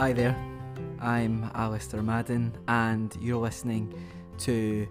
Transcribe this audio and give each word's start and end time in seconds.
Hi 0.00 0.14
there, 0.14 0.34
I'm 0.98 1.50
Alasdair 1.54 2.02
Madden, 2.02 2.56
and 2.68 3.14
you're 3.20 3.36
listening 3.36 3.92
to 4.38 4.88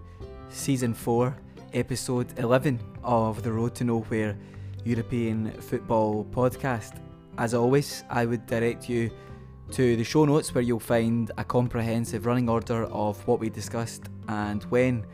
season 0.50 0.94
4, 0.94 1.36
episode 1.72 2.32
11 2.38 2.78
of 3.02 3.42
the 3.42 3.50
Road 3.50 3.74
to 3.74 3.82
Nowhere 3.82 4.38
European 4.84 5.50
Football 5.50 6.26
Podcast. 6.26 7.00
As 7.38 7.54
always, 7.54 8.04
I 8.08 8.24
would 8.24 8.46
direct 8.46 8.88
you 8.88 9.10
to 9.72 9.96
the 9.96 10.04
show 10.04 10.26
notes 10.26 10.54
where 10.54 10.62
you'll 10.62 10.78
find 10.78 11.32
a 11.38 11.42
comprehensive 11.42 12.24
running 12.24 12.48
order 12.48 12.84
of 12.84 13.18
what 13.26 13.40
we 13.40 13.50
discussed 13.50 14.04
and 14.28 14.62
when 14.70 15.04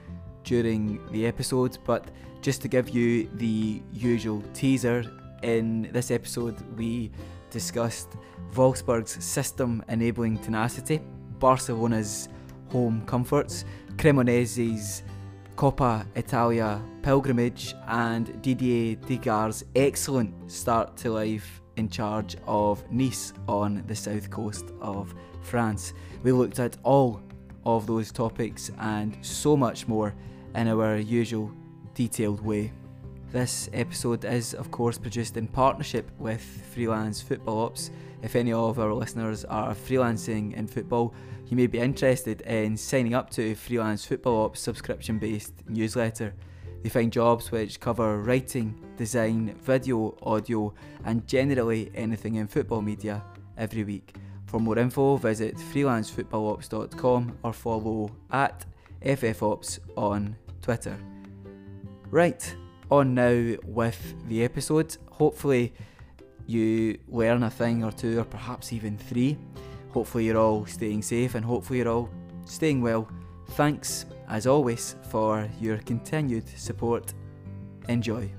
during 0.45 1.01
the 1.11 1.25
episode. 1.25 1.79
But 1.87 2.11
just 2.43 2.61
to 2.61 2.69
give 2.69 2.91
you 2.91 3.31
the 3.33 3.81
usual 3.95 4.43
teaser, 4.53 5.11
in 5.43 5.89
this 5.93 6.11
episode 6.11 6.57
we 6.77 7.11
discussed 7.51 8.17
Wolfsburg's 8.55 9.23
system 9.25 9.85
enabling 9.89 10.39
tenacity, 10.39 11.01
Barcelona's 11.39 12.29
home 12.71 13.03
comforts, 13.07 13.65
Cremonese's 13.97 15.03
Coppa 15.57 16.07
Italia 16.17 16.83
pilgrimage, 17.03 17.75
and 17.89 18.43
Didier 18.43 18.97
Digard's 18.97 19.65
excellent 19.75 20.51
start 20.51 20.97
to 20.99 21.11
life 21.13 21.63
in 21.77 21.89
charge 21.89 22.37
of 22.47 22.85
Nice 22.91 23.33
on 23.49 23.83
the 23.87 23.95
south 23.95 24.31
coast 24.31 24.73
of 24.81 25.15
France. 25.43 25.93
We 26.23 26.33
looked 26.33 26.59
at 26.59 26.77
all 26.83 27.23
of 27.65 27.87
those 27.87 28.13
topics 28.13 28.71
and 28.79 29.17
so 29.23 29.57
much 29.57 29.89
more 29.89 30.15
in 30.55 30.69
our 30.69 30.97
usual 30.97 31.53
detailed 31.95 32.41
way. 32.45 32.73
This 33.37 33.69
episode 33.75 34.25
is, 34.25 34.55
of 34.55 34.71
course, 34.71 34.97
produced 34.97 35.37
in 35.37 35.47
partnership 35.47 36.11
with 36.19 36.41
Freelance 36.73 37.21
Football 37.21 37.67
Ops. 37.67 37.91
If 38.23 38.35
any 38.35 38.55
of 38.55 38.79
our 38.79 38.95
listeners 38.95 39.45
are 39.45 39.75
freelancing 39.75 40.55
in 40.55 40.67
football, 40.67 41.13
you 41.47 41.55
may 41.55 41.67
be 41.67 41.79
interested 41.79 42.41
in 42.41 42.79
signing 42.79 43.13
up 43.13 43.29
to 43.33 43.55
Freelance 43.55 44.07
Football 44.07 44.47
Ops 44.47 44.61
subscription 44.61 45.19
based 45.19 45.53
newsletter. 45.69 46.33
They 46.83 46.89
find 46.89 47.13
jobs 47.13 47.53
which 47.53 47.79
cover 47.79 48.23
writing, 48.23 48.75
design, 48.97 49.55
video, 49.61 50.17
audio, 50.23 50.73
and 51.05 51.27
generally 51.27 51.91
anything 51.95 52.37
in 52.37 52.47
football 52.47 52.81
media 52.81 53.23
every 53.59 53.85
week. 53.85 54.17
For 54.47 54.61
more 54.61 54.79
info, 54.79 55.19
visit 55.19 55.57
freelancefootballops.com 55.59 57.39
or 57.43 57.53
follow 57.53 58.17
at 58.31 58.65
FFOps 59.05 59.81
on 59.95 60.37
Twitter. 60.63 60.97
Right, 62.11 62.57
on 62.91 63.15
now 63.15 63.57
with 63.65 64.15
the 64.29 64.45
episode. 64.45 64.97
Hopefully, 65.11 65.73
you 66.47 66.99
learn 67.09 67.43
a 67.43 67.51
thing 67.51 67.83
or 67.85 67.93
two, 67.93 68.21
or 68.21 68.25
perhaps 68.25 68.73
even 68.73 68.97
three. 68.97 69.37
Hopefully, 69.91 70.27
you're 70.27 70.39
all 70.39 70.67
staying 70.67 71.03
safe 71.03 71.35
and 71.35 71.45
hopefully, 71.45 71.79
you're 71.81 71.89
all 71.89 72.11
staying 72.45 72.83
well. 72.83 73.09
Thanks, 73.51 74.07
as 74.29 74.47
always, 74.47 74.97
for 75.11 75.49
your 75.61 75.79
continued 75.79 76.49
support. 76.49 77.15
Enjoy. 77.89 78.31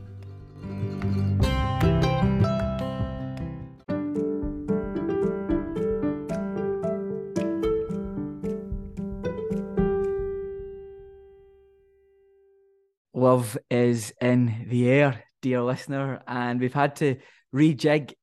Love 13.27 13.57
is 13.69 14.13
in 14.21 14.67
the 14.69 14.89
air, 14.89 15.21
dear 15.41 15.61
listener, 15.61 16.21
and 16.29 16.61
we've 16.61 16.73
had 16.73 16.95
to 16.95 17.17
rejig 17.53 18.13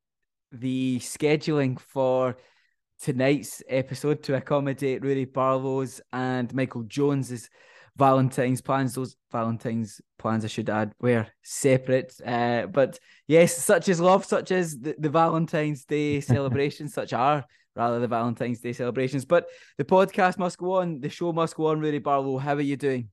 the 0.51 0.99
scheduling 0.99 1.79
for 1.79 2.39
tonight's 3.03 3.63
episode 3.69 4.23
to 4.23 4.35
accommodate 4.35 5.03
Rudy 5.03 5.27
Barlow's 5.27 6.01
and 6.11 6.55
Michael 6.55 6.85
Jones's 6.85 7.51
Valentine's 7.99 8.63
plans. 8.63 8.95
Those 8.95 9.15
Valentine's 9.31 10.01
plans, 10.19 10.43
I 10.43 10.49
should 10.49 10.71
add, 10.71 10.95
were 10.99 11.27
separate. 11.43 12.15
Uh, 12.25 12.65
but 12.69 12.99
yes, 13.29 13.63
such 13.63 13.91
is 13.91 14.01
love, 14.01 14.25
such 14.25 14.53
as 14.53 14.79
the, 14.79 14.95
the 14.99 15.11
Valentine's 15.11 15.85
Day 15.85 16.21
celebrations, 16.33 16.95
such 16.95 17.13
are 17.13 17.45
rather 17.77 18.01
the 18.01 18.09
Valentine's 18.09 18.61
Day 18.61 18.73
celebrations. 18.73 19.27
But 19.27 19.49
the 19.77 19.85
podcast 19.85 20.39
must 20.39 20.57
go 20.57 20.77
on, 20.77 21.01
the 21.01 21.11
show 21.11 21.31
must 21.35 21.57
go 21.57 21.67
on. 21.67 21.81
Rudy 21.81 21.99
Barlow, 21.99 22.39
how 22.39 22.55
are 22.55 22.63
you 22.63 22.79
doing? 22.79 23.11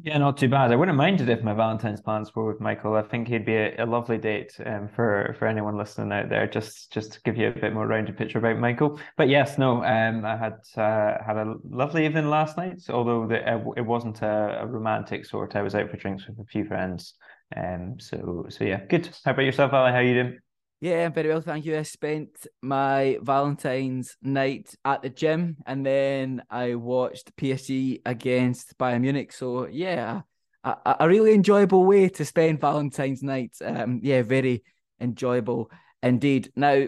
Yeah, 0.00 0.18
not 0.18 0.36
too 0.36 0.48
bad. 0.48 0.70
I 0.70 0.76
wouldn't 0.76 0.96
mind 0.96 1.20
it 1.20 1.28
if 1.28 1.42
my 1.42 1.52
Valentine's 1.52 2.00
plans 2.00 2.32
were 2.32 2.46
with 2.46 2.60
Michael. 2.60 2.94
I 2.94 3.02
think 3.02 3.26
he'd 3.26 3.44
be 3.44 3.56
a, 3.56 3.82
a 3.82 3.86
lovely 3.86 4.16
date 4.16 4.54
um, 4.64 4.88
for 4.94 5.34
for 5.40 5.48
anyone 5.48 5.76
listening 5.76 6.12
out 6.12 6.28
there. 6.28 6.46
Just 6.46 6.92
just 6.92 7.14
to 7.14 7.20
give 7.22 7.36
you 7.36 7.48
a 7.48 7.50
bit 7.50 7.74
more 7.74 7.86
rounded 7.86 8.16
picture 8.16 8.38
about 8.38 8.58
Michael. 8.60 9.00
But 9.16 9.28
yes, 9.28 9.58
no, 9.58 9.82
um, 9.82 10.24
I 10.24 10.36
had 10.36 10.60
uh, 10.76 11.22
had 11.26 11.36
a 11.36 11.56
lovely 11.68 12.04
evening 12.06 12.30
last 12.30 12.56
night. 12.56 12.80
Although 12.88 13.26
the, 13.26 13.38
uh, 13.38 13.72
it 13.76 13.84
wasn't 13.84 14.22
a, 14.22 14.60
a, 14.60 14.66
romantic 14.66 15.24
sort. 15.26 15.56
I 15.56 15.62
was 15.62 15.74
out 15.74 15.90
for 15.90 15.96
drinks 15.96 16.28
with 16.28 16.38
a 16.38 16.44
few 16.44 16.64
friends. 16.64 17.14
Um, 17.56 17.98
so 17.98 18.46
so 18.50 18.62
yeah, 18.62 18.84
good. 18.84 19.10
How 19.24 19.32
about 19.32 19.46
yourself, 19.46 19.72
Ali? 19.72 19.90
How 19.90 19.98
you 19.98 20.14
doing? 20.14 20.38
Yeah, 20.80 21.06
I'm 21.06 21.12
very 21.12 21.28
well, 21.28 21.40
thank 21.40 21.64
you. 21.64 21.76
I 21.76 21.82
spent 21.82 22.46
my 22.62 23.18
Valentine's 23.20 24.16
night 24.22 24.72
at 24.84 25.02
the 25.02 25.10
gym 25.10 25.56
and 25.66 25.84
then 25.84 26.42
I 26.50 26.76
watched 26.76 27.34
PSG 27.36 28.00
against 28.06 28.78
Bayern 28.78 29.00
Munich. 29.00 29.32
So 29.32 29.66
yeah, 29.66 30.20
a, 30.62 30.96
a 31.00 31.08
really 31.08 31.34
enjoyable 31.34 31.84
way 31.84 32.08
to 32.10 32.24
spend 32.24 32.60
Valentine's 32.60 33.24
night. 33.24 33.56
Um, 33.64 33.98
yeah, 34.04 34.22
very 34.22 34.62
enjoyable 35.00 35.68
indeed. 36.00 36.52
Now, 36.54 36.86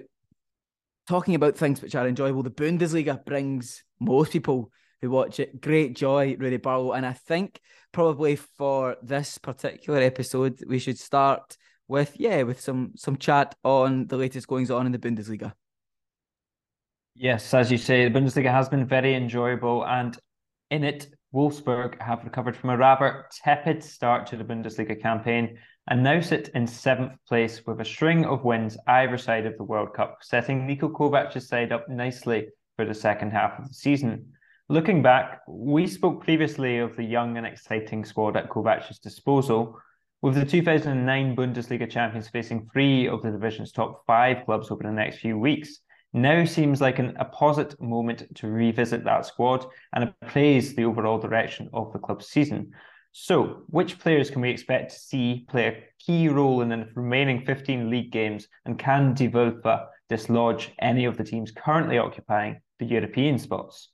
talking 1.08 1.34
about 1.34 1.56
things 1.56 1.82
which 1.82 1.96
are 1.96 2.06
enjoyable, 2.06 2.44
the 2.44 2.50
Bundesliga 2.50 3.24
brings 3.24 3.82
most 3.98 4.32
people 4.32 4.70
who 5.02 5.10
watch 5.10 5.40
it 5.40 5.60
great 5.60 5.96
joy, 5.96 6.36
Rudy 6.38 6.58
Barlow. 6.58 6.92
And 6.92 7.04
I 7.04 7.12
think 7.14 7.60
probably 7.90 8.36
for 8.36 8.96
this 9.02 9.38
particular 9.38 10.00
episode, 10.00 10.60
we 10.68 10.78
should 10.78 10.98
start 10.98 11.56
with 11.90 12.18
yeah 12.18 12.42
with 12.44 12.60
some 12.60 12.92
some 12.96 13.16
chat 13.16 13.54
on 13.64 14.06
the 14.06 14.16
latest 14.16 14.46
goings 14.46 14.70
on 14.70 14.86
in 14.86 14.92
the 14.92 14.98
Bundesliga. 14.98 15.52
Yes, 17.16 17.52
as 17.52 17.70
you 17.70 17.76
say, 17.76 18.08
the 18.08 18.18
Bundesliga 18.18 18.50
has 18.50 18.68
been 18.68 18.86
very 18.86 19.14
enjoyable, 19.14 19.84
and 19.84 20.16
in 20.70 20.84
it, 20.84 21.08
Wolfsburg 21.34 22.00
have 22.00 22.24
recovered 22.24 22.56
from 22.56 22.70
a 22.70 22.76
rather 22.76 23.26
tepid 23.44 23.82
start 23.82 24.26
to 24.28 24.36
the 24.36 24.44
Bundesliga 24.44 25.00
campaign 25.00 25.58
and 25.88 26.02
now 26.02 26.20
sit 26.20 26.50
in 26.54 26.66
seventh 26.66 27.12
place 27.28 27.66
with 27.66 27.80
a 27.80 27.84
string 27.84 28.24
of 28.24 28.44
wins 28.44 28.78
either 28.86 29.18
side 29.18 29.44
of 29.44 29.56
the 29.56 29.64
World 29.64 29.92
Cup, 29.92 30.18
setting 30.22 30.66
Niko 30.66 30.92
Kovac's 30.92 31.48
side 31.48 31.72
up 31.72 31.88
nicely 31.88 32.48
for 32.76 32.84
the 32.84 32.94
second 32.94 33.32
half 33.32 33.58
of 33.58 33.66
the 33.66 33.74
season. 33.74 34.32
Looking 34.68 35.02
back, 35.02 35.40
we 35.48 35.88
spoke 35.88 36.22
previously 36.22 36.78
of 36.78 36.96
the 36.96 37.04
young 37.04 37.36
and 37.36 37.46
exciting 37.46 38.04
squad 38.04 38.36
at 38.36 38.48
Kovac's 38.48 39.00
disposal, 39.00 39.76
with 40.22 40.34
the 40.34 40.44
2009 40.44 41.34
Bundesliga 41.34 41.90
champions 41.90 42.28
facing 42.28 42.68
three 42.72 43.08
of 43.08 43.22
the 43.22 43.30
division's 43.30 43.72
top 43.72 44.04
five 44.06 44.44
clubs 44.44 44.70
over 44.70 44.82
the 44.82 44.92
next 44.92 45.18
few 45.18 45.38
weeks, 45.38 45.80
now 46.12 46.44
seems 46.44 46.80
like 46.80 46.98
an 46.98 47.16
apposite 47.18 47.80
moment 47.80 48.24
to 48.34 48.48
revisit 48.48 49.04
that 49.04 49.24
squad 49.24 49.64
and 49.94 50.04
appraise 50.22 50.74
the 50.74 50.84
overall 50.84 51.18
direction 51.18 51.70
of 51.72 51.92
the 51.92 51.98
club's 51.98 52.26
season. 52.26 52.72
So, 53.12 53.62
which 53.68 53.98
players 53.98 54.30
can 54.30 54.42
we 54.42 54.50
expect 54.50 54.92
to 54.92 54.98
see 54.98 55.46
play 55.48 55.66
a 55.66 55.82
key 55.98 56.28
role 56.28 56.62
in 56.62 56.68
the 56.68 56.88
remaining 56.94 57.44
15 57.44 57.90
league 57.90 58.12
games, 58.12 58.46
and 58.66 58.78
can 58.78 59.14
Die 59.14 59.28
Wölfe 59.28 59.86
dislodge 60.08 60.70
any 60.80 61.06
of 61.06 61.16
the 61.16 61.24
teams 61.24 61.50
currently 61.50 61.98
occupying 61.98 62.60
the 62.78 62.86
European 62.86 63.38
spots? 63.38 63.88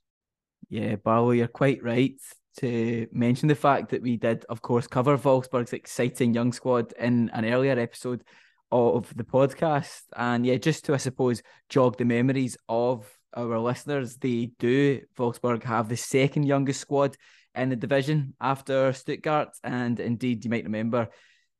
Yeah, 0.69 0.97
Barlow, 0.97 1.31
you're 1.31 1.47
quite 1.47 1.83
right 1.83 2.19
to 2.57 3.07
mention 3.11 3.47
the 3.47 3.55
fact 3.55 3.89
that 3.89 4.01
we 4.01 4.17
did, 4.17 4.45
of 4.45 4.61
course, 4.61 4.87
cover 4.87 5.17
Wolfsburg's 5.17 5.73
exciting 5.73 6.33
young 6.33 6.51
squad 6.51 6.93
in 6.93 7.29
an 7.33 7.45
earlier 7.45 7.77
episode 7.79 8.23
of 8.71 9.15
the 9.15 9.23
podcast. 9.23 10.01
And 10.15 10.45
yeah, 10.45 10.57
just 10.57 10.85
to, 10.85 10.93
I 10.93 10.97
suppose, 10.97 11.41
jog 11.69 11.97
the 11.97 12.05
memories 12.05 12.57
of 12.67 13.07
our 13.35 13.59
listeners, 13.59 14.17
they 14.17 14.51
do, 14.59 15.01
Wolfsburg 15.17 15.63
have 15.63 15.89
the 15.89 15.97
second 15.97 16.43
youngest 16.43 16.81
squad 16.81 17.15
in 17.55 17.69
the 17.69 17.75
division 17.75 18.33
after 18.41 18.91
Stuttgart. 18.93 19.49
And 19.63 19.99
indeed, 19.99 20.43
you 20.43 20.51
might 20.51 20.63
remember 20.63 21.09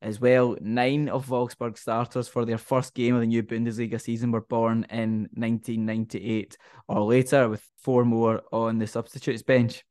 as 0.00 0.20
well, 0.20 0.56
nine 0.60 1.08
of 1.08 1.26
Wolfsburg 1.26 1.76
starters 1.76 2.28
for 2.28 2.44
their 2.44 2.58
first 2.58 2.94
game 2.94 3.14
of 3.14 3.20
the 3.20 3.26
new 3.26 3.42
Bundesliga 3.42 4.00
season 4.00 4.30
were 4.30 4.42
born 4.42 4.86
in 4.90 5.28
1998 5.34 6.56
or 6.86 7.02
later, 7.02 7.48
with 7.48 7.68
four 7.82 8.04
more 8.04 8.42
on 8.52 8.78
the 8.78 8.86
substitutes 8.86 9.42
bench. 9.42 9.84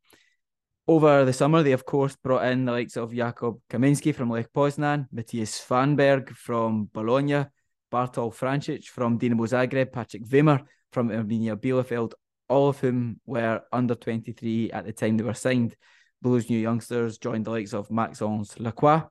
Over 0.89 1.25
the 1.25 1.34
summer, 1.34 1.63
they 1.63 1.74
of 1.74 1.86
course 1.86 2.16
brought 2.16 2.45
in 2.45 2.63
the 2.63 2.72
likes 2.72 2.95
of 2.95 3.12
Jakub 3.12 3.60
Kaminski 3.69 4.16
from 4.16 4.30
Lech 4.30 4.54
Poznan, 4.54 5.07
Mattias 5.13 5.60
Svanberg 5.60 6.30
from 6.30 6.89
Bologna, 6.94 7.45
Bartol 7.92 8.34
Franjić 8.34 8.86
from 8.86 9.19
Dinamo 9.19 9.45
Zagreb, 9.45 9.92
Patrick 9.92 10.24
Wimmer 10.24 10.63
from 10.94 11.10
Arminia 11.10 11.57
Bielefeld, 11.57 12.13
all 12.48 12.69
of 12.69 12.80
whom 12.80 13.19
were 13.25 13.62
under 13.74 13.95
23 13.95 14.72
at 14.72 14.86
the 14.86 14.94
time 14.94 15.18
they 15.18 15.25
were 15.25 15.34
signed. 15.34 15.75
Those 16.22 16.50
new 16.50 16.57
youngsters 16.57 17.18
joined 17.18 17.44
the 17.44 17.51
likes 17.51 17.74
of 17.74 17.92
Maxence 17.92 18.57
Lacroix, 18.57 19.04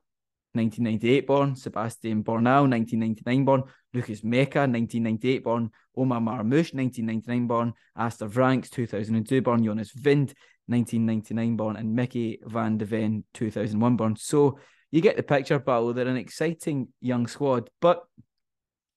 1998 0.53 1.27
born, 1.27 1.53
Sebastiaan 1.53 2.23
Bornauw, 2.23 2.67
1999 2.67 3.45
born, 3.45 3.63
Lukas 3.93 4.21
Nmecha, 4.21 4.65
1998 4.65 5.43
born, 5.43 5.69
Omar 5.95 6.21
Marmoush, 6.21 6.73
1999 6.73 7.45
born, 7.45 7.73
Aster 7.95 8.27
Vranckx, 8.27 8.71
2002 8.71 9.43
born, 9.43 9.63
Jonas 9.63 9.93
Wind, 10.03 10.33
1999 10.67 11.55
born, 11.55 11.75
and 11.75 11.95
Mickey 11.95 12.39
van 12.43 12.77
de 12.77 12.85
Ven, 12.85 13.23
2001 13.33 13.95
born. 13.97 14.15
So 14.15 14.59
you 14.91 15.01
get 15.01 15.17
the 15.17 15.23
picture, 15.23 15.59
Barlow. 15.59 15.93
They're 15.93 16.07
an 16.07 16.17
exciting 16.17 16.89
young 17.01 17.27
squad, 17.27 17.69
but 17.81 18.03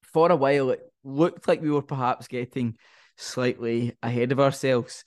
for 0.03 0.31
a 0.31 0.37
while 0.37 0.71
it 0.71 0.81
looked 1.05 1.49
like 1.49 1.63
we 1.63 1.71
were 1.71 1.83
perhaps 1.83 2.29
getting 2.29 2.77
slightly 3.17 3.97
ahead 4.03 4.33
of 4.33 4.41
ourselves. 4.41 5.05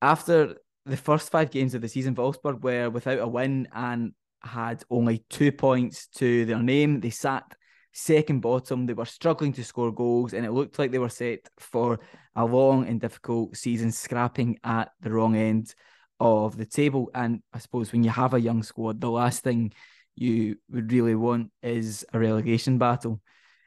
After 0.00 0.56
the 0.86 0.96
first 0.96 1.30
five 1.30 1.50
games 1.50 1.74
of 1.74 1.82
the 1.82 1.88
season, 1.88 2.14
Wolfsburg 2.14 2.62
were 2.62 2.90
without 2.90 3.20
a 3.20 3.28
win 3.28 3.68
and 3.72 4.12
had 4.42 4.82
only 4.90 5.24
two 5.30 5.52
points 5.52 6.08
to 6.08 6.44
their 6.44 6.62
name. 6.62 7.00
They 7.00 7.10
sat 7.10 7.44
second 7.92 8.40
bottom. 8.40 8.86
They 8.86 8.94
were 8.94 9.04
struggling 9.04 9.52
to 9.54 9.64
score 9.64 9.92
goals, 9.92 10.32
and 10.32 10.44
it 10.44 10.52
looked 10.52 10.78
like 10.78 10.90
they 10.90 10.98
were 10.98 11.08
set 11.08 11.48
for 11.58 12.00
a 12.34 12.44
long 12.44 12.86
and 12.86 13.00
difficult 13.00 13.56
season, 13.56 13.92
scrapping 13.92 14.58
at 14.64 14.90
the 15.00 15.10
wrong 15.10 15.36
end 15.36 15.74
of 16.20 16.56
the 16.56 16.66
table. 16.66 17.10
And 17.14 17.42
I 17.52 17.58
suppose 17.58 17.92
when 17.92 18.04
you 18.04 18.10
have 18.10 18.34
a 18.34 18.40
young 18.40 18.62
squad, 18.62 19.00
the 19.00 19.10
last 19.10 19.42
thing 19.42 19.72
you 20.16 20.56
would 20.70 20.92
really 20.92 21.14
want 21.14 21.50
is 21.62 22.04
a 22.12 22.18
relegation 22.18 22.78
battle. 22.78 23.20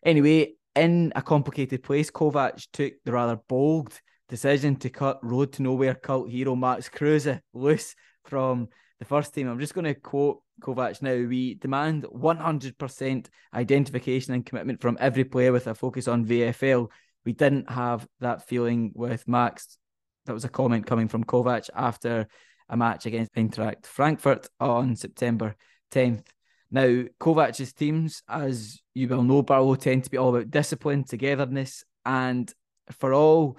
Anyway, 0.04 0.54
in 0.76 1.12
a 1.16 1.22
complicated 1.22 1.84
place, 1.84 2.12
Kovac 2.12 2.68
took 2.72 2.94
the 3.04 3.12
rather 3.12 3.40
bold 3.48 4.00
decision 4.30 4.76
to 4.78 4.90
cut 4.90 5.24
road 5.24 5.54
to 5.54 5.62
nowhere 5.64 5.96
cult 5.96 6.30
hero 6.30 6.56
Max 6.56 6.90
Kruse 6.90 7.40
loose 7.54 7.96
from 8.26 8.68
the 9.00 9.06
first 9.06 9.34
team. 9.34 9.48
I'm 9.48 9.60
just 9.60 9.74
going 9.74 9.86
to 9.86 9.94
quote 9.94 10.42
Kovac 10.62 11.02
now. 11.02 11.28
We 11.28 11.56
demand 11.56 12.04
100% 12.04 13.28
identification 13.54 14.34
and 14.34 14.46
commitment 14.46 14.82
from 14.82 14.98
every 15.00 15.24
player 15.24 15.52
with 15.52 15.68
a 15.68 15.76
focus 15.76 16.08
on 16.08 16.26
VFL. 16.26 16.90
We 17.26 17.34
didn't 17.34 17.70
have 17.70 18.08
that 18.20 18.48
feeling 18.48 18.92
with 18.94 19.28
Max. 19.28 19.78
That 20.26 20.34
was 20.34 20.46
a 20.46 20.50
comment 20.50 20.86
coming 20.86 21.08
from 21.08 21.24
Kovac 21.24 21.70
after 21.76 22.28
a 22.70 22.78
match 22.78 23.06
against 23.06 23.34
Eintracht 23.34 23.86
Frankfurt 23.86 24.48
on 24.60 24.96
September 24.96 25.56
10th. 25.92 26.26
Now, 26.72 27.04
Kovac's 27.20 27.74
teams, 27.74 28.24
as 28.28 28.82
you 28.94 29.08
will 29.08 29.24
know, 29.24 29.44
Barlow 29.44 29.76
tend 29.76 30.04
to 30.04 30.10
be 30.10 30.18
all 30.18 30.36
about 30.36 30.50
discipline, 30.50 31.04
togetherness, 31.04 31.84
and 32.06 32.52
for 32.92 33.14
all 33.14 33.58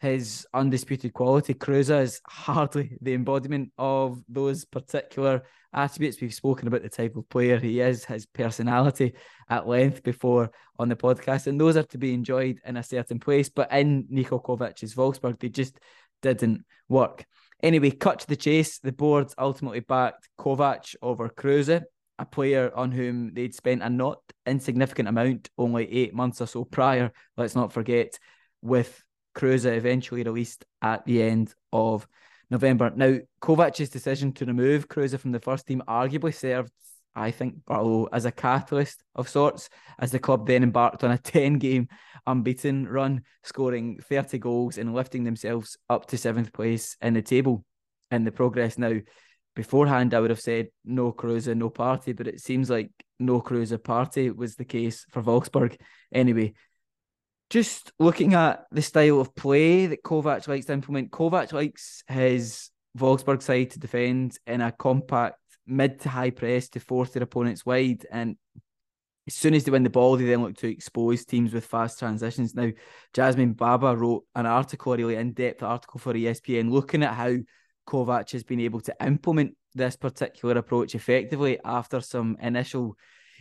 his 0.00 0.46
undisputed 0.54 1.12
quality, 1.12 1.54
Kruse 1.54 1.90
is 1.90 2.20
hardly 2.26 2.96
the 3.00 3.14
embodiment 3.14 3.72
of 3.78 4.22
those 4.28 4.64
particular 4.64 5.42
attributes. 5.72 6.20
We've 6.20 6.34
spoken 6.34 6.68
about 6.68 6.82
the 6.82 6.88
type 6.88 7.16
of 7.16 7.28
player 7.28 7.58
he 7.58 7.80
is, 7.80 8.04
his 8.04 8.26
personality 8.26 9.14
at 9.48 9.66
length 9.66 10.02
before 10.02 10.50
on 10.78 10.88
the 10.88 10.96
podcast, 10.96 11.46
and 11.46 11.60
those 11.60 11.76
are 11.76 11.82
to 11.84 11.98
be 11.98 12.14
enjoyed 12.14 12.60
in 12.64 12.76
a 12.76 12.82
certain 12.82 13.18
place. 13.18 13.48
But 13.48 13.72
in 13.72 14.04
Niko 14.04 14.42
Kovac's 14.42 14.94
Wolfsburg, 14.94 15.38
they 15.40 15.48
just 15.48 15.78
didn't 16.22 16.64
work. 16.88 17.24
Anyway, 17.62 17.90
cut 17.90 18.20
to 18.20 18.26
the 18.26 18.36
chase. 18.36 18.78
The 18.78 18.92
boards 18.92 19.34
ultimately 19.36 19.80
backed 19.80 20.28
Kovac 20.38 20.94
over 21.02 21.28
Kruse 21.28 21.82
a 22.18 22.24
player 22.24 22.72
on 22.74 22.90
whom 22.90 23.32
they'd 23.32 23.54
spent 23.54 23.82
a 23.82 23.88
not 23.88 24.20
insignificant 24.46 25.08
amount 25.08 25.50
only 25.56 25.90
eight 25.90 26.14
months 26.14 26.40
or 26.40 26.46
so 26.46 26.64
prior, 26.64 27.12
let's 27.36 27.54
not 27.54 27.72
forget, 27.72 28.18
with 28.60 29.02
Kruse 29.34 29.66
eventually 29.66 30.24
released 30.24 30.64
at 30.82 31.04
the 31.06 31.22
end 31.22 31.54
of 31.72 32.08
November. 32.50 32.92
Now, 32.94 33.18
Kovac's 33.42 33.90
decision 33.90 34.32
to 34.34 34.46
remove 34.46 34.88
Kruse 34.88 35.18
from 35.18 35.32
the 35.32 35.40
first 35.40 35.66
team 35.66 35.82
arguably 35.86 36.34
served, 36.34 36.72
I 37.14 37.30
think, 37.30 37.64
Barlow 37.66 38.08
as 38.12 38.24
a 38.24 38.32
catalyst 38.32 39.02
of 39.14 39.28
sorts, 39.28 39.68
as 39.98 40.12
the 40.12 40.18
club 40.18 40.46
then 40.46 40.62
embarked 40.62 41.04
on 41.04 41.10
a 41.10 41.18
10 41.22 41.58
game 41.58 41.88
unbeaten 42.26 42.86
run, 42.86 43.22
scoring 43.42 43.98
30 44.00 44.38
goals 44.38 44.78
and 44.78 44.94
lifting 44.94 45.24
themselves 45.24 45.76
up 45.88 46.06
to 46.06 46.18
seventh 46.18 46.52
place 46.52 46.96
in 47.00 47.14
the 47.14 47.22
table 47.22 47.64
And 48.10 48.26
the 48.26 48.32
progress. 48.32 48.78
Now, 48.78 48.94
beforehand, 49.54 50.14
I 50.14 50.20
would 50.20 50.30
have 50.30 50.40
said 50.40 50.68
no 50.84 51.12
Kruse, 51.12 51.48
no 51.48 51.70
party, 51.70 52.12
but 52.12 52.28
it 52.28 52.40
seems 52.40 52.70
like 52.70 52.90
no 53.18 53.40
Kruse 53.40 53.76
party 53.82 54.30
was 54.30 54.54
the 54.54 54.64
case 54.64 55.04
for 55.10 55.22
Wolfsburg. 55.22 55.76
Anyway, 56.12 56.54
just 57.50 57.92
looking 57.98 58.34
at 58.34 58.64
the 58.70 58.82
style 58.82 59.20
of 59.20 59.34
play 59.34 59.86
that 59.86 60.02
Kovac 60.02 60.46
likes 60.48 60.66
to 60.66 60.72
implement, 60.72 61.10
Kovac 61.10 61.52
likes 61.52 62.02
his 62.06 62.70
Wolfsburg 62.96 63.42
side 63.42 63.70
to 63.70 63.78
defend 63.78 64.38
in 64.46 64.60
a 64.60 64.72
compact 64.72 65.38
mid 65.66 66.00
to 66.00 66.08
high 66.08 66.30
press 66.30 66.68
to 66.70 66.80
force 66.80 67.10
their 67.10 67.22
opponents 67.22 67.64
wide. 67.64 68.06
And 68.10 68.36
as 69.26 69.34
soon 69.34 69.54
as 69.54 69.64
they 69.64 69.70
win 69.70 69.82
the 69.82 69.90
ball, 69.90 70.16
they 70.16 70.24
then 70.24 70.42
look 70.42 70.56
to 70.58 70.70
expose 70.70 71.24
teams 71.24 71.52
with 71.52 71.66
fast 71.66 71.98
transitions. 71.98 72.54
Now, 72.54 72.70
Jasmine 73.12 73.52
Baba 73.52 73.96
wrote 73.96 74.24
an 74.34 74.46
article, 74.46 74.92
a 74.92 74.96
really 74.96 75.16
in 75.16 75.32
depth 75.32 75.62
article 75.62 76.00
for 76.00 76.14
ESPN, 76.14 76.70
looking 76.70 77.02
at 77.02 77.14
how 77.14 77.36
Kovac 77.86 78.30
has 78.32 78.44
been 78.44 78.60
able 78.60 78.80
to 78.80 78.96
implement 79.02 79.54
this 79.74 79.96
particular 79.96 80.56
approach 80.58 80.94
effectively 80.94 81.58
after 81.64 82.00
some 82.00 82.36
initial, 82.40 82.96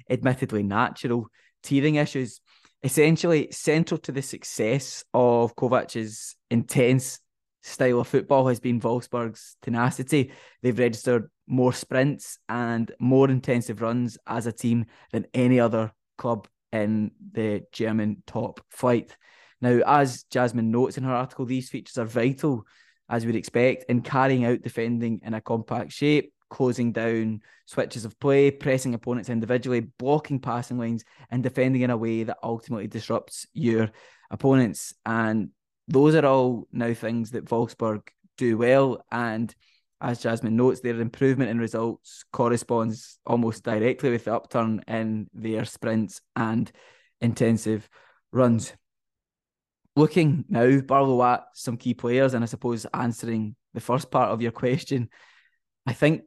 admittedly 0.09 0.63
natural 0.63 1.27
teething 1.63 1.95
issues. 1.95 2.41
Essentially, 2.87 3.49
central 3.51 3.97
to 3.97 4.13
the 4.13 4.21
success 4.21 5.03
of 5.13 5.53
Kovac's 5.57 6.37
intense 6.49 7.19
style 7.61 7.99
of 7.99 8.07
football 8.07 8.47
has 8.47 8.61
been 8.61 8.79
Wolfsburg's 8.79 9.57
tenacity. 9.61 10.31
They've 10.61 10.79
registered 10.79 11.29
more 11.47 11.73
sprints 11.73 12.39
and 12.47 12.89
more 12.97 13.29
intensive 13.29 13.81
runs 13.81 14.17
as 14.25 14.47
a 14.47 14.53
team 14.53 14.85
than 15.11 15.27
any 15.33 15.59
other 15.59 15.91
club 16.17 16.47
in 16.71 17.11
the 17.33 17.65
German 17.73 18.23
top 18.25 18.61
flight. 18.69 19.17
Now, 19.59 19.81
as 19.85 20.23
Jasmine 20.31 20.71
notes 20.71 20.97
in 20.97 21.03
her 21.03 21.13
article, 21.13 21.43
these 21.43 21.67
features 21.67 21.97
are 21.97 22.05
vital 22.05 22.65
as 23.09 23.25
we'd 23.25 23.35
expect, 23.35 23.83
in 23.89 24.01
carrying 24.01 24.45
out 24.45 24.61
defending 24.61 25.19
in 25.25 25.33
a 25.33 25.41
compact 25.41 25.91
shape, 25.91 26.31
closing 26.49 26.91
down 26.91 27.41
switches 27.65 28.05
of 28.05 28.19
play, 28.19 28.51
pressing 28.51 28.93
opponents 28.93 29.29
individually, 29.29 29.81
blocking 29.81 30.39
passing 30.39 30.77
lines, 30.77 31.03
and 31.29 31.43
defending 31.43 31.81
in 31.81 31.89
a 31.89 31.97
way 31.97 32.23
that 32.23 32.37
ultimately 32.43 32.87
disrupts 32.87 33.45
your 33.53 33.89
opponents. 34.31 34.93
And 35.05 35.49
those 35.87 36.15
are 36.15 36.25
all 36.25 36.67
now 36.71 36.93
things 36.93 37.31
that 37.31 37.45
Wolfsburg 37.45 38.07
do 38.37 38.57
well. 38.57 39.03
And 39.11 39.53
as 39.99 40.21
Jasmine 40.21 40.55
notes, 40.55 40.81
their 40.81 40.99
improvement 40.99 41.49
in 41.49 41.59
results 41.59 42.23
corresponds 42.31 43.19
almost 43.25 43.63
directly 43.63 44.11
with 44.11 44.25
the 44.25 44.35
upturn 44.35 44.83
in 44.87 45.29
their 45.33 45.65
sprints 45.65 46.21
and 46.35 46.71
intensive 47.21 47.89
runs 48.31 48.73
looking 49.97 50.45
now, 50.47 50.79
Barlow, 50.79 51.23
at 51.23 51.45
some 51.53 51.75
key 51.75 51.95
players, 51.95 52.35
and 52.35 52.43
I 52.43 52.47
suppose 52.47 52.85
answering 52.93 53.55
the 53.73 53.81
first 53.81 54.11
part 54.11 54.29
of 54.29 54.41
your 54.41 54.51
question, 54.51 55.09
I 55.87 55.93
think 55.93 56.21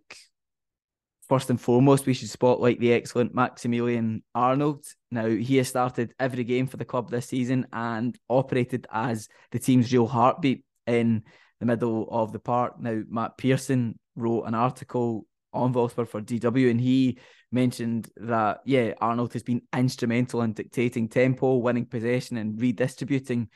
first 1.29 1.51
and 1.51 1.61
foremost 1.61 2.07
we 2.07 2.15
should 2.15 2.31
spotlight 2.31 2.81
the 2.81 2.95
excellent 2.95 3.35
Maximilian 3.35 4.25
Arnold. 4.35 4.85
Now 5.11 5.29
he 5.29 5.59
has 5.59 5.69
started 5.69 6.15
every 6.19 6.45
game 6.45 6.67
for 6.67 6.79
the 6.79 6.85
club 6.85 7.11
this 7.11 7.27
season 7.27 7.67
and 7.73 8.19
operated 8.29 8.87
as 8.91 9.29
the 9.53 9.59
team's 9.59 9.93
real 9.93 10.07
heartbeat 10.07 10.65
in 10.87 11.23
the 11.61 11.67
middle 11.67 12.09
of 12.11 12.33
the 12.33 12.39
park. 12.39 12.81
Now 12.81 13.03
Matt 13.09 13.37
Pearson 13.37 13.99
wrote 14.17 14.45
an 14.45 14.55
article 14.55 15.27
on 15.53 15.75
Wolfsburg 15.75 16.09
for 16.09 16.23
DW, 16.23 16.71
and 16.71 16.81
he 16.81 17.19
mentioned 17.53 18.09
that 18.17 18.61
yeah, 18.65 18.95
Arnold 19.01 19.35
has 19.35 19.43
been 19.43 19.63
instrumental 19.77 20.41
in 20.43 20.55
dictating 20.55 21.09
tempo, 21.09 21.57
winning 21.57 21.87
possession, 21.87 22.39
and 22.39 22.61
redistributing 22.61 23.49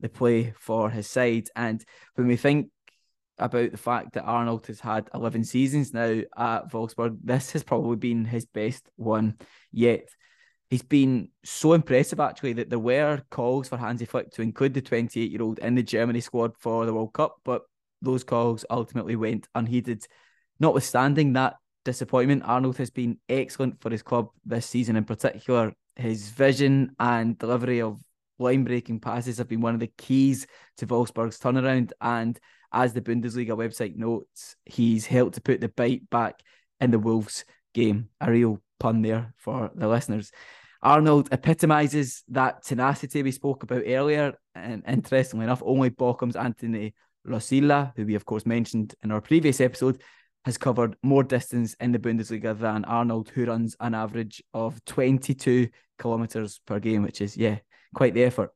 the 0.00 0.08
play 0.08 0.54
for 0.58 0.90
his 0.90 1.06
side. 1.06 1.48
And 1.54 1.84
when 2.16 2.26
we 2.26 2.36
think 2.36 2.68
about 3.42 3.70
the 3.70 3.76
fact 3.76 4.12
that 4.12 4.24
Arnold 4.24 4.66
has 4.66 4.80
had 4.80 5.10
11 5.14 5.44
seasons 5.44 5.92
now 5.92 6.20
at 6.36 6.72
Wolfsburg, 6.72 7.18
this 7.22 7.52
has 7.52 7.62
probably 7.62 7.96
been 7.96 8.24
his 8.24 8.46
best 8.46 8.88
one 8.96 9.36
yet. 9.70 10.08
He's 10.70 10.82
been 10.82 11.28
so 11.44 11.74
impressive 11.74 12.18
actually 12.20 12.54
that 12.54 12.70
there 12.70 12.78
were 12.78 13.22
calls 13.30 13.68
for 13.68 13.76
Hansi 13.76 14.06
Flick 14.06 14.30
to 14.32 14.42
include 14.42 14.74
the 14.74 14.80
28 14.80 15.30
year 15.30 15.42
old 15.42 15.58
in 15.58 15.74
the 15.74 15.82
Germany 15.82 16.20
squad 16.20 16.56
for 16.58 16.86
the 16.86 16.94
World 16.94 17.12
Cup, 17.12 17.36
but 17.44 17.62
those 18.00 18.24
calls 18.24 18.64
ultimately 18.70 19.16
went 19.16 19.48
unheeded. 19.54 20.06
Notwithstanding 20.58 21.34
that 21.34 21.56
disappointment, 21.84 22.44
Arnold 22.44 22.76
has 22.78 22.90
been 22.90 23.18
excellent 23.28 23.80
for 23.80 23.90
his 23.90 24.02
club 24.02 24.28
this 24.44 24.66
season, 24.66 24.96
in 24.96 25.04
particular. 25.04 25.74
His 25.96 26.30
vision 26.30 26.94
and 26.98 27.38
delivery 27.38 27.82
of 27.82 28.00
line 28.38 28.64
breaking 28.64 29.00
passes 29.00 29.38
have 29.38 29.48
been 29.48 29.60
one 29.60 29.74
of 29.74 29.80
the 29.80 29.92
keys 29.98 30.46
to 30.78 30.86
Wolfsburg's 30.86 31.38
turnaround. 31.38 31.92
And 32.00 32.38
as 32.72 32.92
the 32.92 33.00
Bundesliga 33.00 33.50
website 33.50 33.96
notes, 33.96 34.56
he's 34.64 35.06
helped 35.06 35.34
to 35.34 35.40
put 35.40 35.60
the 35.60 35.68
bite 35.68 36.08
back 36.10 36.40
in 36.80 36.90
the 36.90 36.98
Wolves 36.98 37.44
game. 37.74 38.08
A 38.20 38.30
real 38.30 38.60
pun 38.80 39.02
there 39.02 39.34
for 39.36 39.70
the 39.74 39.88
listeners. 39.88 40.32
Arnold 40.82 41.28
epitomizes 41.30 42.24
that 42.28 42.64
tenacity 42.64 43.22
we 43.22 43.30
spoke 43.30 43.62
about 43.62 43.84
earlier. 43.86 44.34
And 44.54 44.82
interestingly 44.86 45.44
enough, 45.44 45.62
only 45.64 45.90
Bochum's 45.90 46.36
Anthony 46.36 46.94
Losilla, 47.24 47.92
who 47.96 48.04
we 48.04 48.16
of 48.16 48.24
course 48.24 48.44
mentioned 48.44 48.94
in 49.02 49.12
our 49.12 49.20
previous 49.20 49.60
episode, 49.60 50.02
has 50.44 50.58
covered 50.58 50.96
more 51.02 51.22
distance 51.22 51.74
in 51.74 51.92
the 51.92 51.98
Bundesliga 52.00 52.58
than 52.58 52.84
Arnold, 52.84 53.28
who 53.28 53.44
runs 53.44 53.76
an 53.78 53.94
average 53.94 54.42
of 54.52 54.84
22 54.86 55.68
kilometres 56.00 56.60
per 56.66 56.80
game, 56.80 57.02
which 57.02 57.20
is, 57.20 57.36
yeah, 57.36 57.58
quite 57.94 58.14
the 58.14 58.24
effort. 58.24 58.50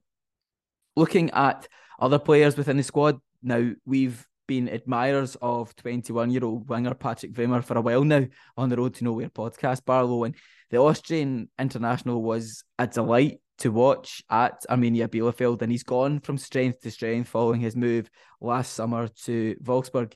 Looking 0.96 1.30
at 1.30 1.68
other 2.00 2.18
players 2.18 2.56
within 2.56 2.76
the 2.76 2.82
squad, 2.82 3.20
now 3.42 3.72
we've 3.84 4.26
been 4.46 4.68
admirers 4.68 5.36
of 5.42 5.74
21 5.76 6.30
year 6.30 6.44
old 6.44 6.68
winger 6.68 6.94
Patrick 6.94 7.32
Wimmer 7.32 7.64
for 7.64 7.76
a 7.76 7.80
while 7.80 8.04
now 8.04 8.26
on 8.56 8.68
the 8.68 8.76
Road 8.76 8.94
to 8.94 9.04
Nowhere 9.04 9.28
podcast, 9.28 9.84
Barlow. 9.84 10.24
And 10.24 10.34
the 10.70 10.78
Austrian 10.78 11.48
international 11.58 12.22
was 12.22 12.64
a 12.78 12.86
delight 12.86 13.40
to 13.58 13.70
watch 13.70 14.22
at 14.30 14.62
Arminia 14.68 15.08
Bielefeld, 15.08 15.62
and 15.62 15.72
he's 15.72 15.82
gone 15.82 16.20
from 16.20 16.38
strength 16.38 16.80
to 16.80 16.90
strength 16.90 17.28
following 17.28 17.60
his 17.60 17.76
move 17.76 18.08
last 18.40 18.74
summer 18.74 19.08
to 19.24 19.56
Wolfsburg. 19.62 20.12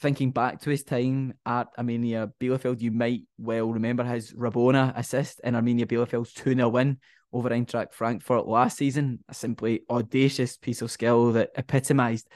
Thinking 0.00 0.30
back 0.30 0.60
to 0.60 0.70
his 0.70 0.84
time 0.84 1.34
at 1.44 1.66
Arminia 1.76 2.30
Bielefeld, 2.40 2.80
you 2.80 2.92
might 2.92 3.22
well 3.36 3.72
remember 3.72 4.04
his 4.04 4.32
Rabona 4.32 4.96
assist 4.96 5.40
in 5.42 5.54
Arminia 5.54 5.86
Bielefeld's 5.86 6.32
2 6.34 6.54
0 6.54 6.68
win 6.68 6.98
over 7.32 7.50
Eintracht 7.50 7.92
Frankfurt 7.92 8.46
last 8.46 8.78
season. 8.78 9.24
A 9.28 9.34
simply 9.34 9.82
audacious 9.90 10.56
piece 10.56 10.82
of 10.82 10.90
skill 10.90 11.32
that 11.32 11.50
epitomised 11.56 12.28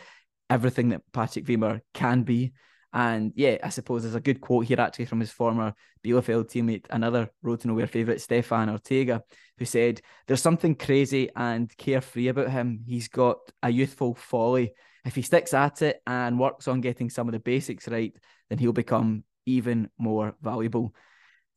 everything 0.51 0.91
that 0.91 1.03
Patrick 1.13 1.47
Wimmer 1.47 1.81
can 1.95 2.23
be. 2.23 2.53
And 2.93 3.33
yeah, 3.35 3.57
I 3.63 3.71
suppose 3.71 4.03
there's 4.03 4.15
a 4.15 4.21
good 4.21 4.41
quote 4.41 4.67
here 4.67 4.81
actually 4.81 5.07
from 5.07 5.21
his 5.21 5.31
former 5.31 5.73
Bielefeld 6.05 6.51
teammate, 6.51 6.85
another 6.91 7.31
road 7.43 7.61
to 7.61 7.69
nowhere 7.69 7.87
favourite, 7.87 8.21
Stefan 8.21 8.69
Ortega, 8.69 9.23
who 9.57 9.65
said, 9.65 10.03
There's 10.27 10.43
something 10.43 10.75
crazy 10.75 11.31
and 11.35 11.75
carefree 11.79 12.29
about 12.29 12.51
him. 12.51 12.83
He's 12.87 13.09
got 13.09 13.39
a 13.63 13.71
youthful 13.71 14.15
folly. 14.15 14.75
If 15.05 15.15
he 15.15 15.23
sticks 15.23 15.55
at 15.55 15.81
it 15.83 16.03
and 16.07 16.39
works 16.39 16.69
on 16.69 16.81
getting 16.81 17.09
some 17.09 17.29
of 17.29 17.33
the 17.33 17.41
basics 17.41 17.89
right, 17.89 18.15
then 18.51 18.59
he'll 18.59 18.73
become 18.73 19.25
even 19.47 19.89
more 19.99 20.35
valuable. 20.43 20.95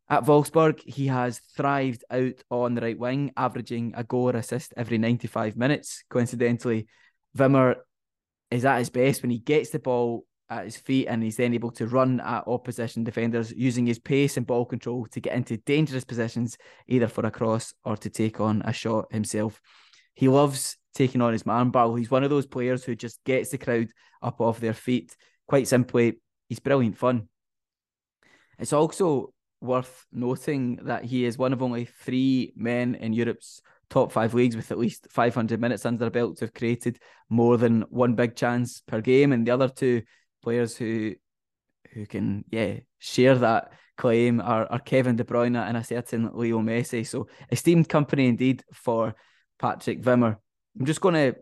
At 0.07 0.25
Wolfsburg, 0.25 0.81
he 0.85 1.07
has 1.07 1.39
thrived 1.55 2.03
out 2.11 2.43
on 2.51 2.75
the 2.75 2.81
right 2.81 2.97
wing, 2.97 3.31
averaging 3.35 3.93
a 3.95 4.03
goal 4.03 4.29
or 4.29 4.37
assist 4.37 4.73
every 4.77 4.99
95 4.99 5.57
minutes. 5.57 6.03
Coincidentally, 6.09 6.87
Wimmer 7.35 7.77
is 8.51 8.65
at 8.65 8.77
his 8.77 8.91
best 8.91 9.23
when 9.23 9.31
he 9.31 9.39
gets 9.39 9.71
the 9.71 9.79
ball 9.79 10.25
at 10.47 10.65
his 10.65 10.77
feet 10.77 11.07
and 11.07 11.23
he's 11.23 11.37
then 11.37 11.55
able 11.55 11.71
to 11.71 11.87
run 11.87 12.19
at 12.19 12.47
opposition 12.47 13.03
defenders 13.03 13.51
using 13.51 13.87
his 13.87 13.97
pace 13.97 14.37
and 14.37 14.45
ball 14.45 14.63
control 14.63 15.07
to 15.07 15.19
get 15.19 15.33
into 15.33 15.57
dangerous 15.57 16.03
positions, 16.03 16.55
either 16.87 17.07
for 17.07 17.25
a 17.25 17.31
cross 17.31 17.73
or 17.83 17.97
to 17.97 18.09
take 18.09 18.39
on 18.39 18.61
a 18.63 18.71
shot 18.71 19.11
himself. 19.11 19.59
He 20.13 20.27
loves 20.27 20.77
taking 20.93 21.21
on 21.21 21.33
his 21.33 21.47
man 21.47 21.71
battle. 21.71 21.95
He's 21.95 22.11
one 22.11 22.23
of 22.23 22.29
those 22.29 22.45
players 22.45 22.83
who 22.83 22.95
just 22.95 23.23
gets 23.23 23.49
the 23.49 23.57
crowd 23.57 23.87
up 24.21 24.39
off 24.39 24.59
their 24.59 24.73
feet. 24.73 25.15
Quite 25.47 25.67
simply, 25.67 26.19
he's 26.47 26.59
brilliant 26.59 26.97
fun. 26.97 27.27
It's 28.59 28.71
also 28.71 29.33
worth 29.61 30.05
noting 30.11 30.79
that 30.83 31.05
he 31.05 31.25
is 31.25 31.37
one 31.37 31.53
of 31.53 31.61
only 31.61 31.85
three 31.85 32.53
men 32.55 32.95
in 32.95 33.13
Europe's 33.13 33.61
top 33.89 34.11
five 34.11 34.33
leagues 34.33 34.55
with 34.55 34.71
at 34.71 34.77
least 34.77 35.07
500 35.11 35.59
minutes 35.59 35.85
under 35.85 35.99
their 35.99 36.09
belt 36.09 36.37
to 36.37 36.45
have 36.45 36.53
created 36.53 36.99
more 37.29 37.57
than 37.57 37.81
one 37.89 38.15
big 38.15 38.35
chance 38.35 38.81
per 38.81 39.01
game, 39.01 39.31
and 39.31 39.45
the 39.45 39.51
other 39.51 39.69
two 39.69 40.01
players 40.43 40.75
who 40.77 41.13
who 41.93 42.05
can 42.05 42.43
yeah 42.51 42.75
share 42.99 43.35
that 43.35 43.71
claim 43.97 44.41
are, 44.41 44.65
are 44.71 44.79
Kevin 44.79 45.15
De 45.15 45.23
Bruyne 45.23 45.55
and 45.55 45.77
a 45.77 45.83
certain 45.83 46.29
Leo 46.33 46.59
Messi. 46.59 47.07
So 47.07 47.27
esteemed 47.49 47.87
company 47.87 48.27
indeed 48.27 48.63
for 48.73 49.15
Patrick 49.59 50.01
Wimmer. 50.01 50.37
I'm 50.77 50.85
just 50.85 51.01
going 51.01 51.15
to 51.15 51.35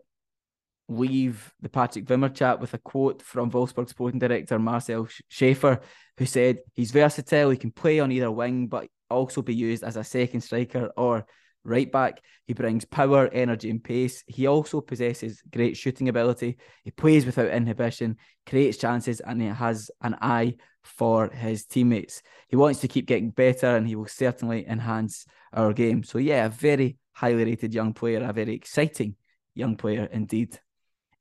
leave 0.88 1.52
the 1.60 1.68
Patrick 1.68 2.04
Wimmer 2.06 2.34
chat 2.34 2.60
with 2.60 2.74
a 2.74 2.78
quote 2.78 3.22
from 3.22 3.50
Wolfsburg 3.50 3.88
sporting 3.88 4.18
director 4.18 4.58
Marcel 4.58 5.08
Schäfer, 5.30 5.80
who 6.18 6.26
said 6.26 6.58
he's 6.74 6.90
versatile, 6.90 7.50
he 7.50 7.56
can 7.56 7.70
play 7.70 8.00
on 8.00 8.12
either 8.12 8.30
wing, 8.30 8.66
but 8.66 8.88
also 9.10 9.42
be 9.42 9.54
used 9.54 9.82
as 9.82 9.96
a 9.96 10.04
second 10.04 10.42
striker 10.42 10.90
or 10.96 11.26
right 11.64 11.90
back. 11.90 12.20
He 12.46 12.52
brings 12.52 12.84
power, 12.84 13.28
energy, 13.28 13.70
and 13.70 13.82
pace. 13.82 14.22
He 14.26 14.46
also 14.46 14.80
possesses 14.80 15.42
great 15.50 15.76
shooting 15.76 16.08
ability. 16.08 16.58
He 16.82 16.90
plays 16.90 17.24
without 17.24 17.48
inhibition, 17.48 18.18
creates 18.46 18.76
chances, 18.76 19.20
and 19.20 19.40
he 19.40 19.48
has 19.48 19.90
an 20.02 20.16
eye 20.20 20.56
for 20.82 21.30
his 21.30 21.64
teammates. 21.64 22.22
He 22.48 22.56
wants 22.56 22.80
to 22.80 22.88
keep 22.88 23.06
getting 23.06 23.30
better, 23.30 23.76
and 23.76 23.88
he 23.88 23.96
will 23.96 24.06
certainly 24.06 24.66
enhance 24.68 25.24
our 25.54 25.72
game. 25.72 26.02
So, 26.02 26.18
yeah, 26.18 26.44
a 26.44 26.50
very 26.50 26.98
highly 27.12 27.44
rated 27.44 27.72
young 27.72 27.94
player, 27.94 28.22
a 28.22 28.32
very 28.32 28.54
exciting 28.54 29.16
young 29.54 29.76
player 29.76 30.08
indeed. 30.12 30.60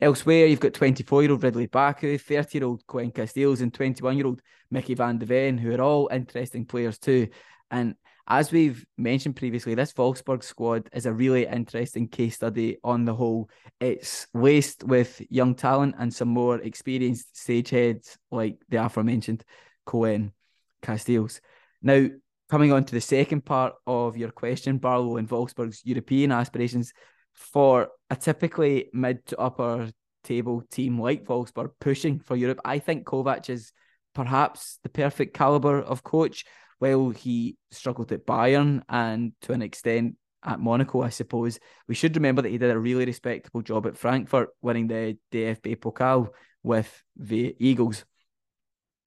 Elsewhere, 0.04 0.48
you've 0.48 0.60
got 0.60 0.74
24 0.74 1.22
year 1.22 1.32
old 1.32 1.44
Ridley 1.44 1.68
Baku, 1.68 2.18
30 2.18 2.58
year 2.58 2.68
old 2.68 2.86
Koen 2.88 3.10
Casteels, 3.10 3.62
and 3.62 3.74
21 3.74 4.18
year 4.18 4.26
old 4.26 4.42
Micky 4.70 4.96
Van 4.96 5.18
de 5.18 5.26
Ven, 5.26 5.58
who 5.58 5.74
are 5.74 5.82
all 5.82 6.10
interesting 6.12 6.66
players 6.66 6.98
too. 6.98 7.30
And 7.72 7.96
as 8.28 8.52
we've 8.52 8.86
mentioned 8.98 9.38
previously, 9.38 9.76
this 9.76 9.94
Wolfsburg 9.94 10.44
squad 10.44 10.90
is 10.92 11.06
a 11.06 11.14
really 11.14 11.48
interesting 11.48 12.10
case 12.10 12.36
study 12.36 12.80
on 12.84 13.06
the 13.06 13.16
whole. 13.16 13.50
It's 13.80 14.28
laced 14.34 14.84
with 14.84 15.22
young 15.30 15.56
talent 15.56 15.96
and 15.98 16.14
some 16.14 16.28
more 16.28 16.58
experienced 16.60 17.36
stageheads 17.36 18.18
like 18.30 18.58
the 18.68 18.84
aforementioned 18.84 19.46
Koen 19.86 20.34
Casteels. 20.82 21.40
Now, 21.82 22.10
coming 22.50 22.74
on 22.74 22.84
to 22.84 22.94
the 22.94 23.00
second 23.00 23.46
part 23.46 23.76
of 23.88 24.18
your 24.18 24.32
question, 24.32 24.80
Barlow 24.80 25.16
and 25.16 25.30
Wolfsburg's 25.30 25.80
European 25.86 26.34
aspirations 26.34 26.92
for 27.34 27.90
a 28.10 28.16
typically 28.16 28.90
mid 28.94 29.26
to 29.28 29.40
upper 29.40 29.90
table 30.24 30.64
team 30.72 31.00
like 31.00 31.26
Wolfsburg 31.26 31.72
pushing 31.80 32.20
for 32.20 32.36
Europe, 32.36 32.60
I 32.64 32.80
think 32.80 33.06
Kovac 33.06 33.50
is 33.50 33.72
perhaps 34.14 34.80
the 34.84 34.90
perfect 34.90 35.34
caliber 35.34 35.82
of 35.82 36.04
coach 36.04 36.46
while 36.80 37.10
he 37.10 37.58
struggled 37.72 38.12
at 38.12 38.26
Bayern 38.26 38.82
and 38.90 39.34
to 39.42 39.54
an 39.54 39.62
extent 39.62 40.16
at 40.46 40.60
Monaco, 40.60 41.02
I 41.02 41.10
suppose, 41.10 41.60
we 41.88 41.96
should 41.96 42.16
remember 42.16 42.42
that 42.42 42.50
he 42.50 42.58
did 42.58 42.72
a 42.72 42.80
really 42.80 43.06
respectable 43.06 43.62
job 43.62 43.88
at 43.88 43.98
Frankfurt, 43.98 44.50
winning 44.62 44.88
the 44.88 45.18
DFB 45.32 45.78
Pokal 45.78 46.30
with 46.62 47.04
the 47.16 47.56
Eagles. 47.60 48.04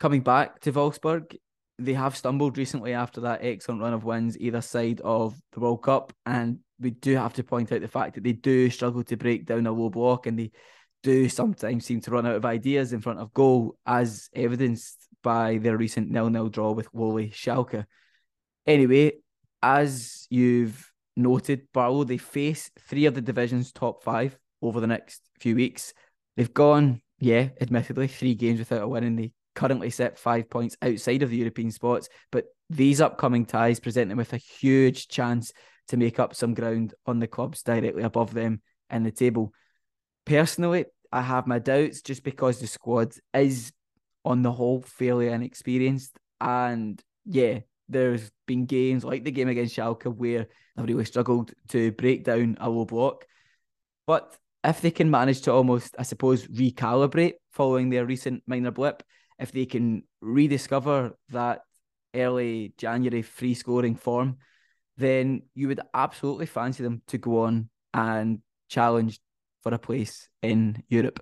Coming 0.00 0.22
back 0.22 0.60
to 0.60 0.72
Wolfsburg, 0.72 1.36
they 1.78 1.94
have 1.94 2.16
stumbled 2.16 2.56
recently 2.56 2.94
after 2.94 3.20
that 3.22 3.40
excellent 3.42 3.82
run 3.82 3.92
of 3.92 4.04
wins 4.04 4.38
either 4.38 4.60
side 4.60 5.00
of 5.02 5.34
the 5.52 5.60
World 5.60 5.82
Cup. 5.82 6.12
And 6.24 6.60
we 6.80 6.90
do 6.90 7.16
have 7.16 7.34
to 7.34 7.44
point 7.44 7.72
out 7.72 7.80
the 7.80 7.88
fact 7.88 8.14
that 8.14 8.24
they 8.24 8.32
do 8.32 8.70
struggle 8.70 9.02
to 9.04 9.16
break 9.16 9.46
down 9.46 9.66
a 9.66 9.72
low 9.72 9.90
block 9.90 10.26
and 10.26 10.38
they 10.38 10.50
do 11.02 11.28
sometimes 11.28 11.84
seem 11.84 12.00
to 12.00 12.10
run 12.10 12.26
out 12.26 12.34
of 12.36 12.44
ideas 12.44 12.92
in 12.92 13.00
front 13.00 13.20
of 13.20 13.32
goal, 13.32 13.76
as 13.86 14.28
evidenced 14.34 15.06
by 15.22 15.58
their 15.58 15.76
recent 15.76 16.10
nil-nil 16.10 16.48
draw 16.48 16.72
with 16.72 16.88
lowly 16.92 17.30
Schalke. 17.30 17.84
Anyway, 18.66 19.12
as 19.62 20.26
you've 20.30 20.90
noted, 21.16 21.68
Barlow, 21.72 22.04
they 22.04 22.18
face 22.18 22.70
three 22.88 23.06
of 23.06 23.14
the 23.14 23.20
division's 23.20 23.72
top 23.72 24.02
five 24.02 24.36
over 24.62 24.80
the 24.80 24.86
next 24.86 25.22
few 25.38 25.54
weeks. 25.54 25.94
They've 26.36 26.52
gone, 26.52 27.00
yeah, 27.20 27.48
admittedly, 27.60 28.08
three 28.08 28.34
games 28.34 28.58
without 28.58 28.82
a 28.82 28.88
win, 28.88 29.04
and 29.04 29.18
they 29.18 29.32
currently 29.56 29.90
set 29.90 30.18
five 30.18 30.48
points 30.48 30.76
outside 30.82 31.22
of 31.22 31.30
the 31.30 31.38
European 31.38 31.72
spots. 31.72 32.08
But 32.30 32.44
these 32.70 33.00
upcoming 33.00 33.46
ties 33.46 33.80
present 33.80 34.08
them 34.08 34.18
with 34.18 34.32
a 34.32 34.38
huge 34.38 35.08
chance 35.08 35.52
to 35.88 35.96
make 35.96 36.20
up 36.20 36.34
some 36.34 36.54
ground 36.54 36.94
on 37.06 37.18
the 37.18 37.26
clubs 37.26 37.62
directly 37.62 38.04
above 38.04 38.32
them 38.32 38.60
in 38.90 39.02
the 39.02 39.10
table. 39.10 39.52
Personally, 40.24 40.84
I 41.12 41.22
have 41.22 41.46
my 41.46 41.58
doubts 41.58 42.02
just 42.02 42.22
because 42.22 42.60
the 42.60 42.66
squad 42.66 43.14
is 43.34 43.72
on 44.24 44.42
the 44.42 44.52
whole 44.52 44.82
fairly 44.82 45.28
inexperienced. 45.28 46.18
And 46.40 47.00
yeah, 47.24 47.60
there's 47.88 48.30
been 48.46 48.66
games 48.66 49.04
like 49.04 49.24
the 49.24 49.30
game 49.30 49.48
against 49.48 49.76
Schalke 49.76 50.06
where 50.06 50.48
they've 50.76 50.86
really 50.86 51.04
struggled 51.04 51.52
to 51.68 51.92
break 51.92 52.24
down 52.24 52.56
a 52.60 52.68
low 52.68 52.84
block. 52.84 53.24
But 54.06 54.36
if 54.64 54.80
they 54.80 54.90
can 54.90 55.10
manage 55.10 55.42
to 55.42 55.52
almost, 55.52 55.94
I 55.98 56.02
suppose, 56.02 56.46
recalibrate 56.48 57.34
following 57.52 57.88
their 57.90 58.04
recent 58.04 58.42
minor 58.46 58.72
blip, 58.72 59.02
if 59.38 59.52
they 59.52 59.66
can 59.66 60.02
rediscover 60.20 61.16
that 61.30 61.60
early 62.14 62.72
January 62.78 63.22
free 63.22 63.54
scoring 63.54 63.94
form, 63.94 64.38
then 64.96 65.42
you 65.54 65.68
would 65.68 65.80
absolutely 65.92 66.46
fancy 66.46 66.82
them 66.82 67.02
to 67.08 67.18
go 67.18 67.42
on 67.42 67.68
and 67.92 68.40
challenge 68.68 69.20
for 69.62 69.74
a 69.74 69.78
place 69.78 70.28
in 70.42 70.82
Europe. 70.88 71.20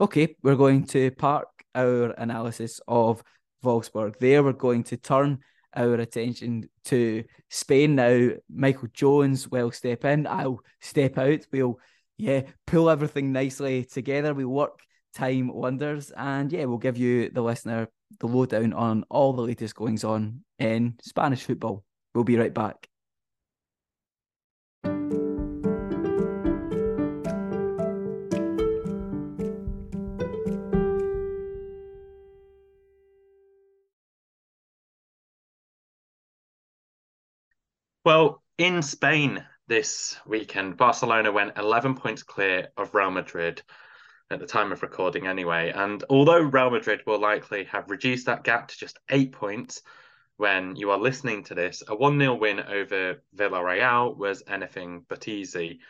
Okay, 0.00 0.36
we're 0.42 0.56
going 0.56 0.84
to 0.86 1.10
park 1.12 1.48
our 1.74 2.10
analysis 2.12 2.80
of 2.88 3.22
Wolfsburg. 3.64 4.18
There, 4.18 4.42
we're 4.42 4.52
going 4.52 4.82
to 4.84 4.96
turn 4.96 5.38
our 5.74 5.94
attention 5.94 6.68
to 6.86 7.24
Spain 7.48 7.94
now. 7.94 8.30
Michael 8.52 8.88
Jones 8.92 9.48
will 9.48 9.70
step 9.70 10.04
in. 10.04 10.26
I'll 10.26 10.60
step 10.80 11.18
out. 11.18 11.46
We'll, 11.52 11.78
yeah, 12.18 12.42
pull 12.66 12.90
everything 12.90 13.32
nicely 13.32 13.84
together. 13.84 14.34
We 14.34 14.44
work 14.44 14.80
time 15.14 15.52
wonders. 15.52 16.10
And 16.16 16.52
yeah, 16.52 16.64
we'll 16.64 16.78
give 16.78 16.96
you, 16.96 17.30
the 17.30 17.42
listener, 17.42 17.88
the 18.20 18.26
lowdown 18.26 18.72
on 18.72 19.04
all 19.10 19.32
the 19.32 19.42
latest 19.42 19.74
goings 19.74 20.04
on 20.04 20.42
in 20.58 20.94
Spanish 21.02 21.44
football. 21.44 21.84
We'll 22.14 22.24
be 22.24 22.36
right 22.36 22.52
back. 22.52 22.88
Well, 38.04 38.42
in 38.58 38.82
Spain 38.82 39.44
this 39.68 40.16
weekend, 40.26 40.76
Barcelona 40.76 41.30
went 41.30 41.56
11 41.56 41.94
points 41.94 42.24
clear 42.24 42.68
of 42.76 42.94
Real 42.94 43.12
Madrid 43.12 43.62
at 44.32 44.40
the 44.40 44.46
time 44.46 44.72
of 44.72 44.82
recording, 44.82 45.26
anyway. 45.26 45.72
And 45.74 46.02
although 46.08 46.40
Real 46.40 46.70
Madrid 46.70 47.02
will 47.06 47.20
likely 47.20 47.64
have 47.64 47.90
reduced 47.90 48.26
that 48.26 48.44
gap 48.44 48.68
to 48.68 48.78
just 48.78 48.98
eight 49.10 49.32
points 49.32 49.82
when 50.36 50.76
you 50.76 50.90
are 50.90 50.98
listening 50.98 51.44
to 51.44 51.54
this, 51.54 51.82
a 51.86 51.94
1 51.94 52.18
0 52.18 52.34
win 52.34 52.60
over 52.60 53.22
Villarreal 53.36 54.16
was 54.16 54.42
anything 54.46 55.04
but 55.08 55.28
easy. 55.28 55.80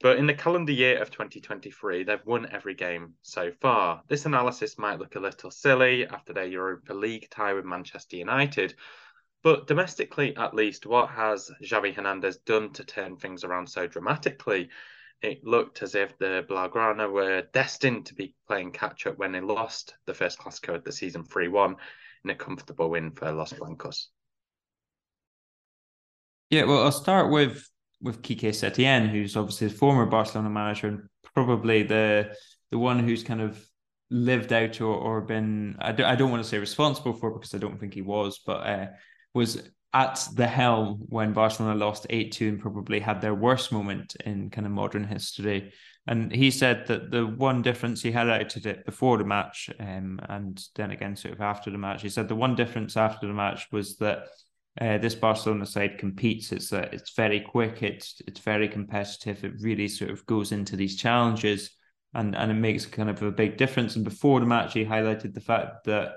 But 0.00 0.18
in 0.18 0.26
the 0.26 0.34
calendar 0.34 0.72
year 0.72 1.00
of 1.00 1.10
2023, 1.10 2.04
they've 2.04 2.26
won 2.26 2.48
every 2.50 2.74
game 2.74 3.14
so 3.22 3.52
far. 3.60 4.02
This 4.08 4.26
analysis 4.26 4.78
might 4.78 4.98
look 4.98 5.16
a 5.16 5.20
little 5.20 5.50
silly 5.50 6.06
after 6.06 6.32
their 6.32 6.46
Europa 6.46 6.92
League 6.92 7.28
tie 7.30 7.54
with 7.54 7.64
Manchester 7.64 8.16
United, 8.16 8.74
but 9.42 9.68
domestically, 9.68 10.36
at 10.36 10.54
least, 10.54 10.86
what 10.86 11.08
has 11.10 11.50
Xavi 11.62 11.94
Hernandez 11.94 12.38
done 12.38 12.72
to 12.72 12.84
turn 12.84 13.16
things 13.16 13.44
around 13.44 13.68
so 13.68 13.86
dramatically? 13.86 14.70
It 15.22 15.44
looked 15.44 15.82
as 15.82 15.94
if 15.94 16.16
the 16.18 16.44
Blaugrana 16.48 17.10
were 17.10 17.42
destined 17.52 18.06
to 18.06 18.14
be 18.14 18.34
playing 18.46 18.72
catch 18.72 19.06
up 19.06 19.18
when 19.18 19.32
they 19.32 19.40
lost 19.40 19.94
the 20.06 20.14
first 20.14 20.38
Clasico 20.38 20.74
of 20.74 20.84
the 20.84 20.92
season 20.92 21.24
3 21.24 21.48
1 21.48 21.76
in 22.24 22.30
a 22.30 22.34
comfortable 22.34 22.90
win 22.90 23.12
for 23.12 23.32
Los 23.32 23.52
Blancos. 23.52 24.10
Yeah, 26.50 26.64
well, 26.64 26.84
I'll 26.84 26.92
start 26.92 27.30
with 27.30 27.68
with 28.00 28.22
Quique 28.22 28.52
Setien, 28.52 29.08
who's 29.08 29.36
obviously 29.36 29.68
the 29.68 29.74
former 29.74 30.06
Barcelona 30.06 30.50
manager 30.50 30.88
and 30.88 31.02
probably 31.34 31.82
the 31.82 32.34
the 32.70 32.78
one 32.78 32.98
who's 32.98 33.22
kind 33.22 33.40
of 33.40 33.64
lived 34.10 34.52
out 34.52 34.80
or, 34.80 34.94
or 34.94 35.20
been 35.22 35.76
I 35.80 35.92
don't, 35.92 36.06
I 36.06 36.14
don't 36.14 36.30
want 36.30 36.42
to 36.42 36.48
say 36.48 36.58
responsible 36.58 37.14
for 37.14 37.32
because 37.32 37.54
I 37.54 37.58
don't 37.58 37.78
think 37.78 37.94
he 37.94 38.02
was, 38.02 38.40
but 38.44 38.66
uh, 38.66 38.86
was 39.34 39.62
at 39.92 40.26
the 40.34 40.46
helm 40.46 40.98
when 41.08 41.32
Barcelona 41.32 41.78
lost 41.78 42.06
8 42.10 42.32
2 42.32 42.48
and 42.48 42.60
probably 42.60 43.00
had 43.00 43.20
their 43.20 43.34
worst 43.34 43.72
moment 43.72 44.16
in 44.24 44.50
kind 44.50 44.66
of 44.66 44.72
modern 44.72 45.04
history. 45.04 45.72
And 46.06 46.30
he 46.30 46.50
said 46.50 46.86
that 46.86 47.10
the 47.10 47.26
one 47.26 47.62
difference 47.62 48.02
he 48.02 48.12
highlighted 48.12 48.66
it 48.66 48.84
before 48.84 49.18
the 49.18 49.24
match, 49.24 49.70
um, 49.80 50.20
and 50.28 50.62
then 50.76 50.90
again 50.90 51.16
sort 51.16 51.34
of 51.34 51.40
after 51.40 51.70
the 51.70 51.78
match. 51.78 52.02
He 52.02 52.08
said 52.08 52.28
the 52.28 52.36
one 52.36 52.54
difference 52.54 52.96
after 52.96 53.26
the 53.26 53.32
match 53.32 53.66
was 53.72 53.96
that 53.96 54.26
uh, 54.80 54.98
this 54.98 55.14
Barcelona 55.14 55.66
side 55.66 55.98
competes. 55.98 56.52
It's 56.52 56.72
uh, 56.72 56.88
it's 56.92 57.14
very 57.14 57.40
quick. 57.40 57.82
It's 57.82 58.20
it's 58.26 58.40
very 58.40 58.68
competitive. 58.68 59.44
It 59.44 59.54
really 59.60 59.88
sort 59.88 60.10
of 60.10 60.24
goes 60.26 60.52
into 60.52 60.76
these 60.76 60.96
challenges, 60.96 61.70
and 62.14 62.36
and 62.36 62.50
it 62.50 62.54
makes 62.54 62.86
kind 62.86 63.10
of 63.10 63.22
a 63.22 63.32
big 63.32 63.56
difference. 63.56 63.96
And 63.96 64.04
before 64.04 64.40
the 64.40 64.46
match, 64.46 64.74
he 64.74 64.84
highlighted 64.84 65.34
the 65.34 65.40
fact 65.40 65.84
that 65.86 66.12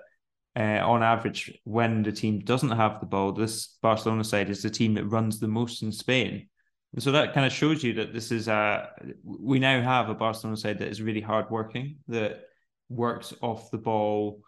uh, 0.59 0.81
on 0.85 1.01
average, 1.01 1.57
when 1.63 2.03
the 2.03 2.11
team 2.11 2.39
doesn't 2.39 2.71
have 2.71 2.99
the 2.99 3.05
ball, 3.05 3.31
this 3.31 3.77
Barcelona 3.81 4.25
side 4.25 4.49
is 4.49 4.61
the 4.61 4.69
team 4.69 4.93
that 4.95 5.05
runs 5.05 5.39
the 5.39 5.47
most 5.47 5.81
in 5.83 5.91
Spain. 5.91 6.49
And 6.93 7.01
so 7.01 7.13
that 7.13 7.33
kind 7.33 7.45
of 7.45 7.53
shows 7.53 7.81
you 7.81 7.93
that 7.93 8.13
this 8.13 8.29
is 8.31 8.49
a 8.49 8.89
we 9.23 9.59
now 9.59 9.81
have 9.81 10.09
a 10.09 10.15
Barcelona 10.15 10.57
side 10.57 10.79
that 10.79 10.89
is 10.89 11.01
really 11.01 11.21
hardworking, 11.21 11.97
that 12.09 12.41
works 12.89 13.33
off 13.41 13.71
the 13.71 13.77
ball 13.77 14.41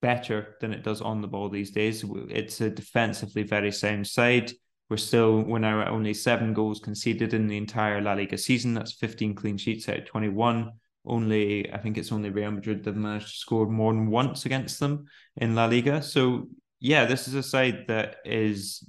better 0.00 0.56
than 0.60 0.72
it 0.72 0.82
does 0.82 1.02
on 1.02 1.20
the 1.20 1.28
ball 1.28 1.50
these 1.50 1.72
days. 1.72 2.04
It's 2.30 2.60
a 2.62 2.70
defensively 2.70 3.42
very 3.42 3.72
sound 3.72 4.06
side. 4.06 4.50
We're 4.88 4.96
still 4.96 5.42
we're 5.42 5.58
now 5.58 5.82
at 5.82 5.88
only 5.88 6.14
seven 6.14 6.54
goals 6.54 6.80
conceded 6.80 7.34
in 7.34 7.48
the 7.48 7.56
entire 7.58 8.00
La 8.00 8.14
Liga 8.14 8.38
season. 8.38 8.72
That's 8.72 8.92
15 8.92 9.34
clean 9.34 9.58
sheets 9.58 9.88
out 9.90 9.98
of 9.98 10.04
21 10.06 10.70
only 11.06 11.72
I 11.72 11.78
think 11.78 11.98
it's 11.98 12.12
only 12.12 12.30
Real 12.30 12.50
Madrid 12.50 12.84
that 12.84 12.96
managed 12.96 13.28
to 13.28 13.38
score 13.38 13.66
more 13.66 13.92
than 13.92 14.10
once 14.10 14.46
against 14.46 14.80
them 14.80 15.06
in 15.36 15.54
La 15.54 15.66
Liga. 15.66 16.02
So 16.02 16.48
yeah, 16.80 17.04
this 17.04 17.28
is 17.28 17.34
a 17.34 17.42
side 17.42 17.84
that 17.88 18.16
is 18.24 18.88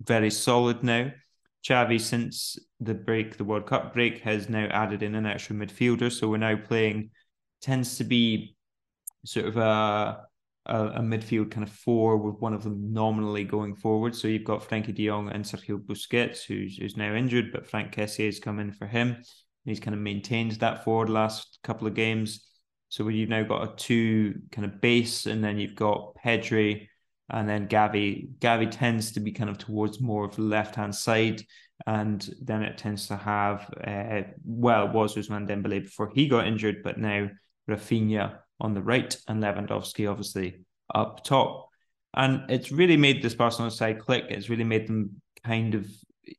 very 0.00 0.30
solid 0.30 0.82
now. 0.82 1.10
Xavi, 1.64 2.00
since 2.00 2.58
the 2.80 2.94
break, 2.94 3.36
the 3.36 3.44
World 3.44 3.66
Cup 3.66 3.94
break, 3.94 4.20
has 4.20 4.48
now 4.48 4.66
added 4.70 5.02
in 5.02 5.14
an 5.14 5.26
extra 5.26 5.54
midfielder. 5.54 6.10
So 6.10 6.28
we're 6.28 6.38
now 6.38 6.56
playing 6.56 7.10
tends 7.60 7.96
to 7.98 8.04
be 8.04 8.56
sort 9.24 9.46
of 9.46 9.56
a 9.56 10.26
a, 10.66 10.86
a 10.86 11.00
midfield 11.00 11.50
kind 11.50 11.66
of 11.66 11.72
four 11.72 12.16
with 12.16 12.40
one 12.40 12.54
of 12.54 12.62
them 12.62 12.92
nominally 12.92 13.44
going 13.44 13.74
forward. 13.74 14.14
So 14.14 14.28
you've 14.28 14.44
got 14.44 14.62
Frenkie 14.68 14.94
De 14.94 15.06
Jong 15.06 15.30
and 15.30 15.44
Sergio 15.44 15.78
Busquets, 15.78 16.44
who's 16.44 16.76
who's 16.76 16.96
now 16.96 17.14
injured, 17.14 17.52
but 17.52 17.68
Franck 17.68 17.94
Kessié 17.94 18.26
has 18.26 18.38
come 18.38 18.58
in 18.58 18.72
for 18.72 18.86
him. 18.86 19.22
He's 19.64 19.80
kind 19.80 19.94
of 19.94 20.00
maintained 20.00 20.52
that 20.52 20.84
forward 20.84 21.08
last 21.08 21.58
couple 21.62 21.86
of 21.86 21.94
games. 21.94 22.46
So 22.88 23.08
you've 23.08 23.28
now 23.28 23.42
got 23.42 23.62
a 23.62 23.76
two 23.76 24.40
kind 24.50 24.66
of 24.66 24.80
base, 24.80 25.26
and 25.26 25.42
then 25.42 25.58
you've 25.58 25.74
got 25.74 26.14
Pedri, 26.16 26.88
and 27.30 27.48
then 27.48 27.68
Gavi. 27.68 28.28
Gavi 28.38 28.70
tends 28.70 29.12
to 29.12 29.20
be 29.20 29.32
kind 29.32 29.48
of 29.48 29.58
towards 29.58 30.00
more 30.00 30.24
of 30.24 30.36
the 30.36 30.42
left 30.42 30.74
hand 30.74 30.94
side, 30.94 31.42
and 31.86 32.28
then 32.42 32.62
it 32.62 32.78
tends 32.78 33.06
to 33.08 33.16
have 33.16 33.72
uh, 33.86 34.22
well, 34.44 34.86
it 34.86 34.92
was 34.92 35.16
Ousmane 35.16 35.48
Dembele 35.48 35.84
before 35.84 36.10
he 36.14 36.28
got 36.28 36.46
injured, 36.46 36.82
but 36.82 36.98
now 36.98 37.30
Raphinha 37.68 38.38
on 38.60 38.74
the 38.74 38.82
right 38.82 39.16
and 39.28 39.42
Lewandowski 39.42 40.10
obviously 40.10 40.64
up 40.94 41.24
top. 41.24 41.68
And 42.14 42.50
it's 42.50 42.70
really 42.70 42.96
made 42.96 43.22
this 43.22 43.34
Barcelona 43.34 43.70
side 43.70 44.00
click. 44.00 44.26
It's 44.28 44.50
really 44.50 44.64
made 44.64 44.86
them 44.86 45.22
kind 45.44 45.74
of 45.74 45.86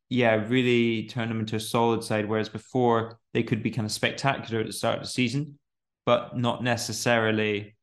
yeah, 0.09 0.45
really 0.47 1.07
turn 1.07 1.29
them 1.29 1.39
into 1.39 1.55
a 1.55 1.59
solid 1.59 2.03
side. 2.03 2.27
Whereas 2.27 2.49
before 2.49 3.19
they 3.33 3.43
could 3.43 3.63
be 3.63 3.71
kind 3.71 3.85
of 3.85 3.91
spectacular 3.91 4.61
at 4.61 4.67
the 4.67 4.73
start 4.73 4.97
of 4.97 5.03
the 5.03 5.09
season, 5.09 5.57
but 6.05 6.37
not 6.37 6.63
necessarily 6.63 7.75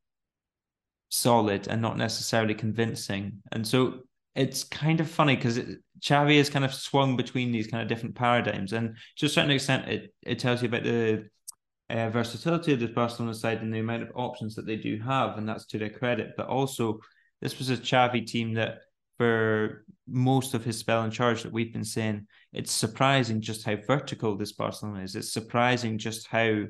solid 1.09 1.69
and 1.69 1.83
not 1.83 1.99
necessarily 1.99 2.55
convincing. 2.55 3.43
And 3.53 3.67
so 3.67 4.01
it's 4.35 4.65
kind 4.65 5.01
of 5.01 5.11
funny 5.11 5.37
because 5.37 5.61
Xavi 6.01 6.39
has 6.39 6.49
kind 6.49 6.65
of 6.65 6.73
swung 6.73 7.17
between 7.17 7.53
these 7.53 7.67
kind 7.67 7.83
of 7.83 7.89
different 7.89 8.15
paradigms, 8.15 8.73
and 8.73 8.97
to 9.17 9.27
a 9.27 9.29
certain 9.29 9.51
extent, 9.51 9.89
it 9.89 10.15
it 10.23 10.39
tells 10.39 10.63
you 10.63 10.69
about 10.69 10.85
the 10.85 11.29
uh, 11.91 12.09
versatility 12.11 12.73
of 12.73 12.81
the 12.81 12.87
Barcelona 12.89 13.35
side 13.35 13.61
and 13.61 13.75
the 13.75 13.81
amount 13.81 14.05
of 14.05 14.13
options 14.15 14.55
that 14.55 14.67
they 14.67 14.77
do 14.77 14.99
have, 15.01 15.37
and 15.37 15.49
that's 15.49 15.67
to 15.67 15.79
their 15.79 15.91
credit. 15.91 16.33
But 16.37 16.47
also, 16.47 17.01
this 17.41 17.59
was 17.59 17.71
a 17.71 17.77
Xavi 17.77 18.27
team 18.27 18.55
that 18.55 18.79
for 19.21 19.85
most 20.09 20.55
of 20.55 20.65
his 20.65 20.79
spell 20.79 21.05
in 21.05 21.11
charge 21.11 21.43
that 21.43 21.53
we've 21.53 21.75
been 21.75 21.85
saying, 21.85 22.27
it's 22.55 22.73
surprising 22.73 23.43
just 23.43 23.67
how 23.67 23.77
vertical 23.87 24.35
this 24.35 24.53
Barcelona 24.53 25.03
is. 25.03 25.15
It's 25.15 25.31
surprising 25.31 25.99
just 25.99 26.27
how 26.27 26.63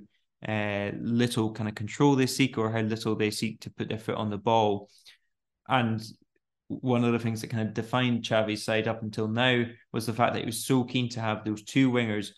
uh, 0.48 0.90
little 1.00 1.52
kind 1.52 1.68
of 1.68 1.76
control 1.76 2.16
they 2.16 2.26
seek 2.26 2.58
or 2.58 2.72
how 2.72 2.80
little 2.80 3.14
they 3.14 3.30
seek 3.30 3.60
to 3.60 3.70
put 3.70 3.88
their 3.88 3.98
foot 3.98 4.16
on 4.16 4.30
the 4.30 4.36
ball. 4.36 4.90
And 5.68 6.02
one 6.66 7.04
of 7.04 7.12
the 7.12 7.20
things 7.20 7.40
that 7.42 7.50
kind 7.50 7.68
of 7.68 7.72
defined 7.72 8.24
Xavi's 8.24 8.64
side 8.64 8.88
up 8.88 9.04
until 9.04 9.28
now 9.28 9.66
was 9.92 10.06
the 10.06 10.12
fact 10.12 10.32
that 10.34 10.40
he 10.40 10.46
was 10.46 10.66
so 10.66 10.82
keen 10.82 11.08
to 11.10 11.20
have 11.20 11.44
those 11.44 11.62
two 11.62 11.88
wingers, 11.88 12.30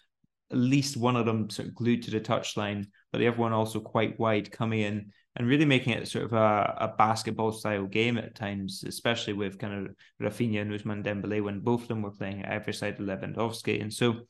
at 0.51 0.59
least 0.59 0.99
one 0.99 1.17
of 1.17 1.25
them 1.25 1.49
sort 1.49 1.69
of 1.69 1.75
glued 1.75 2.03
to 2.03 2.11
the 2.11 2.21
touchline, 2.21 2.85
but 3.13 3.19
the 3.21 3.29
other 3.29 3.39
one 3.39 3.55
also 3.55 3.81
quite 3.81 4.21
wide 4.21 4.53
coming 4.53 4.81
in 4.81 5.11
and 5.37 5.49
really 5.49 5.65
making 5.65 5.95
it 5.95 6.07
sort 6.09 6.25
of 6.25 6.33
a, 6.33 6.77
a 6.81 6.95
basketball 6.99 7.53
style 7.53 7.87
game 7.87 8.19
at 8.19 8.35
times, 8.35 8.85
especially 8.87 9.33
with 9.33 9.59
kind 9.59 9.87
of 9.87 9.95
Raphinha 10.21 10.61
and 10.61 10.71
Ousmane 10.71 11.05
Dembele 11.05 11.43
when 11.43 11.61
both 11.61 11.83
of 11.83 11.89
them 11.89 12.03
were 12.03 12.11
playing 12.11 12.43
at 12.43 12.53
every 12.53 12.75
side 12.75 13.01
of 13.01 13.07
Lewandowski. 13.07 13.81
And 13.81 13.93
so 13.93 14.21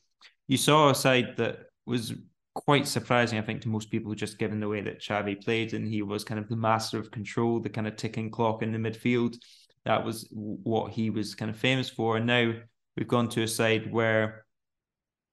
you 0.47 0.57
saw 0.57 0.89
a 0.89 0.95
side 0.95 1.35
that 1.37 1.65
was 1.85 2.13
quite 2.53 2.87
surprising, 2.87 3.37
I 3.37 3.41
think, 3.41 3.61
to 3.61 3.69
most 3.69 3.91
people, 3.91 4.13
just 4.15 4.37
given 4.37 4.59
the 4.59 4.69
way 4.69 4.81
that 4.81 5.01
Xavi 5.01 5.43
played 5.43 5.73
and 5.73 5.87
he 5.87 6.01
was 6.03 6.23
kind 6.23 6.39
of 6.39 6.47
the 6.47 6.55
master 6.55 6.99
of 6.99 7.11
control, 7.11 7.59
the 7.59 7.69
kind 7.69 7.87
of 7.87 7.97
ticking 7.97 8.29
clock 8.29 8.61
in 8.61 8.71
the 8.71 8.77
midfield. 8.77 9.37
That 9.85 10.05
was 10.05 10.27
what 10.31 10.93
he 10.93 11.09
was 11.09 11.35
kind 11.35 11.51
of 11.51 11.57
famous 11.57 11.89
for. 11.89 12.15
And 12.15 12.25
now 12.25 12.53
we've 12.95 13.07
gone 13.07 13.27
to 13.29 13.43
a 13.43 13.47
side 13.47 13.91
where 13.91 14.45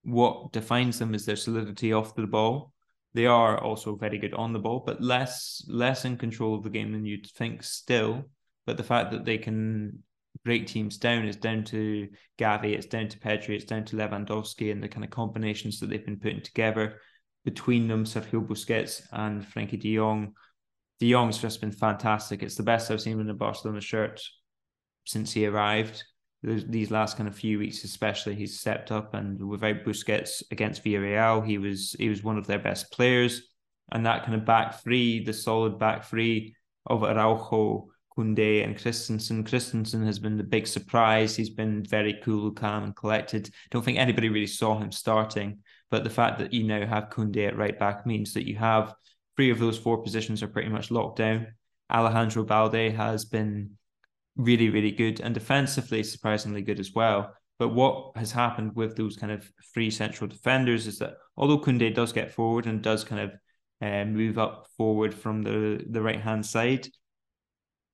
what 0.03 0.51
defines 0.51 0.99
them 0.99 1.13
is 1.13 1.25
their 1.25 1.35
solidity 1.35 1.93
off 1.93 2.15
the 2.15 2.27
ball 2.27 2.73
they 3.13 3.25
are 3.25 3.61
also 3.61 3.95
very 3.95 4.17
good 4.17 4.33
on 4.33 4.53
the 4.53 4.59
ball, 4.59 4.83
but 4.85 5.01
less 5.01 5.63
less 5.67 6.05
in 6.05 6.17
control 6.17 6.55
of 6.55 6.63
the 6.63 6.69
game 6.69 6.91
than 6.91 7.05
you'd 7.05 7.27
think 7.35 7.63
still. 7.63 8.25
But 8.65 8.77
the 8.77 8.83
fact 8.83 9.11
that 9.11 9.25
they 9.25 9.37
can 9.37 10.03
break 10.45 10.67
teams 10.67 10.97
down 10.97 11.27
is 11.27 11.35
down 11.35 11.63
to 11.65 12.07
Gavi, 12.39 12.73
it's 12.73 12.85
down 12.85 13.09
to 13.09 13.19
Pedri, 13.19 13.55
it's 13.55 13.65
down 13.65 13.85
to 13.85 13.97
Lewandowski 13.97 14.71
and 14.71 14.81
the 14.81 14.87
kind 14.87 15.03
of 15.03 15.09
combinations 15.09 15.79
that 15.79 15.89
they've 15.89 16.05
been 16.05 16.19
putting 16.19 16.41
together 16.41 16.99
between 17.43 17.87
them, 17.87 18.05
Sergio 18.05 18.45
Busquets 18.45 19.01
and 19.11 19.43
Frenkie 19.43 19.79
de 19.79 19.95
Jong. 19.95 20.33
De 20.99 21.11
Jong's 21.11 21.39
just 21.39 21.59
been 21.59 21.71
fantastic. 21.71 22.43
It's 22.43 22.55
the 22.55 22.63
best 22.63 22.91
I've 22.91 23.01
seen 23.01 23.19
in 23.19 23.29
a 23.29 23.33
Barcelona 23.33 23.81
shirt 23.81 24.21
since 25.05 25.31
he 25.31 25.45
arrived 25.47 26.03
these 26.43 26.89
last 26.91 27.17
kind 27.17 27.29
of 27.29 27.35
few 27.35 27.59
weeks, 27.59 27.83
especially, 27.83 28.35
he's 28.35 28.59
stepped 28.59 28.91
up. 28.91 29.13
And 29.13 29.39
without 29.47 29.83
Busquets 29.83 30.43
against 30.51 30.83
Villarreal, 30.83 31.45
he 31.45 31.57
was 31.57 31.95
he 31.99 32.09
was 32.09 32.23
one 32.23 32.37
of 32.37 32.47
their 32.47 32.59
best 32.59 32.91
players. 32.91 33.43
And 33.91 34.05
that 34.05 34.23
kind 34.23 34.35
of 34.35 34.45
back 34.45 34.81
three, 34.81 35.23
the 35.23 35.33
solid 35.33 35.77
back 35.77 36.05
three 36.05 36.55
of 36.87 37.03
Araujo, 37.03 37.89
Koundé, 38.17 38.63
and 38.63 38.79
Christensen. 38.79 39.43
Christensen 39.43 40.05
has 40.05 40.17
been 40.17 40.37
the 40.37 40.43
big 40.43 40.65
surprise. 40.65 41.35
He's 41.35 41.49
been 41.49 41.83
very 41.83 42.19
cool, 42.23 42.51
calm, 42.51 42.85
and 42.85 42.95
collected. 42.95 43.49
Don't 43.69 43.83
think 43.83 43.97
anybody 43.97 44.29
really 44.29 44.47
saw 44.47 44.79
him 44.79 44.91
starting. 44.91 45.59
But 45.89 46.03
the 46.03 46.09
fact 46.09 46.39
that 46.39 46.53
you 46.53 46.63
now 46.63 46.85
have 46.85 47.09
Koundé 47.09 47.47
at 47.47 47.57
right 47.57 47.77
back 47.77 48.05
means 48.05 48.33
that 48.33 48.47
you 48.47 48.55
have 48.55 48.93
three 49.35 49.51
of 49.51 49.59
those 49.59 49.77
four 49.77 50.01
positions 50.01 50.41
are 50.41 50.47
pretty 50.47 50.69
much 50.69 50.89
locked 50.89 51.17
down. 51.17 51.47
Alejandro 51.91 52.45
Balde 52.45 52.93
has 52.93 53.25
been 53.25 53.71
really, 54.35 54.69
really 54.69 54.91
good 54.91 55.19
and 55.21 55.33
defensively 55.33 56.03
surprisingly 56.03 56.61
good 56.61 56.79
as 56.79 56.93
well. 56.93 57.33
But 57.59 57.69
what 57.69 58.17
has 58.17 58.31
happened 58.31 58.75
with 58.75 58.95
those 58.95 59.15
kind 59.15 59.31
of 59.31 59.49
free 59.73 59.91
central 59.91 60.27
defenders 60.27 60.87
is 60.87 60.97
that 60.99 61.17
although 61.37 61.59
Koundé 61.59 61.93
does 61.93 62.11
get 62.11 62.31
forward 62.31 62.65
and 62.65 62.81
does 62.81 63.03
kind 63.03 63.21
of 63.21 63.31
uh, 63.81 64.05
move 64.05 64.37
up 64.37 64.67
forward 64.77 65.13
from 65.13 65.43
the, 65.43 65.83
the 65.89 66.01
right 66.01 66.19
hand 66.19 66.45
side, 66.45 66.87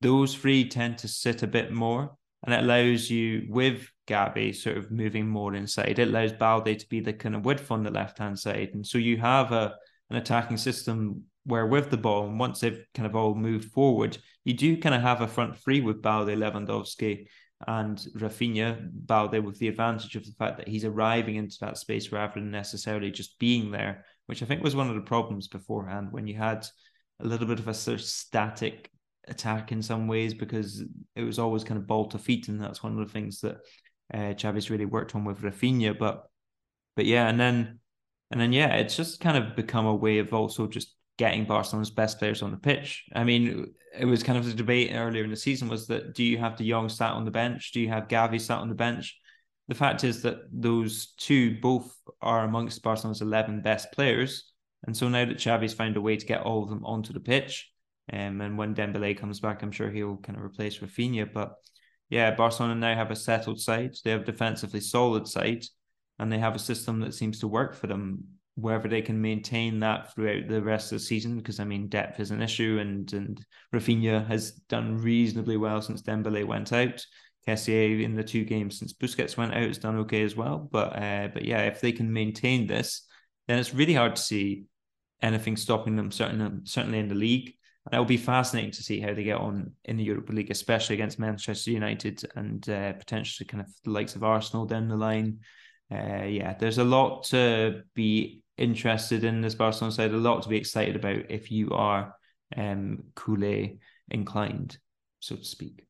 those 0.01 0.35
three 0.35 0.69
tend 0.69 0.99
to 0.99 1.07
sit 1.07 1.43
a 1.43 1.47
bit 1.47 1.71
more. 1.71 2.15
And 2.45 2.53
it 2.53 2.63
allows 2.63 3.09
you, 3.09 3.47
with 3.49 3.91
Gavi 4.07 4.55
sort 4.55 4.77
of 4.77 4.91
moving 4.91 5.27
more 5.27 5.55
inside, 5.55 5.97
it 5.99 6.07
allows 6.07 6.31
Balde 6.31 6.77
to 6.79 6.87
be 6.87 6.99
the 6.99 7.11
kind 7.11 7.35
of 7.35 7.43
width 7.43 7.71
on 7.71 7.83
the 7.83 7.91
left 7.91 8.19
hand 8.19 8.37
side. 8.37 8.69
And 8.73 8.85
so 8.85 8.99
you 8.99 9.17
have 9.17 9.51
a 9.51 9.75
an 10.09 10.17
attacking 10.17 10.57
system 10.57 11.23
where 11.47 11.65
with 11.65 11.89
the 11.89 11.97
ball, 11.97 12.27
and 12.27 12.39
once 12.39 12.59
they've 12.59 12.85
kind 12.93 13.07
of 13.07 13.15
all 13.15 13.33
moved 13.33 13.71
forward, 13.71 14.17
you 14.43 14.53
do 14.53 14.77
kind 14.77 14.93
of 14.93 15.01
have 15.01 15.21
a 15.21 15.27
front 15.27 15.57
three 15.57 15.81
with 15.81 16.01
Balde, 16.01 16.29
Lewandowski, 16.29 17.27
and 17.65 17.97
Raphinha 18.15 18.89
Balde 18.91 19.39
with 19.39 19.57
the 19.57 19.69
advantage 19.69 20.15
of 20.15 20.25
the 20.25 20.33
fact 20.33 20.57
that 20.57 20.67
he's 20.67 20.85
arriving 20.85 21.37
into 21.37 21.57
that 21.61 21.77
space 21.77 22.11
rather 22.11 22.33
than 22.35 22.51
necessarily 22.51 23.09
just 23.09 23.39
being 23.39 23.71
there, 23.71 24.05
which 24.27 24.43
I 24.43 24.45
think 24.45 24.61
was 24.61 24.75
one 24.75 24.89
of 24.89 24.95
the 24.95 25.01
problems 25.01 25.47
beforehand 25.47 26.09
when 26.11 26.27
you 26.27 26.35
had 26.35 26.67
a 27.21 27.25
little 27.25 27.47
bit 27.47 27.59
of 27.59 27.67
a 27.67 27.73
sort 27.73 27.99
of 27.99 28.05
static 28.05 28.91
attack 29.27 29.71
in 29.71 29.81
some 29.81 30.07
ways 30.07 30.33
because 30.33 30.83
it 31.15 31.23
was 31.23 31.39
always 31.39 31.63
kind 31.63 31.79
of 31.79 31.87
ball 31.87 32.07
to 32.09 32.19
feet, 32.19 32.49
and 32.49 32.61
that's 32.61 32.83
one 32.83 32.99
of 32.99 33.07
the 33.07 33.11
things 33.11 33.41
that 33.41 33.57
uh, 34.13 34.33
really 34.69 34.85
worked 34.85 35.15
on 35.15 35.23
with 35.23 35.41
Raphinha. 35.41 35.97
But 35.97 36.25
but 36.97 37.05
yeah, 37.05 37.27
and 37.27 37.39
then 37.39 37.79
and 38.31 38.41
then 38.41 38.51
yeah, 38.51 38.75
it's 38.75 38.97
just 38.97 39.21
kind 39.21 39.37
of 39.37 39.55
become 39.55 39.85
a 39.85 39.95
way 39.95 40.19
of 40.19 40.33
also 40.33 40.67
just 40.67 40.96
getting 41.17 41.45
Barcelona's 41.45 41.89
best 41.89 42.19
players 42.19 42.41
on 42.41 42.51
the 42.51 42.57
pitch. 42.57 43.05
I 43.13 43.23
mean, 43.23 43.73
it 43.97 44.05
was 44.05 44.23
kind 44.23 44.37
of 44.37 44.45
the 44.45 44.53
debate 44.53 44.91
earlier 44.93 45.23
in 45.23 45.29
the 45.29 45.35
season 45.35 45.67
was 45.67 45.87
that 45.87 46.13
do 46.13 46.23
you 46.23 46.37
have 46.37 46.55
De 46.55 46.69
Jong 46.69 46.89
sat 46.89 47.13
on 47.13 47.25
the 47.25 47.31
bench? 47.31 47.71
Do 47.71 47.79
you 47.79 47.89
have 47.89 48.07
Gavi 48.07 48.39
sat 48.39 48.59
on 48.59 48.69
the 48.69 48.75
bench? 48.75 49.19
The 49.67 49.75
fact 49.75 50.03
is 50.03 50.21
that 50.21 50.37
those 50.51 51.13
two 51.17 51.59
both 51.59 51.93
are 52.21 52.45
amongst 52.45 52.83
Barcelona's 52.83 53.21
11 53.21 53.61
best 53.61 53.91
players. 53.91 54.51
And 54.85 54.95
so 54.95 55.09
now 55.09 55.25
that 55.25 55.37
Xavi's 55.37 55.73
found 55.73 55.97
a 55.97 56.01
way 56.01 56.15
to 56.15 56.25
get 56.25 56.43
all 56.43 56.63
of 56.63 56.69
them 56.69 56.85
onto 56.85 57.11
the 57.11 57.19
pitch, 57.19 57.69
um, 58.13 58.39
and 58.39 58.57
when 58.57 58.75
Dembele 58.75 59.17
comes 59.17 59.39
back, 59.39 59.61
I'm 59.61 59.71
sure 59.71 59.89
he'll 59.89 60.17
kind 60.17 60.37
of 60.37 60.45
replace 60.45 60.79
Raphinha. 60.79 61.33
But 61.33 61.55
yeah, 62.09 62.33
Barcelona 62.33 62.75
now 62.75 62.95
have 62.95 63.11
a 63.11 63.15
settled 63.15 63.59
side. 63.59 63.95
They 64.03 64.11
have 64.11 64.23
defensively 64.23 64.79
solid 64.79 65.27
side, 65.27 65.65
and 66.19 66.31
they 66.31 66.39
have 66.39 66.55
a 66.55 66.59
system 66.59 67.01
that 67.01 67.13
seems 67.13 67.39
to 67.39 67.47
work 67.47 67.75
for 67.75 67.87
them 67.87 68.23
whether 68.57 68.89
they 68.89 69.03
can 69.03 69.21
maintain 69.21 69.79
that 69.79 70.13
throughout 70.13 70.47
the 70.47 70.61
rest 70.61 70.91
of 70.91 70.97
the 70.97 71.05
season, 71.05 71.37
because 71.37 71.59
I 71.59 71.63
mean 71.63 71.87
depth 71.87 72.19
is 72.19 72.31
an 72.31 72.41
issue, 72.41 72.79
and 72.81 73.11
and 73.13 73.45
Raphinha 73.73 74.25
has 74.27 74.51
done 74.51 74.97
reasonably 74.97 75.57
well 75.57 75.81
since 75.81 76.01
Dembele 76.01 76.45
went 76.45 76.73
out. 76.73 77.05
Kessié 77.47 78.03
in 78.03 78.15
the 78.15 78.23
two 78.23 78.43
games 78.43 78.79
since 78.79 78.93
Busquets 78.93 79.37
went 79.37 79.53
out 79.53 79.67
has 79.67 79.77
done 79.77 79.97
okay 79.99 80.23
as 80.23 80.35
well. 80.35 80.67
But 80.71 80.95
uh, 80.97 81.27
but 81.33 81.45
yeah, 81.45 81.61
if 81.61 81.81
they 81.81 81.91
can 81.91 82.11
maintain 82.11 82.65
this, 82.65 83.05
then 83.47 83.59
it's 83.59 83.75
really 83.75 83.93
hard 83.93 84.15
to 84.15 84.21
see 84.21 84.65
anything 85.21 85.55
stopping 85.55 85.95
them. 85.95 86.11
Certainly, 86.11 86.61
certainly 86.63 86.97
in 86.97 87.09
the 87.09 87.15
league, 87.15 87.53
and 87.85 87.93
it'll 87.93 88.05
be 88.05 88.17
fascinating 88.17 88.71
to 88.71 88.83
see 88.83 88.99
how 88.99 89.13
they 89.13 89.23
get 89.23 89.37
on 89.37 89.71
in 89.85 89.97
the 89.97 90.03
Europa 90.03 90.33
League, 90.33 90.49
especially 90.49 90.95
against 90.95 91.19
Manchester 91.19 91.69
United 91.69 92.23
and 92.35 92.67
uh, 92.67 92.93
potentially 92.93 93.45
kind 93.45 93.61
of 93.61 93.69
the 93.83 93.91
likes 93.91 94.15
of 94.15 94.23
Arsenal 94.23 94.65
down 94.65 94.87
the 94.87 94.97
line. 94.97 95.41
Uh, 95.91 96.23
yeah, 96.23 96.55
there's 96.55 96.79
a 96.79 96.83
lot 96.83 97.23
to 97.25 97.83
be 97.93 98.41
interested 98.57 99.23
in 99.23 99.41
this 99.41 99.55
Barcelona 99.55 99.91
side, 99.93 100.11
a 100.11 100.17
lot 100.17 100.43
to 100.43 100.49
be 100.49 100.57
excited 100.57 100.95
about 100.95 101.29
if 101.29 101.51
you 101.51 101.71
are 101.71 102.13
um 102.55 103.03
inclined, 104.09 104.77
so 105.19 105.35
to 105.35 105.43
speak. 105.43 105.85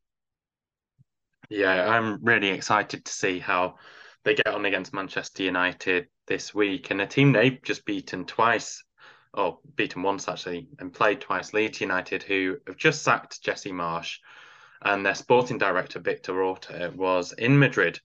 Yeah, 1.49 1.87
I'm 1.87 2.23
really 2.23 2.49
excited 2.49 3.05
to 3.05 3.11
see 3.11 3.39
how 3.39 3.75
they 4.23 4.35
get 4.35 4.47
on 4.47 4.65
against 4.65 4.93
Manchester 4.93 5.43
United 5.43 6.07
this 6.27 6.53
week. 6.53 6.91
And 6.91 7.01
a 7.01 7.07
team 7.07 7.31
they've 7.31 7.61
just 7.63 7.85
beaten 7.85 8.25
twice, 8.25 8.83
or 9.33 9.59
beaten 9.75 10.03
once 10.03 10.27
actually, 10.27 10.67
and 10.79 10.93
played 10.93 11.21
twice, 11.21 11.53
Leeds 11.53 11.81
United, 11.81 12.23
who 12.23 12.57
have 12.67 12.77
just 12.77 13.03
sacked 13.03 13.41
Jesse 13.41 13.71
Marsch 13.71 14.19
And 14.81 15.05
their 15.05 15.15
sporting 15.15 15.59
director, 15.59 15.99
Victor 15.99 16.43
Orta, 16.43 16.93
was 16.95 17.33
in 17.33 17.59
Madrid 17.59 17.99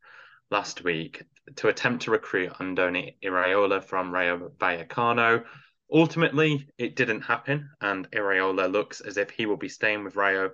last 0.51 0.85
week 0.85 1.25
to 1.57 1.69
attempt 1.69 2.05
to 2.05 2.11
recruit 2.11 2.53
Andoni 2.55 3.17
Iraola 3.23 3.83
from 3.83 4.13
Rayo 4.13 4.53
Vallecano. 4.59 5.45
Ultimately, 5.93 6.69
it 6.79 6.97
didn't 6.97 7.23
happen, 7.23 7.71
and 7.81 8.11
Iraola 8.13 8.71
looks 8.71 9.01
as 9.01 9.17
if 9.17 9.31
he 9.31 9.47
will 9.47 9.57
be 9.57 9.69
staying 9.69 10.05
with 10.05 10.17
Rayo 10.17 10.53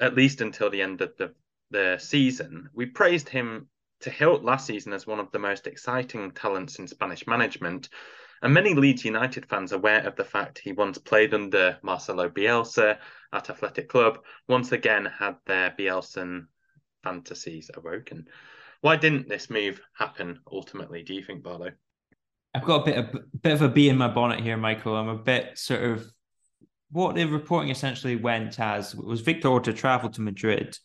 at 0.00 0.14
least 0.14 0.40
until 0.40 0.68
the 0.68 0.82
end 0.82 1.00
of 1.00 1.16
the, 1.16 1.32
the 1.70 1.98
season. 1.98 2.68
We 2.74 2.86
praised 2.86 3.28
him 3.28 3.68
to 4.00 4.10
hilt 4.10 4.42
last 4.42 4.66
season 4.66 4.92
as 4.92 5.06
one 5.06 5.20
of 5.20 5.30
the 5.30 5.38
most 5.38 5.66
exciting 5.66 6.32
talents 6.32 6.78
in 6.78 6.88
Spanish 6.88 7.26
management, 7.26 7.88
and 8.42 8.52
many 8.52 8.74
Leeds 8.74 9.04
United 9.04 9.46
fans 9.46 9.70
aware 9.70 10.04
of 10.04 10.16
the 10.16 10.24
fact 10.24 10.58
he 10.58 10.72
once 10.72 10.98
played 10.98 11.32
under 11.32 11.78
Marcelo 11.82 12.28
Bielsa 12.28 12.98
at 13.32 13.50
Athletic 13.50 13.88
Club, 13.88 14.18
once 14.48 14.72
again 14.72 15.06
had 15.06 15.36
their 15.46 15.70
Bielsan 15.70 16.48
fantasies 17.04 17.70
awoken. 17.74 18.26
Why 18.82 18.96
didn't 18.96 19.28
this 19.28 19.48
move 19.48 19.80
happen 19.94 20.40
ultimately? 20.50 21.02
Do 21.02 21.14
you 21.14 21.22
think, 21.22 21.42
Barlow? 21.42 21.70
I've 22.52 22.64
got 22.64 22.82
a 22.82 22.84
bit 22.84 22.98
of 22.98 23.42
bit 23.42 23.52
of 23.52 23.62
a 23.62 23.68
bee 23.68 23.88
in 23.88 23.96
my 23.96 24.08
bonnet 24.08 24.40
here, 24.40 24.56
Michael. 24.56 24.96
I'm 24.96 25.08
a 25.08 25.16
bit 25.16 25.56
sort 25.56 25.82
of 25.82 26.06
what 26.90 27.14
the 27.14 27.24
reporting 27.24 27.70
essentially 27.70 28.16
went 28.16 28.60
as 28.60 28.94
was 28.94 29.22
Victor 29.22 29.48
Orta 29.48 29.72
travelled 29.72 30.14
to 30.14 30.20
Madrid, 30.20 30.76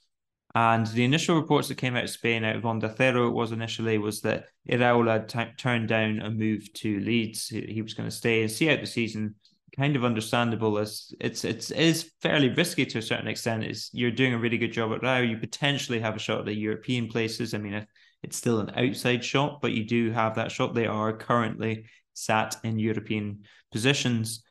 and 0.55 0.87
the 0.87 1.03
initial 1.03 1.35
reports 1.35 1.67
that 1.67 1.75
came 1.75 1.95
out 1.95 2.05
of 2.05 2.09
Spain, 2.09 2.43
out 2.43 2.55
of 2.55 2.63
Onda 2.63 2.95
Cero, 2.95 3.27
it 3.27 3.33
was 3.33 3.51
initially 3.51 3.97
was 3.97 4.21
that 4.21 4.45
Iraola 4.69 5.27
t- 5.27 5.53
turned 5.57 5.87
down 5.87 6.19
a 6.19 6.29
move 6.29 6.71
to 6.75 6.99
Leeds. 6.99 7.49
He 7.49 7.81
was 7.81 7.93
going 7.93 8.09
to 8.09 8.15
stay 8.15 8.41
and 8.41 8.51
see 8.51 8.69
out 8.69 8.79
the 8.79 8.85
season. 8.85 9.35
Kind 9.75 9.95
of 9.95 10.05
understandable 10.05 10.77
as 10.77 11.13
it's 11.19 11.43
it's 11.43 11.71
is 11.71 12.11
fairly 12.21 12.49
risky 12.49 12.85
to 12.85 12.99
a 12.99 13.01
certain 13.01 13.27
extent. 13.27 13.63
Is 13.63 13.89
you're 13.91 14.11
doing 14.11 14.33
a 14.33 14.37
really 14.39 14.57
good 14.57 14.71
job 14.71 14.93
at 14.93 15.03
Rayo, 15.03 15.23
you 15.23 15.37
potentially 15.37 15.99
have 15.99 16.15
a 16.15 16.19
shot 16.19 16.39
at 16.39 16.45
the 16.45 16.53
European 16.53 17.07
places. 17.07 17.53
I 17.53 17.57
mean, 17.57 17.85
it's 18.23 18.37
still 18.37 18.59
an 18.59 18.71
outside 18.75 19.23
shot, 19.23 19.61
but 19.61 19.73
you 19.73 19.83
do 19.83 20.11
have 20.11 20.35
that 20.35 20.51
shot. 20.51 20.73
They 20.73 20.87
are 20.87 21.15
currently 21.15 21.85
sat 22.13 22.55
in 22.63 22.79
European 22.79 23.43
positions 23.71 24.43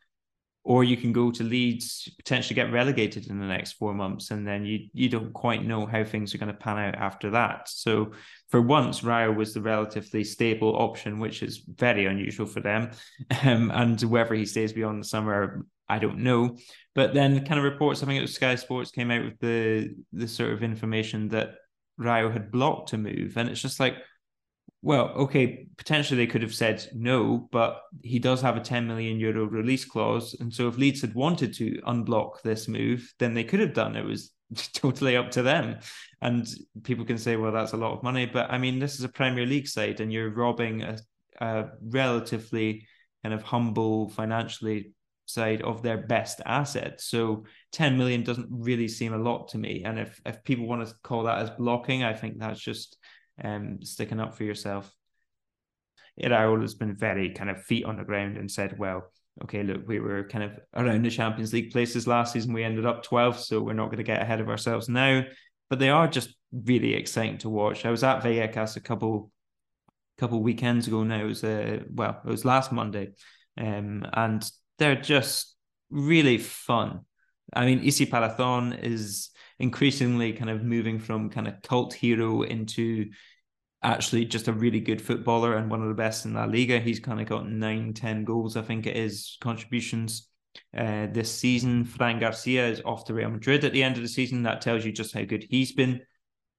or 0.67 0.83
you 0.83 0.97
can 0.97 1.13
go 1.13 1.31
to 1.31 1.45
Leeds, 1.45 2.11
potentially 2.17 2.57
get 2.57 2.73
relegated 2.73 3.29
in 3.29 3.39
the 3.39 3.47
next 3.47 3.75
four 3.75 3.95
months, 3.95 4.33
and 4.33 4.45
then 4.45 4.67
you 4.67 4.89
you 4.93 5.09
don't 5.09 5.33
quite 5.33 5.65
know 5.65 5.87
how 5.87 6.03
things 6.03 6.35
are 6.35 6.39
going 6.39 6.53
to 6.53 6.59
pan 6.59 6.77
out 6.77 6.97
after 6.97 7.31
that. 7.31 7.69
So 7.69 8.11
for 8.49 8.61
once, 8.61 9.05
Rayo 9.05 9.33
was 9.33 9.55
the 9.55 9.61
relatively 9.61 10.25
stable 10.25 10.75
option, 10.75 11.21
which 11.21 11.45
is 11.45 11.59
very 11.59 12.07
unusual 12.07 12.47
for 12.47 12.61
them. 12.61 12.91
Um, 13.45 13.71
and 13.71 14.01
whether 14.03 14.35
he 14.35 14.45
stays 14.45 14.73
beyond 14.73 15.01
the 15.01 15.07
summer, 15.07 15.65
I 15.89 15.99
don't 16.01 16.19
know. 16.19 16.57
But 16.95 17.15
then 17.15 17.45
kind 17.45 17.59
of 17.59 17.65
reports, 17.65 18.03
I 18.03 18.07
think 18.07 18.27
Sky 18.29 18.57
Sports 18.57 18.91
came 18.91 19.13
out 19.13 19.25
with 19.25 19.39
the 19.39 19.95
the 20.13 20.27
sort 20.27 20.53
of 20.53 20.65
information 20.65 21.29
that 21.29 21.51
Rayo 21.97 22.29
had 22.29 22.51
blocked 22.51 22.93
a 22.93 22.99
move, 22.99 23.37
and 23.37 23.49
it's 23.49 23.63
just 23.63 23.79
like 23.79 23.95
well, 24.83 25.09
okay, 25.17 25.67
potentially 25.77 26.17
they 26.17 26.31
could 26.31 26.43
have 26.43 26.55
said 26.55 26.87
no, 26.95 27.49
but 27.51 27.81
he 28.03 28.19
does 28.19 28.41
have 28.41 28.57
a 28.57 28.61
10 28.61 28.87
million 28.87 29.19
euro 29.19 29.45
release 29.45 29.85
clause. 29.85 30.37
And 30.39 30.53
so 30.53 30.69
if 30.69 30.79
Leeds 30.79 31.01
had 31.01 31.15
wanted 31.15 31.55
to 31.55 31.81
unblock 31.87 32.43
this 32.43 32.69
move, 32.69 33.13
then 33.19 33.35
they 33.35 33.45
could 33.45 33.61
have 33.61 33.75
done. 33.75 33.97
It 33.97 34.05
was 34.05 34.33
totally 34.75 35.17
up 35.17 35.31
to 35.33 35.43
them. 35.43 35.79
And 36.23 36.47
people 36.83 37.05
can 37.05 37.19
say, 37.19 37.37
well, 37.37 37.53
that's 37.53 37.73
a 37.73 37.79
lot 37.79 37.97
of 37.97 38.03
money. 38.03 38.27
But 38.27 38.51
I 38.51 38.59
mean, 38.59 38.79
this 38.79 38.95
is 38.95 39.05
a 39.05 39.09
Premier 39.09 39.47
League 39.47 39.69
side 39.69 40.01
and 40.01 40.13
you're 40.13 40.31
robbing 40.31 40.83
a, 40.83 40.99
a 41.41 41.67
relatively 41.83 42.87
kind 43.23 43.35
of 43.35 43.43
humble 43.43 44.11
financially 44.11 44.93
side 45.27 45.63
of 45.63 45.83
their 45.83 45.99
best 45.99 46.41
asset. 46.47 47.01
So 47.01 47.45
10 47.73 47.99
million 47.99 48.23
doesn't 48.23 48.49
really 48.51 48.89
seem 48.89 49.13
a 49.13 49.19
lot 49.19 49.49
to 49.49 49.59
me. 49.59 49.83
And 49.85 49.99
if, 49.99 50.21
if 50.25 50.45
people 50.45 50.67
want 50.67 50.87
to 50.87 50.95
call 51.03 51.25
that 51.25 51.39
as 51.39 51.51
blocking, 51.51 52.05
I 52.05 52.15
think 52.15 52.39
that's 52.39 52.61
just 52.61 52.97
um, 53.43 53.79
sticking 53.83 54.21
up 54.21 54.35
for 54.35 54.45
yourself. 54.45 54.93
Iraola 56.21 56.63
has 56.63 56.75
been 56.75 56.97
very 56.97 57.31
kind 57.31 57.51
of 57.51 57.63
feet 57.63 57.85
on 57.85 57.97
the 57.97 58.05
ground 58.05 58.37
and 58.37 58.51
said, 58.51 58.79
well, 58.79 59.11
okay, 59.45 59.63
look, 59.63 59.87
we 59.87 60.01
were 60.01 60.25
kind 60.25 60.45
of 60.45 60.59
around 60.75 61.05
the 61.05 61.11
Champions 61.11 61.53
League 61.53 61.73
places 61.73 62.07
last 62.07 62.33
season. 62.33 62.53
We 62.53 62.65
ended 62.65 62.87
up 62.87 63.05
12th, 63.05 63.41
so 63.41 63.61
we're 63.61 63.75
not 63.75 63.87
going 63.87 63.99
to 63.99 64.03
get 64.03 64.23
ahead 64.23 64.41
of 64.41 64.49
ourselves 64.49 64.89
now. 64.89 65.25
But 65.69 65.79
they 65.79 65.91
are 65.91 66.09
just 66.09 66.35
really 66.53 66.95
exciting 66.95 67.39
to 67.39 67.51
watch. 67.51 67.85
I 67.85 67.91
was 67.91 68.05
at 68.05 68.23
Vallecas 68.23 68.77
a 68.77 68.81
couple 68.81 69.31
couple 70.19 70.43
weekends 70.43 70.87
ago 70.87 71.03
now. 71.03 71.21
It 71.21 71.25
was 71.25 71.45
uh, 71.45 71.81
well, 71.93 72.21
it 72.25 72.31
was 72.31 72.45
last 72.45 72.73
Monday. 72.73 73.13
Um, 73.59 74.07
and 74.13 74.49
they're 74.79 75.01
just 75.01 75.55
really 75.91 76.39
fun. 76.39 77.01
I 77.53 77.67
mean, 77.67 77.83
Isi 77.83 78.07
Palazon 78.07 78.83
is 78.83 79.31
increasingly 79.59 80.33
kind 80.33 80.51
of 80.51 80.63
moving 80.63 80.99
from 80.99 81.31
kind 81.31 81.49
of 81.49 81.63
cult 81.63 81.95
hero 81.95 82.43
into 82.43 83.11
actually 83.83 84.25
just 84.25 84.49
a 84.49 84.53
really 84.53 84.81
good 84.81 85.01
footballer 85.01 85.57
and 85.57 85.71
one 85.71 85.83
of 85.83 85.89
the 85.89 85.95
best 85.95 86.25
in 86.25 86.35
La 86.35 86.45
Liga. 86.45 86.79
He's 86.81 87.01
kind 87.01 87.21
of 87.21 87.29
got 87.29 87.49
nine, 87.49 87.95
ten 87.95 88.25
goals, 88.25 88.57
I 88.57 88.63
think 88.63 88.87
it 88.87 88.97
is, 88.97 89.37
contributions 89.41 90.29
uh, 90.77 91.07
this 91.13 91.33
season. 91.33 91.85
Fran 91.85 92.19
Garcia 92.19 92.67
is 92.67 92.83
off 92.85 93.05
to 93.05 93.15
Real 93.15 93.31
Madrid 93.31 93.65
at 93.65 93.73
the 93.73 93.83
end 93.83 93.97
of 93.97 94.03
the 94.03 94.09
season. 94.09 94.43
That 94.43 94.61
tells 94.61 94.85
you 94.85 94.93
just 94.93 95.15
how 95.15 95.23
good 95.23 95.47
he's 95.49 95.73
been. 95.73 96.01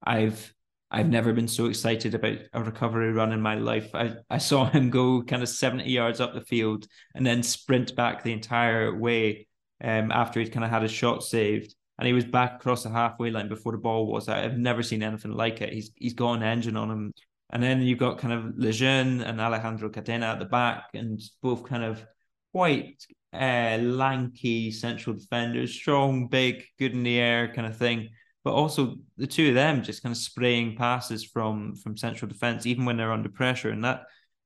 I've 0.03 0.53
I've 0.89 1.09
never 1.09 1.33
been 1.33 1.49
so 1.49 1.65
excited 1.65 2.15
about 2.15 2.37
a 2.53 2.63
recovery 2.63 3.11
run 3.11 3.33
in 3.33 3.41
my 3.41 3.55
life. 3.55 3.93
I, 3.93 4.13
I 4.29 4.37
saw 4.37 4.69
him 4.69 4.89
go 4.89 5.21
kind 5.21 5.43
of 5.43 5.49
70 5.49 5.89
yards 5.89 6.21
up 6.21 6.33
the 6.33 6.39
field 6.39 6.87
and 7.13 7.25
then 7.25 7.43
sprint 7.43 7.93
back 7.95 8.23
the 8.23 8.31
entire 8.31 8.97
way 8.97 9.47
um, 9.83 10.11
after 10.11 10.39
he'd 10.39 10.51
kind 10.51 10.63
of 10.63 10.69
had 10.69 10.81
his 10.81 10.91
shot 10.91 11.23
saved. 11.23 11.75
And 11.99 12.05
he 12.05 12.13
was 12.13 12.25
back 12.25 12.55
across 12.55 12.83
the 12.83 12.89
halfway 12.89 13.31
line 13.31 13.49
before 13.49 13.71
the 13.71 13.79
ball 13.79 14.05
was. 14.05 14.29
Out. 14.29 14.43
I've 14.43 14.57
never 14.57 14.83
seen 14.83 15.01
anything 15.01 15.31
like 15.31 15.61
it. 15.61 15.73
He's 15.73 15.91
he's 15.95 16.13
got 16.13 16.33
an 16.33 16.43
engine 16.43 16.77
on 16.77 16.91
him. 16.91 17.13
And 17.51 17.63
then 17.63 17.81
you've 17.81 17.97
got 17.97 18.19
kind 18.19 18.33
of 18.33 18.57
Lejeune 18.57 19.21
and 19.21 19.41
Alejandro 19.41 19.89
Catena 19.89 20.27
at 20.27 20.39
the 20.39 20.45
back, 20.45 20.89
and 20.93 21.19
both 21.41 21.63
kind 21.63 21.83
of 21.83 22.05
quite 22.53 23.03
uh, 23.33 23.77
lanky 23.81 24.69
central 24.71 25.15
defenders, 25.15 25.73
strong, 25.73 26.27
big, 26.27 26.65
good 26.77 26.93
in 26.93 27.03
the 27.03 27.17
air 27.19 27.51
kind 27.53 27.65
of 27.65 27.77
thing 27.77 28.09
but 28.47 28.53
also 28.53 28.95
the 29.17 29.27
two 29.27 29.49
of 29.49 29.55
them 29.55 29.83
just 29.83 30.01
kind 30.01 30.13
of 30.13 30.17
spraying 30.17 30.73
passes 30.77 31.21
from 31.21 31.75
from 31.75 31.97
central 31.97 32.29
defense, 32.29 32.65
even 32.65 32.85
when 32.85 32.95
they're 32.95 33.11
under 33.11 33.27
pressure, 33.27 33.71
and 33.71 33.83
that 33.83 34.03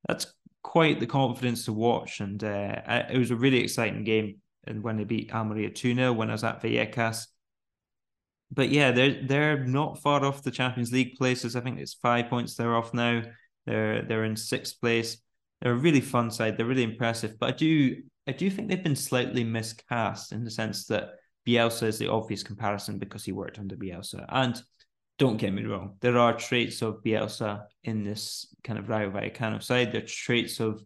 that's 0.08 0.26
quite 0.64 1.00
the 1.00 1.06
confidence 1.06 1.66
to 1.66 1.74
watch. 1.74 2.20
And 2.20 2.44
uh, 2.44 2.82
it 3.12 3.20
was 3.20 3.30
a 3.30 3.36
really 3.36 3.60
exciting 3.60 4.04
game. 4.04 4.41
And 4.68 4.84
when 4.84 4.98
they 4.98 5.04
beat 5.04 5.34
Almeria 5.34 5.70
two 5.72 5.96
0 5.96 6.14
when 6.14 6.30
I 6.30 6.34
was 6.34 6.44
at 6.44 6.62
Vallecas. 6.62 7.28
But 8.52 8.70
yeah, 8.70 8.92
they're 8.92 9.26
they're 9.26 9.66
not 9.66 10.02
far 10.02 10.24
off 10.26 10.44
the 10.44 10.52
Champions 10.52 10.92
League 10.92 11.16
places. 11.18 11.56
I 11.56 11.62
think 11.62 11.80
it's 11.80 11.94
five 11.94 12.30
points 12.30 12.56
they're 12.56 12.76
off 12.76 12.94
now. 12.94 13.24
They're 13.66 14.02
they're 14.04 14.26
in 14.26 14.36
sixth 14.36 14.80
place. 14.82 15.18
They're 15.62 15.74
a 15.74 15.76
really 15.76 16.02
fun 16.02 16.32
side. 16.32 16.58
They're 16.58 16.66
really 16.66 16.84
impressive. 16.84 17.40
But 17.40 17.54
I 17.54 17.58
do 17.58 17.96
I 18.28 18.34
do 18.34 18.50
think 18.50 18.70
they've 18.70 18.84
been 18.84 18.96
slightly 18.96 19.44
miscast 19.44 20.32
in 20.32 20.44
the 20.44 20.52
sense 20.52 20.86
that 20.88 21.12
Bielsa 21.48 21.84
is 21.84 21.98
the 21.98 22.08
obvious 22.08 22.44
comparison 22.44 23.00
because 23.00 23.26
he 23.26 23.32
worked 23.32 23.58
under 23.58 23.76
Bielsa. 23.76 24.26
And 24.30 24.62
don't 25.18 25.38
get 25.38 25.54
me 25.54 25.64
wrong, 25.64 25.96
there 26.02 26.18
are 26.18 26.34
traits 26.34 26.82
of 26.82 27.04
Bielsa 27.04 27.66
in 27.84 28.04
this 28.04 28.48
kind 28.64 28.80
of 28.80 28.90
Rayo 28.90 29.12
Vallecano 29.12 29.62
side. 29.62 29.92
There 29.92 30.02
are 30.02 30.08
traits 30.08 30.60
of 30.60 30.84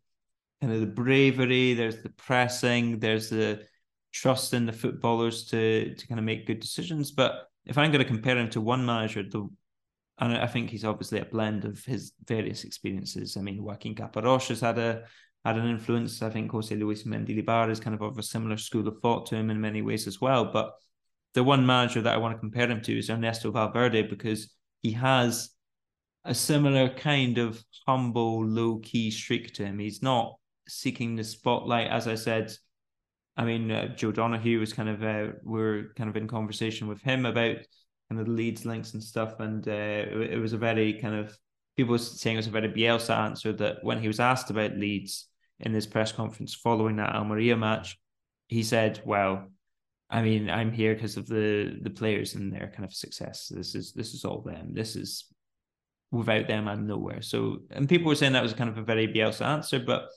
kind 0.61 0.73
of 0.73 0.79
the 0.79 0.87
bravery, 0.87 1.73
there's 1.73 2.01
the 2.01 2.09
pressing, 2.09 2.99
there's 2.99 3.29
the 3.29 3.65
trust 4.13 4.53
in 4.53 4.65
the 4.65 4.73
footballers 4.73 5.45
to 5.45 5.93
to 5.93 6.07
kind 6.07 6.19
of 6.19 6.25
make 6.25 6.47
good 6.47 6.59
decisions. 6.59 7.11
But 7.11 7.49
if 7.65 7.77
I'm 7.77 7.91
going 7.91 8.03
to 8.03 8.07
compare 8.07 8.37
him 8.37 8.49
to 8.51 8.61
one 8.61 8.85
manager, 8.85 9.23
the 9.23 9.49
and 10.17 10.37
I 10.37 10.47
think 10.47 10.69
he's 10.69 10.85
obviously 10.85 11.19
a 11.19 11.25
blend 11.25 11.65
of 11.65 11.83
his 11.83 12.13
various 12.25 12.63
experiences. 12.63 13.35
I 13.35 13.41
mean, 13.41 13.61
Joaquin 13.61 13.95
Caparrós 13.95 14.47
has 14.47 14.61
had 14.61 14.77
a 14.77 15.03
had 15.43 15.57
an 15.57 15.67
influence. 15.67 16.21
I 16.21 16.29
think 16.29 16.51
Jose 16.51 16.73
Luis 16.73 17.03
Mendilibar 17.03 17.69
is 17.69 17.79
kind 17.79 17.95
of 17.95 18.01
of 18.01 18.17
a 18.17 18.23
similar 18.23 18.57
school 18.57 18.87
of 18.87 18.99
thought 19.01 19.25
to 19.27 19.35
him 19.35 19.49
in 19.49 19.59
many 19.59 19.81
ways 19.81 20.07
as 20.07 20.21
well. 20.21 20.45
But 20.45 20.73
the 21.33 21.43
one 21.43 21.65
manager 21.65 22.01
that 22.01 22.13
I 22.13 22.17
want 22.17 22.33
to 22.33 22.39
compare 22.39 22.69
him 22.69 22.81
to 22.81 22.97
is 22.97 23.09
Ernesto 23.09 23.51
Valverde 23.51 24.03
because 24.03 24.49
he 24.81 24.93
has 24.93 25.49
a 26.23 26.33
similar 26.33 26.89
kind 26.89 27.37
of 27.37 27.63
humble, 27.85 28.45
low 28.45 28.79
key 28.79 29.11
streak 29.11 29.53
to 29.55 29.65
him. 29.65 29.77
He's 29.79 30.01
not 30.01 30.37
seeking 30.67 31.15
the 31.15 31.23
spotlight, 31.23 31.87
as 31.87 32.07
I 32.07 32.15
said. 32.15 32.51
I 33.37 33.43
mean, 33.43 33.69
uh, 33.69 33.95
Joe 33.95 34.11
Donahue 34.11 34.59
was 34.59 34.73
kind 34.73 34.89
of 34.89 35.03
uh, 35.03 35.33
we're 35.43 35.93
kind 35.95 36.09
of 36.09 36.15
in 36.15 36.27
conversation 36.27 36.87
with 36.87 37.01
him 37.01 37.25
about 37.25 37.57
kind 38.09 38.19
of 38.21 38.25
the 38.25 38.31
Leeds 38.31 38.65
links 38.65 38.93
and 38.93 39.03
stuff, 39.03 39.39
and 39.39 39.67
uh, 39.67 39.71
it, 39.71 40.33
it 40.33 40.39
was 40.39 40.53
a 40.53 40.57
very 40.57 40.93
kind 40.93 41.15
of 41.15 41.37
people 41.75 41.91
were 41.91 41.99
saying 41.99 42.35
it 42.35 42.39
was 42.39 42.47
a 42.47 42.51
very 42.51 42.69
Bielsa 42.69 43.15
answer 43.17 43.51
that 43.53 43.83
when 43.83 44.01
he 44.01 44.07
was 44.07 44.19
asked 44.19 44.49
about 44.49 44.77
Leeds, 44.77 45.27
in 45.59 45.73
his 45.73 45.87
press 45.87 46.11
conference 46.11 46.53
following 46.53 46.97
that 46.97 47.15
Almeria 47.15 47.55
match, 47.55 47.97
he 48.47 48.63
said, 48.63 49.01
"Well, 49.05 49.47
I 50.09 50.21
mean, 50.21 50.49
I'm 50.49 50.71
here 50.71 50.93
because 50.93 51.17
of 51.17 51.27
the 51.27 51.77
the 51.81 51.89
players 51.89 52.35
and 52.35 52.53
their 52.53 52.71
kind 52.73 52.85
of 52.85 52.93
success. 52.93 53.47
This 53.53 53.75
is 53.75 53.93
this 53.93 54.13
is 54.13 54.25
all 54.25 54.41
them. 54.41 54.73
This 54.73 54.95
is 54.95 55.25
without 56.11 56.47
them, 56.47 56.67
I'm 56.67 56.87
nowhere." 56.87 57.21
So, 57.21 57.59
and 57.71 57.89
people 57.89 58.07
were 58.07 58.15
saying 58.15 58.33
that 58.33 58.43
was 58.43 58.53
kind 58.53 58.69
of 58.69 58.77
a 58.77 58.83
very 58.83 59.07
Bielsa 59.07 59.45
answer, 59.45 59.79
but 59.79 60.09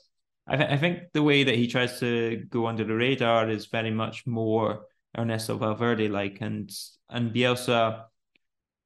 I, 0.49 0.57
th- 0.57 0.69
I 0.69 0.77
think 0.77 1.11
the 1.13 1.23
way 1.23 1.43
that 1.43 1.55
he 1.55 1.67
tries 1.67 1.99
to 1.99 2.43
go 2.49 2.67
under 2.67 2.83
the 2.83 2.95
radar 2.95 3.49
is 3.49 3.67
very 3.67 3.91
much 3.91 4.25
more 4.25 4.85
Ernesto 5.17 5.57
Valverde 5.57 6.07
like, 6.07 6.39
and 6.41 6.71
and 7.09 7.33
Bielsa. 7.33 8.05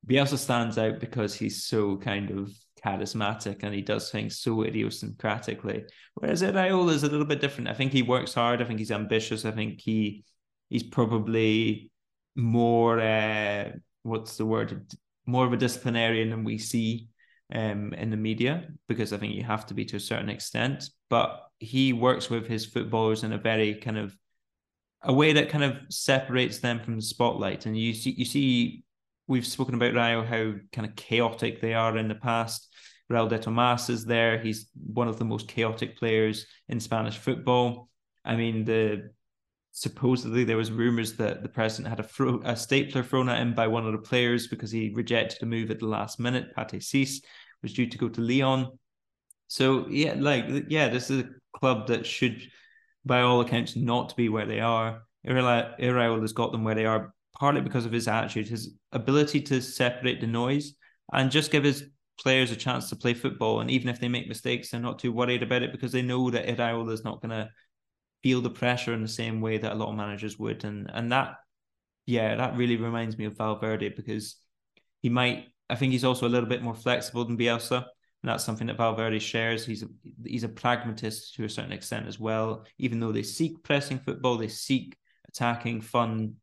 Bielsa 0.06 0.38
stands 0.38 0.78
out 0.78 0.99
because 0.99 1.34
he's 1.34 1.63
so 1.63 1.95
kind 1.95 2.30
of 2.32 2.52
charismatic 2.86 3.63
and 3.63 3.73
he 3.73 3.82
does 3.82 4.12
things 4.12 4.38
so 4.38 4.58
idiosyncratically. 4.58 5.89
Whereas 6.15 6.41
Iraola 6.41 6.91
is 6.91 7.04
a 7.04 7.10
little 7.10 7.26
bit 7.26 7.39
different. 7.39 7.69
I 7.69 7.73
think 7.73 7.93
he 7.93 8.02
works 8.02 8.34
hard. 8.34 8.62
I 8.62 8.65
think 8.65 8.80
he's 8.80 8.91
ambitious. 8.91 9.45
I 9.45 9.52
think 9.52 9.80
he 9.80 10.26
he's 10.69 10.84
probably 10.84 11.91
more 12.36 12.99
uh, 12.99 13.71
what's 14.04 14.38
the 14.38 14.45
word? 14.45 14.93
More 15.26 15.45
of 15.45 15.54
a 15.54 15.58
disciplinarian 15.58 16.30
than 16.30 16.43
we 16.43 16.58
see 16.58 17.08
um, 17.54 17.93
in 17.93 18.10
the 18.10 18.17
media 18.17 18.67
because 18.88 19.13
I 19.13 19.17
think 19.17 19.36
you 19.36 19.43
have 19.43 19.65
to 19.67 19.73
be 19.73 19.86
to 19.86 19.97
a 19.97 20.02
certain 20.02 20.30
extent. 20.30 20.89
But 21.10 21.39
he 21.63 21.93
works 21.93 22.30
with 22.30 22.47
his 22.47 22.65
footballers 22.65 23.23
in 23.23 23.34
a 23.34 23.38
very 23.38 23.76
kind 23.76 23.97
of 23.97 24.15
a 25.02 25.13
way 25.13 25.34
that 25.34 25.49
kind 25.49 25.63
of 25.63 25.78
separates 25.89 26.60
them 26.60 26.80
from 26.80 26.95
the 26.95 27.02
spotlight. 27.02 27.65
And 27.65 27.78
you 27.78 27.93
see, 27.93 28.12
you 28.12 28.26
see, 28.26 28.84
we've 29.28 29.45
spoken 29.45 29.76
about 29.76 29.93
Rayo 29.93 30.23
how 30.23 30.54
kind 30.71 30.88
of 30.88 30.95
chaotic 30.95 31.62
they 31.62 31.73
are 31.73 31.97
in 31.97 32.08
the 32.08 32.15
past. 32.15 32.73
Raul 33.12 33.30
de 33.30 33.38
Tomas 33.38 33.89
is 33.89 34.06
there. 34.06 34.39
He's 34.39 34.69
one 34.73 35.08
of 35.08 35.19
the 35.19 35.26
most 35.26 35.47
chaotic 35.47 35.97
players 35.97 36.45
in 36.69 36.80
Spanish 36.80 37.17
football. 37.17 37.89
I 38.23 38.36
mean, 38.36 38.63
the 38.63 39.12
supposedly 39.73 40.43
there 40.43 40.58
was 40.58 40.71
rumors 40.71 41.13
that 41.13 41.41
the 41.41 41.49
president 41.49 41.89
had 41.89 41.99
a, 41.99 42.08
fro- 42.08 42.41
a 42.45 42.56
stapler 42.56 43.04
thrown 43.04 43.28
at 43.28 43.39
him 43.39 43.54
by 43.54 43.67
one 43.67 43.86
of 43.86 43.91
the 43.91 43.97
players 43.97 44.47
because 44.47 44.71
he 44.71 44.93
rejected 44.93 45.41
a 45.41 45.45
move 45.45 45.71
at 45.71 45.80
the 45.80 45.86
last 45.86 46.19
minute. 46.19 46.56
Pathé 46.56 46.82
Ciss 46.82 47.21
was 47.62 47.73
due 47.73 47.88
to 47.88 47.97
go 47.97 48.08
to 48.08 48.21
Lyon. 48.21 48.67
So 49.54 49.86
yeah, 49.88 50.16
like 50.18 50.46
yeah, 50.68 50.89
this 50.89 51.12
is 51.12 51.26
a 51.26 51.30
club 51.56 51.86
that 51.86 52.08
should, 52.08 52.42
by 53.06 53.22
all 53.22 53.39
accounts, 53.39 53.76
not 53.76 54.16
be 54.16 54.28
where 54.28 54.48
they 54.48 54.60
are. 54.60 55.04
Iraola 55.28 56.22
has 56.22 56.34
got 56.34 56.52
them 56.52 56.63
where 56.63 56.74
they 56.74 56.88
are 56.88 57.13
partly 57.38 57.62
because 57.62 57.86
of 57.86 57.92
his 57.92 58.08
attitude, 58.08 58.48
his 58.48 58.74
ability 58.94 59.42
to 59.42 59.62
separate 59.62 60.22
the 60.22 60.26
noise 60.26 60.74
and 61.13 61.30
just 61.30 61.52
give 61.52 61.63
his 61.63 61.86
players 62.20 62.50
a 62.50 62.56
chance 62.56 62.89
to 62.89 62.96
play 62.96 63.13
football. 63.13 63.62
And 63.62 63.70
even 63.70 63.89
if 63.89 64.00
they 64.00 64.08
make 64.08 64.28
mistakes, 64.28 64.72
they're 64.72 64.80
not 64.80 64.98
too 64.98 65.12
worried 65.12 65.44
about 65.44 65.62
it 65.62 65.72
because 65.72 65.92
they 65.92 66.02
know 66.02 66.32
that 66.32 66.48
Iraola 66.48 66.92
is 66.92 67.04
not 67.04 67.22
going 67.22 67.30
to 67.30 67.52
feel 68.24 68.42
the 68.42 68.50
pressure 68.50 68.96
in 68.96 69.04
the 69.04 69.08
same 69.08 69.39
way 69.39 69.60
that 69.60 69.74
a 69.74 69.76
lot 69.76 69.89
of 69.89 69.96
managers 69.96 70.39
would. 70.39 70.63
And 70.63 70.89
and 70.92 71.12
that, 71.12 71.36
yeah, 72.08 72.34
that 72.38 72.58
really 72.58 72.78
reminds 72.78 73.20
me 73.20 73.26
of 73.26 73.38
Valverde 73.38 73.89
because 73.89 74.36
he 75.04 75.10
might. 75.10 75.46
I 75.70 75.76
think 75.76 75.92
he's 75.92 76.06
also 76.06 76.28
a 76.28 76.34
little 76.34 76.50
bit 76.50 76.63
more 76.63 76.74
flexible 76.74 77.24
than 77.24 77.38
Bielsa, 77.38 77.86
and 78.24 78.30
that's 78.32 78.46
something 78.46 78.68
that 78.68 78.78
Valverde 78.78 79.20
shares. 79.20 79.66
He's 79.66 79.84
a 79.84 79.88
he's 80.26 80.46
a 80.46 80.50
pragmatist 80.50 81.36
to 81.36 81.44
a 81.44 81.50
certain 81.50 81.74
extent 81.74 82.08
as 82.08 82.20
well. 82.20 82.66
Even 82.78 83.00
though 83.00 83.12
they 83.12 83.24
seek 83.24 83.62
pressing 83.64 84.00
football, 84.00 84.38
they 84.38 84.48
seek 84.48 84.96
attacking, 85.28 85.82
fun 85.82 86.36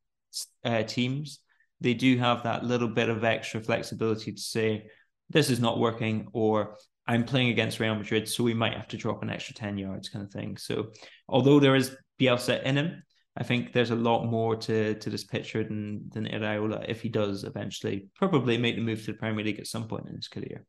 uh, 0.62 0.82
teams. 0.82 1.40
They 1.80 1.94
do 1.94 2.18
have 2.18 2.42
that 2.42 2.64
little 2.64 2.88
bit 2.88 3.08
of 3.08 3.24
extra 3.24 3.62
flexibility 3.62 4.32
to 4.32 4.40
say, 4.40 4.88
this 5.30 5.48
is 5.48 5.58
not 5.58 5.78
working, 5.78 6.28
or 6.34 6.76
I'm 7.06 7.24
playing 7.24 7.48
against 7.48 7.80
Real 7.80 7.94
Madrid, 7.94 8.28
so 8.28 8.44
we 8.44 8.52
might 8.52 8.74
have 8.74 8.88
to 8.88 8.98
drop 8.98 9.22
an 9.22 9.30
extra 9.30 9.54
10 9.54 9.78
yards 9.78 10.10
kind 10.10 10.22
of 10.22 10.30
thing. 10.30 10.58
So 10.58 10.90
although 11.28 11.60
there 11.60 11.76
is 11.76 11.96
Bielsa 12.20 12.62
in 12.62 12.76
him, 12.76 13.02
I 13.38 13.42
think 13.42 13.72
there's 13.72 13.90
a 13.90 13.96
lot 13.96 14.26
more 14.26 14.54
to 14.56 14.96
to 14.96 15.08
this 15.08 15.24
picture 15.24 15.64
than 15.64 16.10
than 16.10 16.26
Iraola 16.26 16.84
if 16.88 17.00
he 17.00 17.08
does 17.08 17.44
eventually 17.44 18.08
probably 18.16 18.58
make 18.58 18.76
the 18.76 18.82
move 18.82 19.00
to 19.04 19.12
the 19.12 19.18
Premier 19.18 19.44
League 19.44 19.60
at 19.60 19.66
some 19.66 19.88
point 19.88 20.08
in 20.08 20.16
his 20.16 20.28
career. 20.28 20.66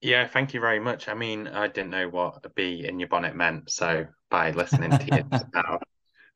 Yeah, 0.00 0.26
thank 0.26 0.54
you 0.54 0.60
very 0.60 0.80
much. 0.80 1.08
I 1.08 1.14
mean, 1.14 1.48
I 1.48 1.68
didn't 1.68 1.90
know 1.90 2.08
what 2.08 2.44
a 2.44 2.50
bee 2.50 2.86
in 2.86 3.00
your 3.00 3.08
bonnet 3.08 3.34
meant, 3.34 3.70
so 3.70 4.06
by 4.30 4.50
listening 4.50 4.90
to 4.90 5.04
you 5.04 5.24
now, 5.54 5.80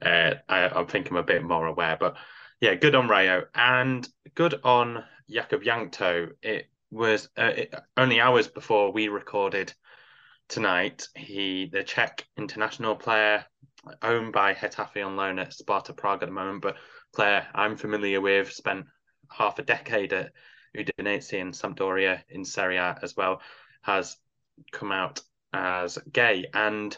uh, 0.03 0.35
I, 0.49 0.79
am 0.79 0.87
thinking 0.87 1.17
a 1.17 1.23
bit 1.23 1.43
more 1.43 1.67
aware. 1.67 1.97
But 2.01 2.17
yeah, 2.61 2.75
good 2.75 2.95
on 2.95 3.09
Rayo 3.09 3.45
and 3.55 4.09
good 4.35 4.61
on 4.65 5.05
Jakub 5.31 5.63
Jankto. 5.63 6.31
It 6.43 6.71
was 6.91 7.29
uh, 7.39 7.53
it, 7.57 7.75
only 7.97 8.21
hours 8.21 8.49
before 8.49 8.93
we 8.93 9.09
recorded 9.09 9.73
tonight. 10.49 11.07
He, 11.15 11.69
the 11.71 11.83
Czech 11.83 12.27
international 12.39 12.97
player, 12.97 13.45
owned 14.03 14.33
by 14.33 14.55
Getafe 14.55 15.05
on 15.05 15.17
loan 15.17 15.39
at 15.39 15.53
Sparta 15.53 15.93
Prague 15.93 16.23
at 16.23 16.29
the 16.29 16.35
moment, 16.35 16.63
but 16.63 16.77
player 17.15 17.47
I'm 17.55 17.77
familiar 17.77 18.21
with, 18.21 18.53
spent 18.53 18.87
half 19.31 19.59
a 19.59 19.63
decade 19.63 20.13
at 20.13 20.33
Udinese 20.77 21.41
and 21.41 21.55
Sampdoria 21.55 22.23
in 22.29 22.45
Serie 22.45 22.77
A 22.77 22.99
as 23.03 23.17
well, 23.17 23.41
has 23.83 24.17
come 24.73 24.93
out 24.93 25.21
as 25.53 25.99
gay. 26.13 26.47
And 26.53 26.97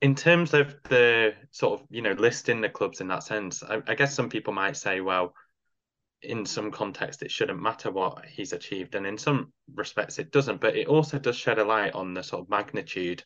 in 0.00 0.14
terms 0.14 0.54
of 0.54 0.76
the 0.84 1.34
sort 1.50 1.80
of 1.80 1.86
you 1.90 2.02
know 2.02 2.12
listing 2.12 2.60
the 2.60 2.68
clubs 2.68 3.00
in 3.00 3.08
that 3.08 3.22
sense 3.22 3.62
I, 3.62 3.80
I, 3.86 3.94
guess 3.94 4.14
some 4.14 4.28
people 4.28 4.52
might 4.52 4.76
say 4.76 5.00
well 5.00 5.34
in 6.24 6.44
some 6.46 6.70
context 6.70 7.22
it 7.22 7.30
shouldn't 7.30 7.62
matter 7.62 7.90
what 7.90 8.24
he's 8.26 8.52
achieved 8.52 8.94
and 8.94 9.06
in 9.06 9.18
some 9.18 9.52
respects 9.74 10.18
it 10.18 10.30
doesn't. 10.30 10.60
But 10.60 10.76
it 10.76 10.88
also 10.88 11.18
does 11.18 11.36
shed 11.36 11.58
a 11.58 11.64
light 11.64 11.94
on 11.94 12.14
the 12.14 12.22
sort 12.22 12.42
of 12.42 12.50
magnitude 12.50 13.22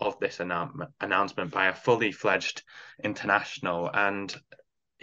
of 0.00 0.18
this 0.18 0.40
announcement 0.40 0.90
announcement 1.00 1.50
by 1.50 1.66
a 1.66 1.74
fully 1.74 2.12
fledged 2.12 2.62
international. 3.02 3.90
And 3.92 4.34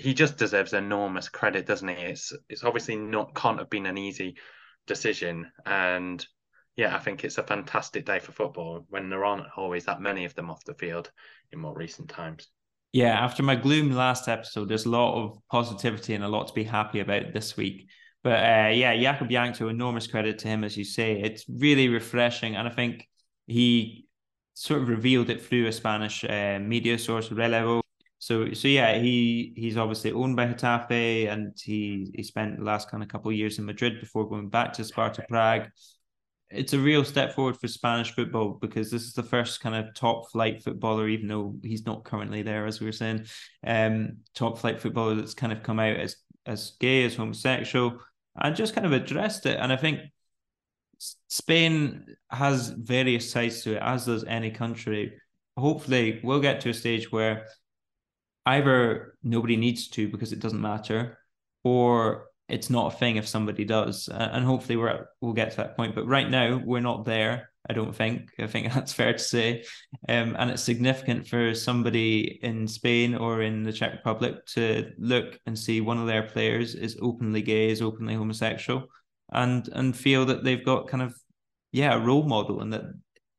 he 0.01 0.13
just 0.13 0.37
deserves 0.37 0.73
enormous 0.73 1.29
credit, 1.29 1.65
doesn't 1.65 1.87
he? 1.87 1.95
It's 1.95 2.33
it's 2.49 2.63
obviously 2.63 2.95
not 2.95 3.35
can't 3.35 3.59
have 3.59 3.69
been 3.69 3.85
an 3.85 3.97
easy 3.97 4.37
decision, 4.87 5.51
and 5.65 6.25
yeah, 6.75 6.95
I 6.95 6.99
think 6.99 7.23
it's 7.23 7.37
a 7.37 7.43
fantastic 7.43 8.05
day 8.05 8.19
for 8.19 8.31
football 8.31 8.85
when 8.89 9.09
there 9.09 9.25
aren't 9.25 9.47
always 9.57 9.85
that 9.85 10.01
many 10.01 10.25
of 10.25 10.35
them 10.35 10.49
off 10.49 10.63
the 10.63 10.73
field 10.73 11.11
in 11.51 11.59
more 11.59 11.75
recent 11.75 12.09
times. 12.09 12.49
Yeah, 12.93 13.13
after 13.13 13.43
my 13.43 13.55
gloom 13.55 13.91
last 13.91 14.27
episode, 14.27 14.67
there's 14.67 14.85
a 14.85 14.89
lot 14.89 15.23
of 15.23 15.37
positivity 15.49 16.13
and 16.13 16.23
a 16.23 16.27
lot 16.27 16.47
to 16.47 16.53
be 16.53 16.63
happy 16.63 16.99
about 16.99 17.33
this 17.33 17.55
week. 17.55 17.87
But 18.23 18.39
uh, 18.39 18.69
yeah, 18.73 18.95
Jakub 18.95 19.29
Jankto, 19.29 19.69
enormous 19.69 20.07
credit 20.07 20.39
to 20.39 20.47
him, 20.47 20.63
as 20.63 20.75
you 20.77 20.83
say. 20.83 21.21
It's 21.21 21.45
really 21.47 21.87
refreshing. 21.87 22.55
And 22.55 22.67
I 22.67 22.71
think 22.71 23.07
he 23.47 24.07
sort 24.53 24.81
of 24.81 24.89
revealed 24.89 25.29
it 25.29 25.41
through 25.41 25.67
a 25.67 25.71
Spanish 25.71 26.23
uh, 26.23 26.59
media 26.61 26.99
source, 26.99 27.29
Relevo. 27.29 27.81
So, 28.21 28.53
so 28.53 28.67
yeah, 28.67 28.99
he 28.99 29.51
he's 29.55 29.77
obviously 29.77 30.11
owned 30.11 30.35
by 30.35 30.45
Getafe, 30.45 31.27
and 31.27 31.57
he 31.59 32.11
he 32.13 32.21
spent 32.21 32.59
the 32.59 32.63
last 32.63 32.89
kind 32.91 33.01
of 33.01 33.09
couple 33.09 33.31
of 33.31 33.37
years 33.37 33.57
in 33.57 33.65
Madrid 33.65 33.99
before 33.99 34.29
going 34.29 34.49
back 34.49 34.73
to 34.73 34.83
Sparta 34.83 35.25
Prague 35.27 35.69
it's 36.51 36.73
a 36.73 36.79
real 36.79 37.03
step 37.03 37.33
forward 37.33 37.57
for 37.57 37.67
Spanish 37.67 38.11
football 38.13 38.57
because 38.61 38.91
this 38.91 39.03
is 39.03 39.13
the 39.13 39.23
first 39.23 39.61
kind 39.61 39.75
of 39.75 39.93
top 39.95 40.29
flight 40.31 40.61
footballer, 40.61 41.07
even 41.07 41.27
though 41.27 41.55
he's 41.63 41.85
not 41.85 42.03
currently 42.03 42.41
there, 42.41 42.65
as 42.65 42.79
we 42.79 42.85
were 42.85 42.91
saying, 42.91 43.25
um, 43.65 44.17
top 44.35 44.57
flight 44.59 44.81
footballer 44.81 45.15
that's 45.15 45.33
kind 45.33 45.53
of 45.53 45.63
come 45.63 45.79
out 45.79 45.95
as 45.97 46.17
as 46.45 46.73
gay, 46.79 47.05
as 47.05 47.15
homosexual, 47.15 47.99
and 48.35 48.55
just 48.55 48.73
kind 48.73 48.85
of 48.85 48.93
addressed 48.93 49.45
it. 49.45 49.57
And 49.59 49.71
I 49.71 49.77
think 49.77 49.99
Spain 51.29 52.05
has 52.29 52.69
various 52.69 53.31
sides 53.31 53.63
to 53.63 53.75
it, 53.75 53.81
as 53.81 54.05
does 54.05 54.23
any 54.25 54.51
country. 54.51 55.13
Hopefully, 55.57 56.19
we'll 56.23 56.41
get 56.41 56.61
to 56.61 56.69
a 56.69 56.73
stage 56.73 57.11
where 57.11 57.45
either 58.45 59.15
nobody 59.23 59.57
needs 59.57 59.87
to 59.89 60.07
because 60.07 60.33
it 60.33 60.39
doesn't 60.39 60.61
matter, 60.61 61.17
or 61.63 62.27
it's 62.49 62.69
not 62.69 62.93
a 62.93 62.97
thing 62.97 63.15
if 63.15 63.27
somebody 63.27 63.63
does, 63.63 64.09
and 64.11 64.45
hopefully 64.45 64.75
we're 64.75 65.07
we'll 65.21 65.33
get 65.33 65.51
to 65.51 65.57
that 65.57 65.77
point. 65.77 65.95
But 65.95 66.07
right 66.07 66.29
now 66.29 66.61
we're 66.63 66.81
not 66.81 67.05
there. 67.05 67.51
I 67.69 67.73
don't 67.73 67.95
think. 67.95 68.31
I 68.39 68.47
think 68.47 68.73
that's 68.73 68.93
fair 68.93 69.13
to 69.13 69.19
say, 69.19 69.63
um, 70.09 70.35
and 70.37 70.51
it's 70.51 70.63
significant 70.63 71.27
for 71.27 71.53
somebody 71.53 72.39
in 72.41 72.67
Spain 72.67 73.15
or 73.15 73.41
in 73.41 73.63
the 73.63 73.73
Czech 73.73 73.93
Republic 73.93 74.45
to 74.47 74.91
look 74.97 75.39
and 75.45 75.57
see 75.57 75.81
one 75.81 75.97
of 75.97 76.07
their 76.07 76.23
players 76.23 76.75
is 76.75 76.97
openly 77.01 77.41
gay, 77.41 77.69
is 77.69 77.81
openly 77.81 78.15
homosexual, 78.15 78.87
and 79.31 79.69
and 79.69 79.95
feel 79.95 80.25
that 80.25 80.43
they've 80.43 80.65
got 80.65 80.87
kind 80.87 81.03
of 81.03 81.15
yeah 81.71 81.93
a 81.93 81.99
role 81.99 82.23
model 82.23 82.61
and 82.61 82.73
that 82.73 82.83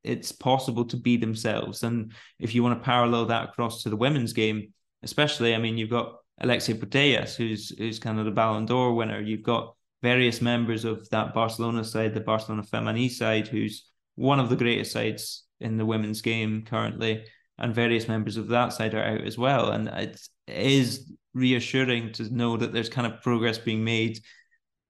it's 0.04 0.32
possible 0.32 0.84
to 0.86 0.96
be 0.96 1.16
themselves. 1.16 1.82
And 1.82 2.12
if 2.38 2.54
you 2.54 2.62
want 2.62 2.78
to 2.78 2.84
parallel 2.84 3.26
that 3.26 3.50
across 3.50 3.82
to 3.82 3.90
the 3.90 3.96
women's 3.96 4.32
game, 4.32 4.72
especially, 5.02 5.54
I 5.54 5.58
mean, 5.58 5.78
you've 5.78 5.90
got 5.90 6.16
Alexia 6.40 6.74
Putellas, 6.74 7.36
who's 7.36 7.70
who's 7.76 7.98
kind 7.98 8.18
of 8.18 8.24
the 8.24 8.30
Ballon 8.30 8.66
d'Or 8.66 8.94
winner. 8.94 9.20
You've 9.20 9.42
got 9.42 9.74
various 10.02 10.40
members 10.40 10.84
of 10.84 11.08
that 11.10 11.34
Barcelona 11.34 11.84
side, 11.84 12.14
the 12.14 12.20
Barcelona 12.20 12.62
Femení 12.62 13.10
side, 13.10 13.48
who's 13.48 13.88
one 14.16 14.40
of 14.40 14.48
the 14.48 14.56
greatest 14.56 14.92
sides 14.92 15.44
in 15.60 15.76
the 15.76 15.86
women's 15.86 16.20
game 16.20 16.64
currently, 16.66 17.24
and 17.58 17.74
various 17.74 18.08
members 18.08 18.36
of 18.36 18.48
that 18.48 18.72
side 18.72 18.94
are 18.94 19.04
out 19.04 19.22
as 19.22 19.38
well. 19.38 19.70
And 19.70 19.88
it 19.88 20.20
is 20.48 21.12
reassuring 21.34 22.12
to 22.12 22.34
know 22.34 22.56
that 22.56 22.72
there's 22.72 22.88
kind 22.88 23.06
of 23.06 23.22
progress 23.22 23.58
being 23.58 23.84
made. 23.84 24.18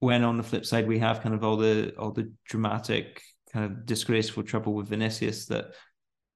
When 0.01 0.25
on 0.25 0.37
the 0.37 0.43
flip 0.43 0.67
side, 0.67 0.89
we 0.89 0.99
have 0.99 1.21
kind 1.21 1.35
of 1.35 1.45
all 1.45 1.57
the 1.57 1.95
all 1.97 2.11
the 2.11 2.33
dramatic 2.47 3.23
kind 3.53 3.67
of 3.67 3.87
disgraceful 3.87 4.43
trouble 4.43 4.75
with 4.75 4.89
Vinicius 4.89 5.47
that 5.47 5.75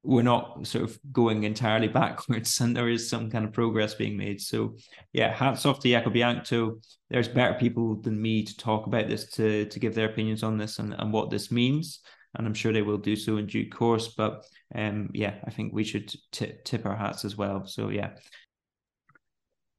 we're 0.06 0.22
not 0.22 0.64
sort 0.66 0.84
of 0.84 0.98
going 1.12 1.42
entirely 1.42 1.88
backwards 2.02 2.60
and 2.60 2.76
there 2.76 2.88
is 2.88 3.10
some 3.10 3.30
kind 3.30 3.44
of 3.44 3.52
progress 3.52 3.94
being 3.94 4.16
made. 4.16 4.40
So 4.40 4.76
yeah, 5.12 5.34
hats 5.34 5.66
off 5.66 5.80
to 5.80 5.88
Jakub 5.88 6.14
Jankto. 6.14 6.82
There's 7.10 7.28
better 7.28 7.54
people 7.54 7.96
than 7.96 8.20
me 8.20 8.44
to 8.44 8.56
talk 8.56 8.86
about 8.86 9.08
this 9.08 9.30
to 9.32 9.66
to 9.66 9.80
give 9.80 9.94
their 9.94 10.08
opinions 10.08 10.42
on 10.42 10.56
this 10.56 10.78
and, 10.78 10.94
and 10.94 11.12
what 11.12 11.30
this 11.30 11.50
means. 11.50 12.00
And 12.34 12.46
I'm 12.46 12.54
sure 12.54 12.72
they 12.72 12.82
will 12.82 12.98
do 12.98 13.16
so 13.16 13.36
in 13.38 13.46
due 13.46 13.68
course. 13.68 14.08
But 14.08 14.44
um 14.74 15.10
yeah, 15.12 15.34
I 15.44 15.50
think 15.50 15.72
we 15.72 15.84
should 15.84 16.14
t- 16.30 16.54
tip 16.64 16.86
our 16.86 16.96
hats 16.96 17.24
as 17.24 17.36
well. 17.36 17.66
So 17.66 17.88
yeah. 17.88 18.10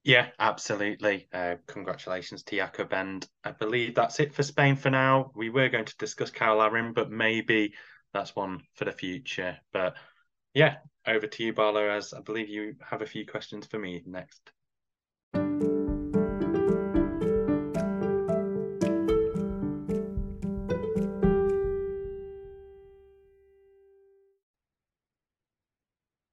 Yeah, 0.03 0.27
absolutely. 0.39 1.27
Uh, 1.33 1.55
congratulations 1.67 2.43
to 2.43 2.55
Jakub. 2.55 2.93
And 2.93 3.27
I 3.43 3.51
believe 3.51 3.95
that's 3.95 4.21
it 4.21 4.33
for 4.33 4.41
Spain 4.41 4.77
for 4.77 4.89
now. 4.89 5.31
We 5.35 5.49
were 5.49 5.67
going 5.67 5.83
to 5.83 5.97
discuss 5.97 6.31
Cyle 6.31 6.55
Larin, 6.55 6.93
but 6.93 7.11
maybe 7.11 7.73
that's 8.13 8.33
one 8.33 8.61
for 8.75 8.85
the 8.85 8.93
future. 8.93 9.57
But 9.73 9.95
yeah, 10.57 10.77
over 11.05 11.27
to 11.27 11.43
you, 11.43 11.53
Barlow, 11.53 11.87
as 11.87 12.15
I 12.15 12.21
believe 12.21 12.49
you 12.49 12.75
have 12.81 13.03
a 13.03 13.05
few 13.05 13.27
questions 13.27 13.67
for 13.67 13.77
me 13.77 14.01
next. 14.07 14.41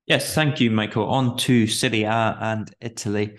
Yes, 0.07 0.35
thank 0.35 0.59
you, 0.59 0.71
Michael. 0.71 1.07
On 1.11 1.37
to 1.37 1.67
Serie 1.67 2.05
A 2.05 2.39
and 2.41 2.75
Italy. 2.81 3.37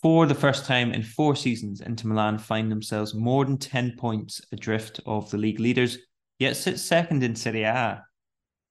For 0.00 0.24
the 0.24 0.34
first 0.34 0.64
time 0.64 0.92
in 0.92 1.02
four 1.02 1.36
seasons, 1.36 1.82
Inter 1.82 2.08
Milan 2.08 2.38
find 2.38 2.72
themselves 2.72 3.14
more 3.14 3.44
than 3.44 3.58
10 3.58 3.96
points 3.98 4.40
adrift 4.50 4.98
of 5.04 5.30
the 5.30 5.36
league 5.36 5.60
leaders, 5.60 5.98
yet 6.38 6.56
sit 6.56 6.78
second 6.78 7.22
in 7.22 7.36
Serie 7.36 7.64
A 7.64 8.02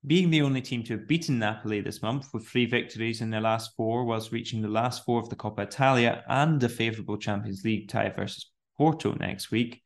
being 0.07 0.29
the 0.29 0.41
only 0.41 0.61
team 0.61 0.83
to 0.83 0.93
have 0.93 1.07
beaten 1.07 1.39
Napoli 1.39 1.81
this 1.81 2.01
month 2.01 2.27
with 2.33 2.47
three 2.47 2.65
victories 2.65 3.21
in 3.21 3.29
their 3.29 3.41
last 3.41 3.75
four, 3.75 4.05
whilst 4.05 4.31
reaching 4.31 4.61
the 4.61 4.67
last 4.67 5.03
four 5.05 5.19
of 5.19 5.29
the 5.29 5.35
Coppa 5.35 5.63
Italia 5.63 6.23
and 6.27 6.61
a 6.63 6.69
favourable 6.69 7.17
Champions 7.17 7.63
League 7.63 7.89
tie 7.89 8.09
versus 8.09 8.51
Porto 8.77 9.13
next 9.13 9.51
week. 9.51 9.81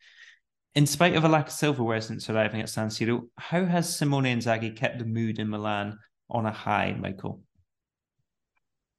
In 0.76 0.86
spite 0.86 1.16
of 1.16 1.24
a 1.24 1.30
lack 1.30 1.48
of 1.48 1.54
silverware 1.54 2.02
since 2.02 2.30
arriving 2.30 2.62
at 2.62 2.70
San 2.70 2.90
Siro, 2.90 3.28
how 3.38 3.66
has 3.66 3.96
Simone 3.96 4.26
Inzaghi 4.26 4.76
kept 4.76 5.00
the 5.00 5.06
mood 5.06 5.40
in 5.40 5.50
Milan 5.50 5.98
on 6.30 6.46
a 6.46 6.52
high, 6.52 6.96
Michael? 7.00 7.42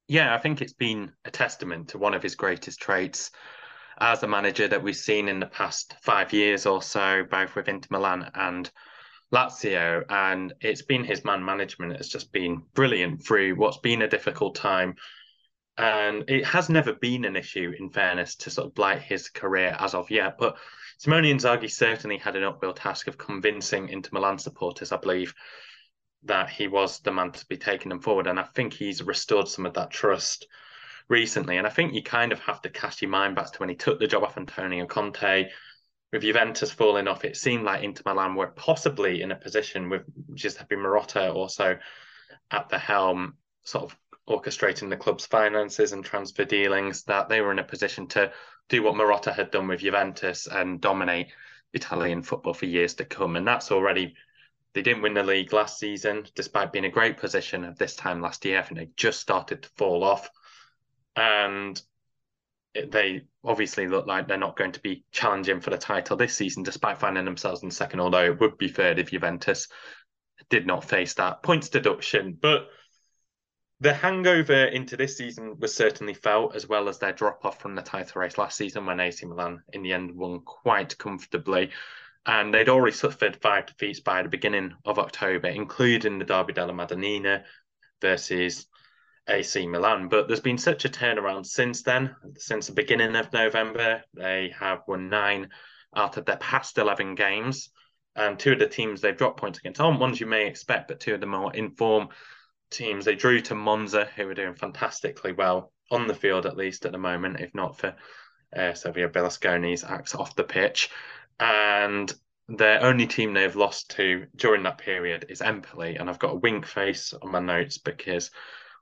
Yeah, 0.07 0.35
I 0.35 0.39
think 0.39 0.61
it's 0.61 0.73
been 0.73 1.11
a 1.23 1.31
testament 1.31 1.89
to 1.89 1.97
one 1.97 2.13
of 2.13 2.23
his 2.23 2.35
greatest 2.35 2.81
traits 2.81 3.31
as 3.99 4.23
a 4.23 4.27
manager 4.27 4.67
that 4.67 4.83
we've 4.83 4.95
seen 4.95 5.29
in 5.29 5.39
the 5.39 5.45
past 5.45 5.95
five 6.01 6.33
years 6.33 6.65
or 6.65 6.81
so, 6.81 7.23
both 7.29 7.55
with 7.55 7.69
Inter 7.69 7.87
Milan 7.91 8.29
and 8.33 8.69
Lazio, 9.33 10.03
and 10.09 10.53
it's 10.59 10.81
been 10.81 11.03
his 11.03 11.23
man 11.23 11.43
management. 11.43 11.93
It's 11.93 12.09
just 12.09 12.31
been 12.33 12.63
brilliant 12.73 13.25
through 13.25 13.55
what's 13.55 13.77
been 13.77 14.01
a 14.01 14.07
difficult 14.07 14.55
time. 14.55 14.95
And 15.77 16.29
it 16.29 16.45
has 16.45 16.69
never 16.69 16.93
been 16.93 17.23
an 17.23 17.37
issue, 17.37 17.73
in 17.79 17.89
fairness, 17.89 18.35
to 18.37 18.49
sort 18.49 18.67
of 18.67 18.75
blight 18.75 19.01
his 19.01 19.29
career 19.29 19.75
as 19.79 19.93
of 19.93 20.11
yet. 20.11 20.37
But 20.37 20.57
Simone 20.97 21.23
Inzaghi 21.23 21.71
certainly 21.71 22.17
had 22.17 22.35
an 22.35 22.43
uphill 22.43 22.73
task 22.73 23.07
of 23.07 23.17
convincing 23.17 23.89
Inter 23.89 24.09
Milan 24.11 24.37
supporters, 24.37 24.91
I 24.91 24.97
believe, 24.97 25.33
that 26.23 26.49
he 26.49 26.67
was 26.67 26.99
the 26.99 27.11
man 27.11 27.31
to 27.31 27.45
be 27.47 27.57
taking 27.57 27.89
them 27.89 28.01
forward. 28.01 28.27
And 28.27 28.39
I 28.39 28.43
think 28.43 28.73
he's 28.73 29.01
restored 29.01 29.47
some 29.47 29.65
of 29.65 29.73
that 29.75 29.91
trust 29.91 30.45
recently. 31.07 31.57
And 31.57 31.65
I 31.65 31.71
think 31.71 31.93
you 31.93 32.03
kind 32.03 32.33
of 32.33 32.39
have 32.41 32.61
to 32.63 32.69
cast 32.69 33.01
your 33.01 33.09
mind 33.09 33.35
back 33.35 33.53
to 33.53 33.59
when 33.59 33.69
he 33.69 33.75
took 33.75 33.97
the 33.97 34.07
job 34.07 34.23
off 34.23 34.37
Antonio 34.37 34.85
Conte 34.85 35.47
with 36.11 36.23
Juventus 36.23 36.71
falling 36.71 37.07
off, 37.07 37.25
it 37.25 37.37
seemed 37.37 37.63
like 37.63 37.83
Inter 37.83 38.03
Milan 38.05 38.35
were 38.35 38.47
possibly 38.47 39.21
in 39.21 39.31
a 39.31 39.35
position 39.35 39.89
with 39.89 40.03
Giuseppe 40.35 40.75
Marotta 40.75 41.33
also 41.33 41.77
at 42.49 42.69
the 42.69 42.77
helm, 42.77 43.35
sort 43.63 43.85
of 43.85 43.97
orchestrating 44.29 44.89
the 44.89 44.97
club's 44.97 45.25
finances 45.25 45.93
and 45.93 46.03
transfer 46.03 46.45
dealings, 46.45 47.03
that 47.03 47.29
they 47.29 47.41
were 47.41 47.51
in 47.51 47.59
a 47.59 47.63
position 47.63 48.07
to 48.07 48.31
do 48.69 48.83
what 48.83 48.95
Marotta 48.95 49.33
had 49.33 49.51
done 49.51 49.67
with 49.67 49.81
Juventus 49.81 50.47
and 50.47 50.81
dominate 50.81 51.27
Italian 51.73 52.21
football 52.21 52.53
for 52.53 52.65
years 52.65 52.93
to 52.95 53.05
come. 53.05 53.35
And 53.35 53.47
that's 53.47 53.71
already, 53.71 54.15
they 54.73 54.81
didn't 54.81 55.01
win 55.01 55.13
the 55.13 55.23
league 55.23 55.53
last 55.53 55.79
season, 55.79 56.25
despite 56.35 56.73
being 56.73 56.85
a 56.85 56.89
great 56.89 57.17
position 57.17 57.63
at 57.63 57.77
this 57.77 57.95
time 57.95 58.21
last 58.21 58.43
year. 58.45 58.59
I 58.59 58.63
think 58.63 58.79
they 58.79 58.89
just 58.97 59.19
started 59.21 59.63
to 59.63 59.69
fall 59.77 60.03
off. 60.03 60.29
And 61.15 61.81
they 62.73 63.21
obviously 63.43 63.87
look 63.87 64.07
like 64.07 64.27
they're 64.27 64.37
not 64.37 64.57
going 64.57 64.71
to 64.73 64.79
be 64.79 65.03
challenging 65.11 65.59
for 65.59 65.69
the 65.69 65.77
title 65.77 66.17
this 66.17 66.35
season, 66.35 66.63
despite 66.63 66.99
finding 66.99 67.25
themselves 67.25 67.63
in 67.63 67.71
second. 67.71 67.99
Although 67.99 68.25
it 68.25 68.39
would 68.39 68.57
be 68.57 68.69
third 68.69 68.99
if 68.99 69.11
Juventus 69.11 69.67
did 70.49 70.65
not 70.65 70.83
face 70.83 71.13
that 71.15 71.43
points 71.43 71.69
deduction. 71.69 72.37
But 72.39 72.67
the 73.79 73.93
hangover 73.93 74.65
into 74.65 74.95
this 74.95 75.17
season 75.17 75.57
was 75.59 75.75
certainly 75.75 76.13
felt, 76.13 76.55
as 76.55 76.67
well 76.67 76.87
as 76.87 76.99
their 76.99 77.13
drop 77.13 77.43
off 77.43 77.59
from 77.59 77.75
the 77.75 77.81
title 77.81 78.21
race 78.21 78.37
last 78.37 78.57
season 78.57 78.85
when 78.85 78.99
AC 78.99 79.25
Milan 79.25 79.63
in 79.73 79.81
the 79.81 79.93
end 79.93 80.15
won 80.15 80.41
quite 80.41 80.97
comfortably. 80.97 81.71
And 82.25 82.53
they'd 82.53 82.69
already 82.69 82.95
suffered 82.95 83.41
five 83.41 83.65
defeats 83.65 83.99
by 83.99 84.21
the 84.21 84.29
beginning 84.29 84.75
of 84.85 84.99
October, 84.99 85.47
including 85.47 86.19
the 86.19 86.25
Derby 86.25 86.53
della 86.53 86.73
Madonnina 86.73 87.43
versus 87.99 88.67
AC 89.27 89.67
Milan. 89.67 90.07
But 90.07 90.27
there's 90.27 90.39
been 90.39 90.57
such 90.57 90.85
a 90.85 90.89
turnaround 90.89 91.45
since 91.45 91.83
then. 91.83 92.15
Since 92.37 92.67
the 92.67 92.73
beginning 92.73 93.15
of 93.15 93.31
November, 93.33 94.03
they 94.13 94.53
have 94.59 94.81
won 94.87 95.09
nine 95.09 95.49
out 95.95 96.17
of 96.17 96.25
their 96.25 96.37
past 96.37 96.77
11 96.77 97.15
games. 97.15 97.69
And 98.15 98.37
two 98.37 98.53
of 98.53 98.59
the 98.59 98.67
teams 98.67 98.99
they've 98.99 99.15
dropped 99.15 99.39
points 99.39 99.59
against 99.59 99.79
aren't 99.79 99.99
ones 99.99 100.19
you 100.19 100.25
may 100.25 100.47
expect, 100.47 100.87
but 100.87 100.99
two 100.99 101.13
of 101.13 101.21
the 101.21 101.27
more 101.27 101.53
informed 101.53 102.09
teams. 102.69 103.05
They 103.05 103.15
drew 103.15 103.39
to 103.41 103.55
Monza, 103.55 104.05
who 104.15 104.27
are 104.27 104.33
doing 104.33 104.55
fantastically 104.55 105.31
well 105.31 105.71
on 105.89 106.07
the 106.07 106.13
field 106.13 106.45
at 106.45 106.57
least 106.57 106.85
at 106.85 106.91
the 106.91 106.97
moment, 106.97 107.39
if 107.39 107.53
not 107.53 107.77
for 107.77 107.95
uh, 108.55 108.73
Silvio 108.73 109.07
Berlusconi's 109.07 109.83
acts 109.83 110.15
off 110.15 110.35
the 110.35 110.43
pitch. 110.43 110.89
And 111.39 112.13
their 112.47 112.83
only 112.83 113.07
team 113.07 113.33
they've 113.33 113.55
lost 113.55 113.91
to 113.91 114.27
during 114.35 114.63
that 114.63 114.77
period 114.77 115.27
is 115.29 115.41
Empoli. 115.41 115.95
And 115.95 116.09
I've 116.09 116.19
got 116.19 116.33
a 116.33 116.39
wink 116.39 116.65
face 116.65 117.13
on 117.13 117.31
my 117.31 117.39
notes 117.39 117.77
because 117.77 118.31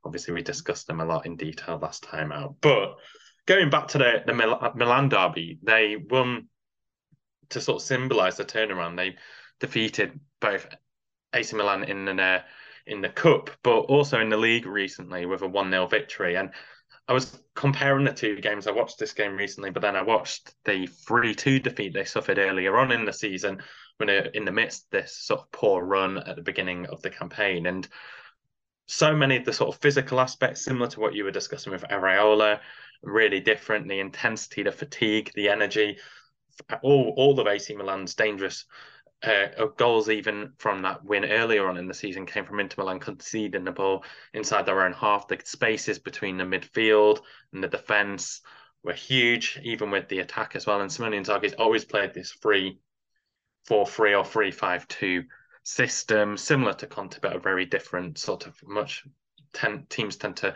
obviously 0.04 0.34
we 0.34 0.41
discussed 0.41 0.88
them 0.88 1.02
a 1.02 1.06
lot 1.06 1.26
in 1.26 1.36
detail 1.36 1.78
last 1.82 2.04
time 2.04 2.32
out. 2.32 2.56
But 2.62 2.95
going 3.45 3.70
back 3.70 3.88
to 3.89 3.97
the, 3.97 4.24
the 4.26 4.34
uh, 4.34 4.72
Milan 4.76 5.10
derby, 5.10 5.60
they 5.64 5.97
won 5.97 6.47
to 7.50 7.62
sort 7.62 7.82
of 7.82 7.88
symbolise 7.88 8.38
the 8.38 8.45
turnaround. 8.45 8.95
They 8.95 9.16
defeated 9.60 10.20
both 10.39 10.68
AC 11.34 11.56
Milan 11.56 11.84
in 11.84 12.06
the 12.06 12.43
in 12.86 13.02
the 13.02 13.10
cup, 13.10 13.52
but 13.64 13.82
also 13.82 14.20
in 14.20 14.30
the 14.30 14.38
league 14.38 14.66
recently 14.66 15.26
with 15.26 15.41
a 15.41 15.47
one 15.47 15.70
0 15.70 15.88
victory. 15.88 16.36
And 16.36 16.52
I 17.08 17.14
was 17.14 17.41
comparing 17.56 18.06
the 18.06 18.14
two 18.14 18.39
games. 18.39 18.68
I 18.68 18.72
watched 18.72 19.00
this 19.00 19.14
game 19.14 19.36
recently, 19.36 19.72
but 19.72 19.82
then 19.82 19.95
I 19.95 20.02
watched 20.04 20.54
the 20.66 20.88
3 20.88 21.34
2 21.36 21.60
defeat 21.60 21.93
they 21.93 22.06
suffered 22.06 22.38
earlier 22.38 22.78
on 22.78 22.91
in 22.91 23.06
the 23.06 23.14
season 23.14 23.62
when 23.97 24.10
uh, 24.10 24.30
in 24.34 24.45
the 24.45 24.52
midst 24.52 24.86
of 24.86 25.02
this 25.02 25.18
sort 25.18 25.41
of 25.41 25.52
poor 25.52 25.84
run 25.84 26.18
at 26.20 26.36
the 26.36 26.41
beginning 26.41 26.86
of 26.88 27.02
the 27.02 27.10
campaign. 27.10 27.66
And 27.66 27.88
so 28.90 29.16
many 29.16 29.38
of 29.38 29.46
the 29.46 29.54
sort 29.54 29.74
of 29.74 29.80
physical 29.80 30.20
aspects, 30.20 30.64
similar 30.66 30.88
to 30.88 31.00
what 31.00 31.14
you 31.14 31.24
were 31.24 31.32
discussing 31.32 31.72
with 31.72 31.84
Iraola, 31.84 32.60
really 33.04 33.40
different. 33.40 33.88
The 33.88 34.00
intensity, 34.00 34.64
the 34.64 34.72
fatigue, 34.72 35.32
the 35.36 35.50
energy, 35.50 36.00
all, 36.82 37.14
all 37.16 37.40
of 37.40 37.46
AC 37.46 37.76
Milan's 37.76 38.16
dangerous 38.16 38.66
uh, 39.22 39.66
goals 39.78 40.10
even 40.10 40.54
from 40.58 40.82
that 40.82 41.06
win 41.06 41.24
earlier 41.24 41.68
on 41.68 41.78
in 41.78 41.88
the 41.88 41.94
season 41.94 42.26
came 42.26 42.46
from 42.46 42.60
Inter 42.60 42.82
Milan 42.82 43.00
conceding 43.00 43.64
the 43.64 43.72
ball 43.72 44.04
inside 44.34 44.66
their 44.66 44.82
own 44.84 44.94
half. 44.94 45.28
The 45.28 45.40
spaces 45.44 46.00
between 46.00 46.38
the 46.38 46.44
midfield 46.44 47.22
and 47.54 47.64
the 47.64 47.68
defence 47.68 48.42
were 48.84 48.94
huge, 48.94 49.60
even 49.62 49.92
with 49.92 50.08
the 50.08 50.20
attack 50.20 50.56
as 50.56 50.66
well. 50.66 50.82
And 50.82 50.92
Simone 50.92 51.14
Inzaghi's 51.14 51.54
always 51.54 51.86
played 51.86 52.16
this 52.16 52.32
3 52.42 52.80
4 53.66 53.86
3 53.86 54.16
or 54.16 54.26
3 54.26 54.50
5 54.50 54.88
2 54.88 55.24
system, 55.64 56.38
similar 56.38 56.74
to 56.74 56.88
Conte, 56.88 57.20
but 57.22 57.36
a 57.36 57.39
very 57.39 57.66
different 57.66 58.18
sort 58.18 58.47
of 58.47 58.55
much. 58.68 59.05
Ten, 59.53 59.86
teams 59.89 60.16
tend 60.16 60.38
to 60.38 60.55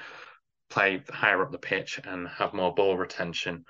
play 0.70 1.04
higher 1.10 1.41
up 1.41 1.51
the 1.51 1.58
pitch 1.58 1.99
and 2.04 2.28
have 2.28 2.54
more 2.54 2.74
ball 2.74 2.97
retention 2.97 3.66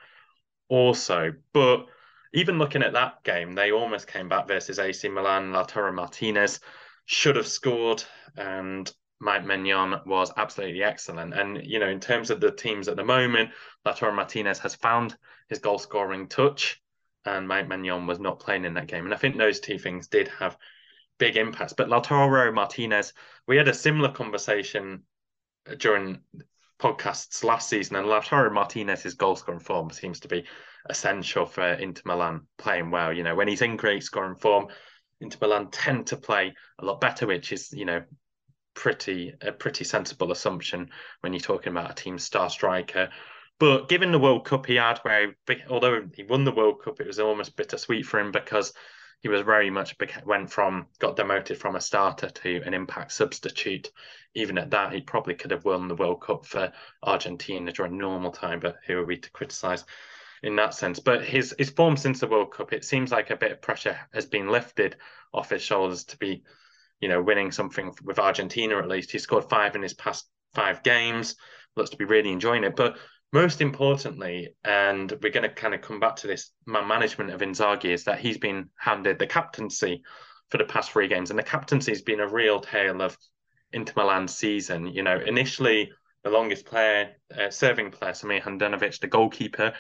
also. 0.70 1.34
But 1.54 1.86
even 2.34 2.58
looking 2.58 2.84
at 2.84 2.94
that 2.94 3.24
game, 3.24 3.54
they 3.54 3.72
almost 3.72 4.08
came 4.08 4.28
back 4.30 4.48
versus 4.48 4.80
AC 4.80 5.08
Milan. 5.10 5.52
Lautaro 5.52 5.94
Martinez 5.94 6.60
should 7.06 7.36
have 7.36 7.48
scored, 7.48 8.04
and 8.38 8.92
Mike 9.20 9.46
Maignan 9.46 10.06
was 10.06 10.32
absolutely 10.36 10.84
excellent. 10.84 11.34
And, 11.34 11.66
you 11.66 11.80
know, 11.80 11.90
in 11.90 12.00
terms 12.00 12.30
of 12.30 12.40
the 12.40 12.52
teams 12.52 12.88
at 12.88 12.96
the 12.96 13.04
moment, 13.04 13.52
Lautaro 13.86 14.14
Martinez 14.14 14.60
has 14.60 14.76
found 14.76 15.16
his 15.50 15.60
goal 15.60 15.78
scoring 15.78 16.28
touch, 16.28 16.82
and 17.26 17.48
Mike 17.48 17.68
Maignan 17.68 18.08
was 18.08 18.20
not 18.20 18.40
playing 18.40 18.66
in 18.66 18.74
that 18.74 18.88
game. 18.88 19.06
And 19.06 19.14
I 19.14 19.18
think 19.18 19.38
those 19.38 19.60
two 19.60 19.78
things 19.78 20.08
did 20.08 20.28
have 20.40 20.58
big 21.18 21.38
impacts. 21.38 21.74
But 21.74 21.90
Lautaro 21.90 22.54
Martinez, 22.54 23.14
we 23.48 23.58
had 23.58 23.68
a 23.68 23.74
similar 23.74 24.10
conversation 24.10 25.04
uh, 25.70 25.76
during 25.76 26.22
podcasts 26.80 27.44
last 27.44 27.70
season, 27.70 27.96
and 27.96 28.08
Lautaro 28.08 28.52
Martinez's 28.52 29.14
goal 29.14 29.36
scoring 29.36 29.60
form 29.60 29.90
seems 29.90 30.20
to 30.22 30.28
be 30.28 30.46
essential 30.90 31.46
for 31.46 31.64
Inter 31.64 32.02
Milan 32.06 32.42
playing 32.58 32.92
well. 32.92 33.14
You 33.14 33.24
know, 33.24 33.36
when 33.36 33.48
he's 33.48 33.62
in 33.62 33.78
great 33.78 34.04
scoring 34.04 34.36
form, 34.36 34.68
Inter 35.22 35.38
Milan 35.42 35.70
tend 35.72 36.08
to 36.08 36.18
play 36.18 36.54
a 36.80 36.86
lot 36.86 37.00
better, 37.00 37.26
which 37.26 37.52
is, 37.52 37.72
you 37.72 37.86
know, 37.86 38.04
pretty 38.74 39.34
a 39.42 39.52
pretty 39.52 39.84
sensible 39.84 40.32
assumption 40.32 40.90
when 41.22 41.32
you're 41.32 41.40
talking 41.40 41.72
about 41.72 41.92
a 41.92 41.96
team 41.96 42.18
star 42.18 42.50
striker. 42.50 43.10
But 43.60 43.88
given 43.88 44.12
the 44.12 44.20
World 44.20 44.46
Cup 44.46 44.66
he 44.66 44.76
had, 44.76 44.98
where 45.00 45.36
he, 45.48 45.56
although 45.70 46.08
he 46.14 46.24
won 46.24 46.44
the 46.44 46.52
World 46.52 46.82
Cup, 46.84 47.00
it 47.00 47.08
was 47.08 47.20
almost 47.20 47.56
bittersweet 47.56 48.06
for 48.06 48.20
him 48.20 48.32
because 48.32 48.74
he 49.24 49.30
was 49.30 49.42
very 49.42 49.70
much 49.70 49.96
went 50.26 50.52
from 50.52 50.86
got 51.00 51.16
demoted 51.16 51.58
from 51.58 51.78
a 51.78 51.82
starter 51.82 52.30
to 52.30 52.62
an 52.66 52.74
impact 52.74 53.14
substitute. 53.14 53.90
Even 54.36 54.58
at 54.58 54.72
that, 54.72 54.92
he 54.92 55.00
probably 55.00 55.34
could 55.34 55.52
have 55.52 55.64
won 55.64 55.88
the 55.88 55.96
World 55.96 56.22
Cup 56.22 56.46
for 56.46 56.74
Argentina 57.02 57.72
during 57.72 57.98
normal 57.98 58.32
time. 58.32 58.60
But 58.60 58.80
who 58.86 58.98
are 58.98 59.06
we 59.06 59.18
to 59.18 59.32
criticise 59.32 59.86
in 60.44 60.58
that 60.58 60.74
sense? 60.74 61.00
But 61.00 61.24
his 61.24 61.56
his 61.58 61.70
form 61.70 61.96
since 61.96 62.20
the 62.20 62.28
World 62.28 62.52
Cup, 62.52 62.74
it 62.74 62.84
seems 62.84 63.12
like 63.12 63.30
a 63.30 63.38
bit 63.38 63.54
of 63.54 63.62
pressure 63.62 63.98
has 64.14 64.26
been 64.26 64.50
lifted 64.50 64.98
off 65.34 65.52
his 65.52 65.62
shoulders 65.62 66.04
to 66.06 66.18
be, 66.18 66.44
you 67.00 67.08
know, 67.08 67.22
winning 67.22 67.54
something 67.54 67.96
with 68.04 68.20
Argentina 68.20 68.78
at 68.78 68.90
least. 68.90 69.12
He 69.12 69.20
scored 69.20 69.50
five 69.50 69.78
in 69.78 69.82
his 69.82 69.94
past 69.94 70.28
five 70.54 70.84
games. 70.84 71.38
Looks 71.78 71.92
to 71.92 71.98
be 71.98 72.04
really 72.04 72.34
enjoying 72.34 72.66
it. 72.66 72.76
But 72.76 72.98
most 73.34 73.62
importantly, 73.62 74.56
and 74.64 75.12
we're 75.22 75.32
going 75.32 75.50
to 75.50 75.54
kind 75.54 75.74
of 75.74 75.82
come 75.82 76.00
back 76.00 76.16
to 76.18 76.28
this 76.28 76.52
management 76.68 77.32
of 77.32 77.42
Inzaghi, 77.42 77.86
is 77.86 78.04
that 78.04 78.20
he's 78.20 78.38
been 78.38 78.70
handed 78.78 79.18
the 79.18 79.26
captaincy 79.26 80.04
for 80.50 80.60
the 80.60 80.66
past 80.66 80.92
three 80.92 81.08
games, 81.08 81.32
and 81.32 81.40
the 81.40 81.44
captaincy 81.44 81.92
has 81.92 82.04
been 82.04 82.20
a 82.20 82.28
real 82.28 82.60
tale 82.60 83.02
of 83.02 83.18
Inter 83.72 83.94
Milan's 83.98 84.36
season. 84.36 84.86
You 84.86 85.02
know, 85.02 85.20
initially 85.20 85.92
the 86.24 86.30
longest 86.30 86.66
player, 86.66 87.16
uh, 87.36 87.50
serving 87.50 87.90
player, 87.90 88.12
Samir 88.12 88.44
Handanovic, 88.44 89.00
the 89.00 89.08
goalkeeper, 89.08 89.74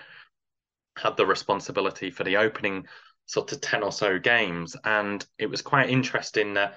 had 0.97 1.16
the 1.16 1.26
responsibility 1.26 2.10
for 2.10 2.24
the 2.24 2.38
opening 2.38 2.88
sort 3.28 3.51
of 3.51 3.62
10 3.62 3.84
or 3.84 3.91
so 3.91 4.18
games. 4.18 4.76
And 4.84 5.26
it 5.38 5.45
was 5.45 5.62
quite 5.62 5.91
interesting 5.91 6.56
that 6.56 6.76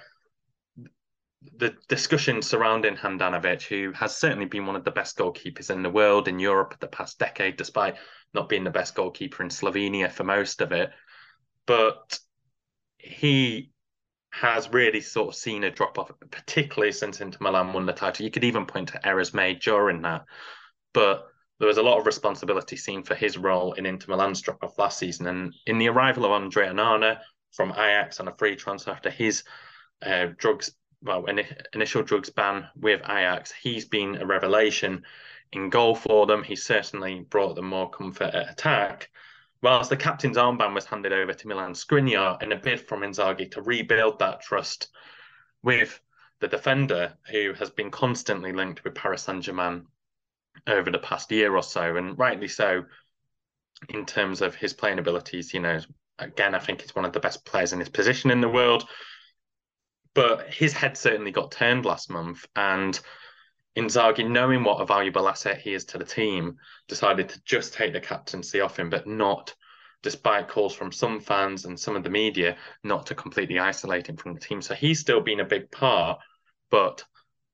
the 1.58 1.74
discussion 1.88 2.42
surrounding 2.42 2.96
Handanovic, 2.96 3.62
who 3.62 3.92
has 3.92 4.16
certainly 4.16 4.46
been 4.46 4.66
one 4.66 4.76
of 4.76 4.84
the 4.84 4.90
best 4.90 5.16
goalkeepers 5.16 5.70
in 5.70 5.82
the 5.82 5.90
world 5.90 6.28
in 6.28 6.38
Europe 6.38 6.76
the 6.80 6.88
past 6.88 7.18
decade, 7.18 7.56
despite 7.56 7.96
not 8.34 8.48
being 8.48 8.64
the 8.64 8.70
best 8.70 8.94
goalkeeper 8.94 9.42
in 9.42 9.48
Slovenia 9.48 10.10
for 10.10 10.24
most 10.24 10.60
of 10.60 10.72
it. 10.72 10.90
But 11.66 12.18
he 12.98 13.70
has 14.30 14.68
really 14.70 15.00
sort 15.00 15.28
of 15.28 15.34
seen 15.34 15.64
a 15.64 15.70
drop 15.70 15.98
off, 15.98 16.10
particularly 16.30 16.92
since 16.92 17.20
Inter 17.20 17.38
Milan 17.40 17.72
won 17.72 17.86
the 17.86 17.92
title. 17.92 18.24
You 18.24 18.30
could 18.30 18.44
even 18.44 18.66
point 18.66 18.88
to 18.88 19.06
errors 19.06 19.32
made 19.32 19.60
during 19.60 20.02
that. 20.02 20.24
But 20.92 21.26
there 21.58 21.68
was 21.68 21.78
a 21.78 21.82
lot 21.82 21.98
of 21.98 22.06
responsibility 22.06 22.76
seen 22.76 23.02
for 23.02 23.14
his 23.14 23.38
role 23.38 23.72
in 23.74 23.86
Inter 23.86 24.12
Milan's 24.12 24.42
drop 24.42 24.62
off 24.62 24.78
last 24.78 24.98
season. 24.98 25.26
And 25.26 25.54
in 25.66 25.78
the 25.78 25.88
arrival 25.88 26.26
of 26.26 26.32
Andre 26.32 26.68
Onana 26.68 27.20
from 27.52 27.72
Ajax 27.72 28.20
on 28.20 28.28
a 28.28 28.36
free 28.36 28.56
transfer 28.56 28.90
after 28.90 29.10
his 29.10 29.42
uh, 30.04 30.26
drugs 30.36 30.72
well, 31.02 31.26
initial 31.72 32.02
drugs 32.02 32.30
ban 32.30 32.68
with 32.76 33.00
Ajax, 33.02 33.52
he's 33.52 33.84
been 33.84 34.16
a 34.16 34.26
revelation 34.26 35.04
in 35.52 35.70
goal 35.70 35.94
for 35.94 36.26
them. 36.26 36.42
He's 36.42 36.64
certainly 36.64 37.20
brought 37.20 37.54
them 37.54 37.68
more 37.68 37.90
comfort 37.90 38.34
at 38.34 38.50
attack. 38.50 39.10
Whilst 39.62 39.90
the 39.90 39.96
captain's 39.96 40.36
armband 40.36 40.74
was 40.74 40.84
handed 40.84 41.12
over 41.12 41.32
to 41.32 41.48
Milan 41.48 41.72
Skriniar 41.72 42.42
in 42.42 42.52
a 42.52 42.56
bid 42.56 42.80
from 42.80 43.00
Inzaghi 43.00 43.50
to 43.52 43.62
rebuild 43.62 44.18
that 44.18 44.42
trust 44.42 44.88
with 45.62 46.00
the 46.40 46.48
defender 46.48 47.14
who 47.30 47.54
has 47.54 47.70
been 47.70 47.90
constantly 47.90 48.52
linked 48.52 48.84
with 48.84 48.94
Paris 48.94 49.22
Saint 49.22 49.42
Germain 49.42 49.86
over 50.66 50.90
the 50.90 50.98
past 50.98 51.32
year 51.32 51.56
or 51.56 51.62
so, 51.62 51.96
and 51.96 52.18
rightly 52.18 52.48
so 52.48 52.84
in 53.88 54.04
terms 54.04 54.42
of 54.42 54.54
his 54.54 54.72
playing 54.72 54.98
abilities. 54.98 55.54
You 55.54 55.60
know, 55.60 55.80
again, 56.18 56.54
I 56.54 56.58
think 56.58 56.82
he's 56.82 56.94
one 56.94 57.04
of 57.04 57.12
the 57.12 57.20
best 57.20 57.44
players 57.44 57.72
in 57.72 57.80
his 57.80 57.88
position 57.88 58.30
in 58.30 58.40
the 58.40 58.48
world. 58.48 58.86
But 60.16 60.52
his 60.52 60.72
head 60.72 60.96
certainly 60.96 61.30
got 61.30 61.52
turned 61.52 61.84
last 61.84 62.08
month, 62.08 62.46
and 62.56 62.98
Inzaghi, 63.76 64.26
knowing 64.26 64.64
what 64.64 64.80
a 64.80 64.86
valuable 64.86 65.28
asset 65.28 65.60
he 65.60 65.74
is 65.74 65.84
to 65.84 65.98
the 65.98 66.06
team, 66.06 66.56
decided 66.88 67.28
to 67.28 67.42
just 67.44 67.74
take 67.74 67.92
the 67.92 68.00
captaincy 68.00 68.62
off 68.62 68.78
him, 68.78 68.88
but 68.88 69.06
not, 69.06 69.54
despite 70.02 70.48
calls 70.48 70.74
from 70.74 70.90
some 70.90 71.20
fans 71.20 71.66
and 71.66 71.78
some 71.78 71.96
of 71.96 72.02
the 72.02 72.08
media, 72.08 72.56
not 72.82 73.04
to 73.08 73.14
completely 73.14 73.58
isolate 73.58 74.06
him 74.06 74.16
from 74.16 74.32
the 74.32 74.40
team. 74.40 74.62
So 74.62 74.74
he's 74.74 75.00
still 75.00 75.20
been 75.20 75.40
a 75.40 75.44
big 75.44 75.70
part, 75.70 76.18
but 76.70 77.04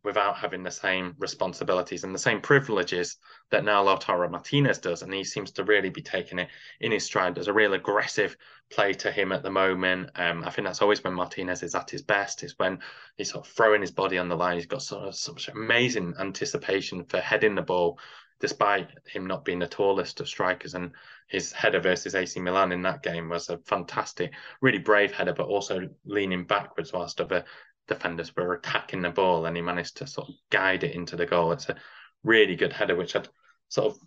without 0.05 0.37
having 0.37 0.63
the 0.63 0.71
same 0.71 1.15
responsibilities 1.19 2.03
and 2.03 2.15
the 2.15 2.19
same 2.19 2.41
privileges 2.41 3.19
that 3.51 3.65
now 3.65 3.85
Lautaro 3.85 4.31
Martinez 4.31 4.79
does. 4.79 5.03
And 5.03 5.13
he 5.13 5.23
seems 5.23 5.53
to 5.53 5.65
really 5.65 5.91
be 5.91 6.03
taking 6.03 6.39
it 6.39 6.49
in 6.81 6.91
his 6.91 7.05
stride. 7.05 7.35
There's 7.35 7.49
a 7.49 7.53
real 7.53 7.75
aggressive 7.75 8.37
play 8.71 8.93
to 8.95 9.13
him 9.13 9.31
at 9.33 9.43
the 9.43 9.51
moment. 9.51 10.11
Um, 10.17 10.43
I 10.45 10.51
think 10.51 10.67
that's 10.67 10.83
always 10.83 11.05
when 11.05 11.15
Martinez 11.15 11.63
is 11.63 11.75
at 11.75 11.91
his 11.91 12.03
best, 12.03 12.43
is 12.43 12.59
when 12.59 12.81
he's 13.17 13.31
sort 13.31 13.47
of 13.47 13.53
throwing 13.53 13.81
his 13.81 13.93
body 13.93 14.19
on 14.19 14.29
the 14.29 14.37
line. 14.37 14.57
He's 14.57 14.67
got 14.67 14.83
sort 14.83 15.07
of 15.07 15.15
such 15.15 15.49
amazing 15.49 16.15
anticipation 16.19 17.05
for 17.05 17.21
heading 17.21 17.55
the 17.55 17.63
ball, 17.63 17.99
despite 18.41 18.89
him 19.07 19.27
not 19.27 19.45
being 19.45 19.61
the 19.61 19.69
tallest 19.69 20.21
of 20.21 20.29
strikers. 20.29 20.75
And 20.75 20.91
his 21.29 21.53
header 21.53 21.81
versus 21.81 22.17
AC 22.17 22.41
Milan 22.41 22.73
in 22.73 22.83
that 22.83 23.03
game 23.03 23.29
was 23.29 23.49
a 23.51 23.59
fantastic, 23.59 24.33
really 24.61 24.79
brave 24.79 25.13
header, 25.13 25.33
but 25.33 25.47
also 25.47 25.89
leaning 26.05 26.45
backwards 26.45 26.93
whilst 26.93 27.21
other 27.21 27.45
defenders 27.89 28.35
were 28.37 28.55
attacking 28.55 29.03
the 29.03 29.11
ball 29.11 29.47
and 29.47 29.57
he 29.57 29.63
managed 29.63 29.97
to 29.99 30.07
sort 30.07 30.29
of 30.29 30.35
guide 30.51 30.85
it 30.85 30.95
into 30.95 31.17
the 31.17 31.27
goal. 31.27 31.53
It's 31.53 31.69
a 31.69 31.77
really 32.25 32.57
good 32.57 32.73
header, 32.73 32.97
which 32.97 33.17
I'd 33.17 33.29
sort 33.69 33.93
of 33.93 33.99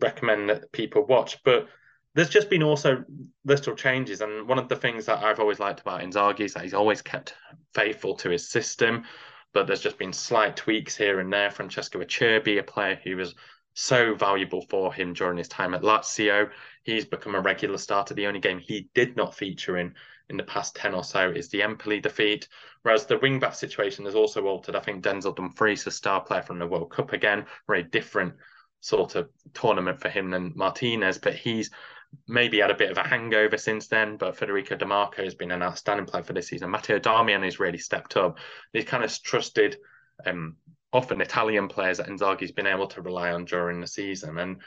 recommend 0.00 0.48
that 0.50 0.72
people 0.72 1.06
watch. 1.06 1.42
But 1.44 1.68
there's 2.14 2.30
just 2.30 2.50
been 2.50 2.62
also 2.62 3.04
little 3.44 3.74
changes. 3.74 4.20
And 4.20 4.48
one 4.48 4.58
of 4.58 4.68
the 4.68 4.76
things 4.76 5.06
that 5.06 5.22
I've 5.22 5.40
always 5.40 5.60
liked 5.60 5.80
about 5.80 6.00
Inzaghi 6.00 6.40
is 6.40 6.54
that 6.54 6.62
he's 6.62 6.74
always 6.74 7.02
kept 7.02 7.34
faithful 7.74 8.14
to 8.16 8.30
his 8.30 8.48
system. 8.48 9.04
But 9.52 9.66
there's 9.66 9.80
just 9.80 9.98
been 9.98 10.12
slight 10.12 10.56
tweaks 10.56 10.96
here 10.96 11.20
and 11.20 11.32
there. 11.32 11.50
Francesco 11.50 12.00
Acerbi, 12.00 12.58
a 12.58 12.62
player 12.62 12.98
who 13.02 13.16
was 13.16 13.34
so 13.74 14.14
valuable 14.14 14.62
for 14.68 14.92
him 14.92 15.12
during 15.12 15.38
his 15.38 15.48
time 15.48 15.74
at 15.74 15.82
Lazio. 15.82 16.50
He's 16.82 17.04
become 17.04 17.34
a 17.34 17.40
regular 17.40 17.78
starter. 17.78 18.14
The 18.14 18.26
only 18.26 18.40
game 18.40 18.58
he 18.58 18.88
did 18.94 19.16
not 19.16 19.34
feature 19.34 19.76
in 19.76 19.94
in 20.30 20.36
the 20.36 20.42
past 20.42 20.76
10 20.76 20.94
or 20.94 21.04
so 21.04 21.30
is 21.30 21.48
the 21.48 21.62
Empoli 21.62 22.00
defeat. 22.00 22.48
Whereas 22.82 23.06
the 23.06 23.18
wing 23.18 23.38
back 23.38 23.54
situation 23.54 24.04
has 24.04 24.14
also 24.14 24.46
altered. 24.46 24.76
I 24.76 24.80
think 24.80 25.02
Denzel 25.02 25.34
Dumfries, 25.34 25.86
a 25.86 25.90
star 25.90 26.20
player 26.20 26.42
from 26.42 26.58
the 26.58 26.66
World 26.66 26.90
Cup 26.90 27.12
again, 27.12 27.46
very 27.66 27.82
different 27.82 28.34
sort 28.80 29.16
of 29.16 29.28
tournament 29.54 30.00
for 30.00 30.08
him 30.08 30.30
than 30.30 30.52
Martinez, 30.54 31.18
but 31.18 31.34
he's 31.34 31.70
maybe 32.26 32.60
had 32.60 32.70
a 32.70 32.76
bit 32.76 32.90
of 32.90 32.98
a 32.98 33.06
hangover 33.06 33.58
since 33.58 33.88
then. 33.88 34.16
But 34.16 34.36
Federico 34.36 34.76
Di 34.76 34.86
Marco 34.86 35.24
has 35.24 35.34
been 35.34 35.50
an 35.50 35.62
outstanding 35.62 36.06
player 36.06 36.22
for 36.22 36.32
this 36.32 36.48
season. 36.48 36.70
Matteo 36.70 36.98
Darmian 36.98 37.44
has 37.44 37.60
really 37.60 37.78
stepped 37.78 38.16
up. 38.16 38.38
He's 38.72 38.84
kind 38.84 39.04
of 39.04 39.22
trusted 39.22 39.76
um, 40.26 40.56
often 40.92 41.20
Italian 41.20 41.68
players 41.68 41.98
that 41.98 42.08
Inzaghi's 42.08 42.52
been 42.52 42.66
able 42.66 42.86
to 42.88 43.02
rely 43.02 43.32
on 43.32 43.44
during 43.44 43.80
the 43.80 43.86
season. 43.86 44.38
And 44.38 44.62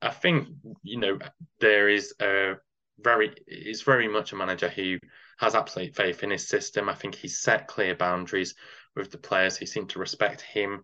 I 0.00 0.10
think, 0.10 0.48
you 0.82 0.98
know, 0.98 1.18
there 1.60 1.88
is 1.88 2.14
a 2.20 2.54
very, 3.02 3.34
is 3.46 3.82
very 3.82 4.08
much 4.08 4.32
a 4.32 4.36
manager 4.36 4.68
who 4.68 4.98
has 5.38 5.54
absolute 5.54 5.94
faith 5.94 6.22
in 6.22 6.30
his 6.30 6.46
system. 6.48 6.88
I 6.88 6.94
think 6.94 7.14
he's 7.14 7.38
set 7.38 7.66
clear 7.66 7.94
boundaries 7.94 8.54
with 8.94 9.10
the 9.10 9.18
players 9.18 9.56
who 9.56 9.66
seem 9.66 9.86
to 9.88 9.98
respect 9.98 10.40
him 10.40 10.82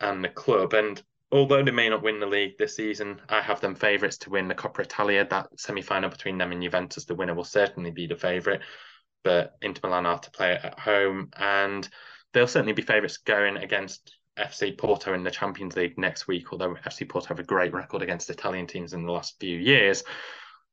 and 0.00 0.22
the 0.22 0.28
club. 0.28 0.74
And 0.74 1.02
although 1.32 1.62
they 1.62 1.70
may 1.70 1.88
not 1.88 2.02
win 2.02 2.20
the 2.20 2.26
league 2.26 2.58
this 2.58 2.76
season, 2.76 3.20
I 3.28 3.40
have 3.40 3.60
them 3.60 3.74
favourites 3.74 4.18
to 4.18 4.30
win 4.30 4.48
the 4.48 4.54
Coppa 4.54 4.80
Italia. 4.80 5.26
That 5.28 5.48
semi 5.58 5.82
final 5.82 6.10
between 6.10 6.38
them 6.38 6.52
and 6.52 6.62
Juventus, 6.62 7.04
the 7.04 7.14
winner 7.14 7.34
will 7.34 7.44
certainly 7.44 7.90
be 7.90 8.06
the 8.06 8.16
favourite. 8.16 8.60
But 9.24 9.56
Inter 9.62 9.88
Milan 9.88 10.06
are 10.06 10.18
to 10.18 10.30
play 10.30 10.52
it 10.52 10.64
at 10.64 10.78
home, 10.78 11.30
and 11.36 11.88
they'll 12.32 12.46
certainly 12.46 12.74
be 12.74 12.82
favourites 12.82 13.16
going 13.16 13.56
against 13.56 14.16
FC 14.38 14.76
Porto 14.76 15.14
in 15.14 15.24
the 15.24 15.30
Champions 15.30 15.76
League 15.76 15.98
next 15.98 16.28
week. 16.28 16.52
Although 16.52 16.74
FC 16.86 17.08
Porto 17.08 17.28
have 17.28 17.40
a 17.40 17.44
great 17.44 17.72
record 17.72 18.02
against 18.02 18.30
Italian 18.30 18.66
teams 18.66 18.92
in 18.92 19.04
the 19.04 19.12
last 19.12 19.40
few 19.40 19.58
years, 19.58 20.04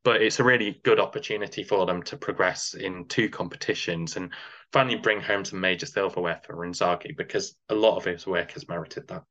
but 0.03 0.21
it's 0.21 0.39
a 0.39 0.43
really 0.43 0.81
good 0.83 0.99
opportunity 0.99 1.63
for 1.63 1.85
them 1.85 2.03
to 2.03 2.17
progress 2.17 2.73
in 2.73 3.05
two 3.05 3.29
competitions 3.29 4.17
and 4.17 4.31
finally 4.71 4.97
bring 4.97 5.21
home 5.21 5.45
some 5.45 5.61
major 5.61 5.85
silverware 5.85 6.41
for 6.43 6.55
Inzaghi 6.65 7.15
because 7.15 7.55
a 7.69 7.75
lot 7.75 7.97
of 7.97 8.05
his 8.05 8.27
work 8.27 8.51
has 8.51 8.67
merited 8.67 9.07
that. 9.07 9.23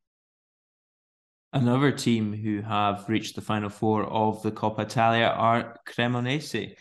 Another 1.52 1.92
team 1.92 2.32
who 2.32 2.62
have 2.62 3.04
reached 3.08 3.34
the 3.34 3.42
final 3.42 3.68
four 3.68 4.04
of 4.04 4.42
the 4.42 4.50
Coppa 4.50 4.80
Italia 4.80 5.26
are 5.26 5.76
Cremonese. 5.86 6.74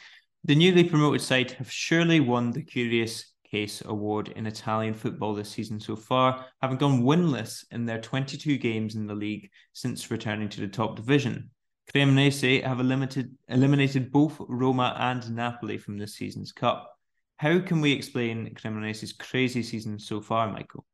The 0.46 0.56
newly 0.56 0.86
promoted 0.86 1.22
side 1.22 1.52
have 1.52 1.70
surely 1.70 2.22
won 2.22 2.52
the 2.52 2.64
Curious 2.64 3.34
Case 3.44 3.84
Award 3.86 4.30
in 4.30 4.48
Italian 4.48 4.94
football 4.94 5.36
this 5.36 5.50
season 5.50 5.78
so 5.82 5.98
far, 5.98 6.46
having 6.62 6.78
gone 6.78 7.04
winless 7.04 7.66
in 7.72 7.86
their 7.86 8.00
22 8.00 8.58
games 8.58 8.96
in 8.96 9.08
the 9.08 9.14
league 9.14 9.50
since 9.74 10.10
returning 10.10 10.48
to 10.48 10.62
the 10.62 10.70
top 10.70 10.96
division. 10.96 11.50
Cremonese 11.94 12.64
have 12.64 12.80
eliminated, 12.80 13.36
eliminated 13.48 14.12
both 14.12 14.38
Roma 14.39 14.96
and 15.00 15.36
Napoli 15.36 15.78
from 15.78 15.98
this 15.98 16.16
season's 16.16 16.52
cup. 16.52 16.98
How 17.38 17.60
can 17.60 17.82
we 17.82 17.92
explain 17.92 18.54
Cremonese's 18.54 19.14
crazy 19.14 19.64
season 19.64 20.00
so 20.00 20.22
far, 20.22 20.52
Michael? 20.52 20.86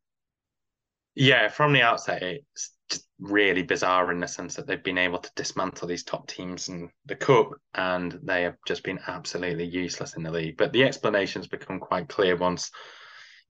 Yeah, 1.14 1.50
from 1.50 1.74
the 1.74 1.82
outset, 1.82 2.24
it's 2.24 2.72
just 2.90 3.08
really 3.20 3.64
bizarre 3.64 4.12
in 4.12 4.20
the 4.20 4.28
sense 4.28 4.56
that 4.56 4.68
they've 4.68 4.84
been 4.84 4.98
able 4.98 5.20
to 5.20 5.32
dismantle 5.36 5.88
these 5.88 6.04
top 6.04 6.28
teams 6.28 6.70
in 6.70 6.90
the 7.06 7.16
cup 7.16 7.50
and 7.74 8.20
they 8.24 8.44
have 8.44 8.56
just 8.68 8.84
been 8.84 9.00
absolutely 9.08 9.66
useless 9.66 10.16
in 10.16 10.24
the 10.24 10.32
league. 10.32 10.58
But 10.58 10.74
the 10.74 10.84
explanations 10.84 11.48
become 11.48 11.80
quite 11.80 12.08
clear 12.08 12.36
once 12.36 12.72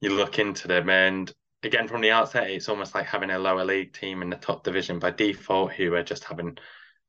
you 0.01 0.11
look 0.11 0.39
into 0.39 0.67
them. 0.67 0.89
And 0.89 1.31
again, 1.63 1.87
from 1.87 2.01
the 2.01 2.11
outset, 2.11 2.49
it's 2.49 2.69
almost 2.69 2.95
like 2.95 3.05
having 3.05 3.31
a 3.31 3.39
lower 3.39 3.65
league 3.65 3.93
team 3.93 4.21
in 4.21 4.29
the 4.29 4.37
top 4.37 4.63
division 4.63 4.99
by 4.99 5.11
default 5.11 5.73
who 5.73 5.93
are 5.93 6.03
just 6.03 6.23
having 6.23 6.57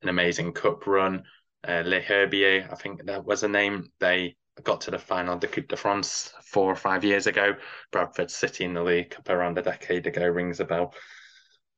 an 0.03 0.09
amazing 0.09 0.53
cup 0.53 0.87
run. 0.87 1.25
Uh, 1.67 1.83
Les 1.85 2.03
Herbiers, 2.03 2.71
I 2.71 2.75
think 2.77 3.05
that 3.05 3.25
was 3.25 3.43
a 3.43 3.49
name. 3.49 3.91
They 3.99 4.37
got 4.63 4.81
to 4.83 4.91
the 4.91 4.99
final 4.99 5.35
of 5.35 5.41
the 5.41 5.49
Coupe 5.49 5.69
de 5.69 5.77
France 5.77 6.33
four 6.43 6.71
or 6.71 6.77
five 6.77 7.05
years 7.05 7.27
ago. 7.27 7.55
Bradford 7.91 8.31
City 8.31 8.65
in 8.65 8.75
the 8.75 8.83
League 8.83 9.11
Cup 9.11 9.29
around 9.29 9.59
a 9.59 9.63
decade 9.63 10.07
ago 10.07 10.27
rings 10.27 10.61
a 10.61 10.65
bell 10.65 10.95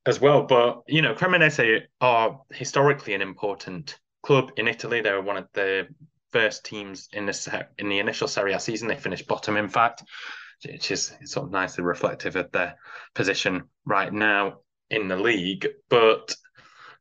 as 0.06 0.20
well. 0.20 0.42
But 0.42 0.82
you 0.86 1.02
know, 1.02 1.14
Cremonese 1.14 1.82
are 2.00 2.40
historically 2.52 3.14
an 3.14 3.22
important 3.22 3.98
club 4.22 4.52
in 4.56 4.68
Italy. 4.68 5.00
They 5.00 5.12
were 5.12 5.22
one 5.22 5.36
of 5.36 5.48
the 5.52 5.88
first 6.32 6.64
teams 6.64 7.08
in 7.12 7.26
the 7.26 7.66
in 7.78 7.88
the 7.88 7.98
initial 7.98 8.28
Serie 8.28 8.52
A 8.52 8.60
season. 8.60 8.88
They 8.88 8.96
finished 8.96 9.26
bottom, 9.26 9.56
in 9.56 9.68
fact, 9.68 10.04
which 10.64 10.90
is 10.90 11.12
sort 11.24 11.46
of 11.46 11.52
nicely 11.52 11.84
reflective 11.84 12.36
of 12.36 12.50
their 12.52 12.76
position 13.14 13.64
right 13.84 14.12
now 14.12 14.58
in 14.90 15.08
the 15.08 15.16
league. 15.16 15.66
But 15.88 16.34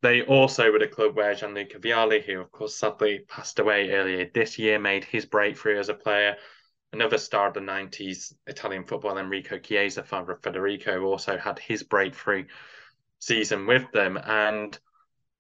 they 0.02 0.22
also 0.24 0.72
were 0.72 0.80
the 0.80 0.88
club 0.88 1.16
where 1.16 1.36
Gianluca 1.36 1.80
Vialli, 1.80 2.24
who 2.24 2.40
of 2.40 2.52
course 2.52 2.76
sadly 2.76 3.26
passed 3.28 3.60
away 3.60 3.92
earlier 3.92 4.30
this 4.34 4.58
year, 4.58 4.80
made 4.80 5.04
his 5.04 5.26
breakthrough 5.26 5.80
as 5.80 5.90
a 5.90 5.94
player. 5.94 6.38
Another 6.94 7.18
star 7.18 7.50
of 7.50 7.54
the 7.54 7.60
90s 7.60 8.34
Italian 8.48 8.86
football, 8.86 9.18
Enrico 9.18 9.60
Chiesa, 9.60 10.04
father 10.04 10.34
of 10.34 10.42
Federico, 10.42 11.04
also 11.04 11.38
had 11.38 11.60
his 11.60 11.84
breakthrough 11.84 12.46
season 13.20 13.68
with 13.68 13.92
them. 13.92 14.18
And 14.18 14.78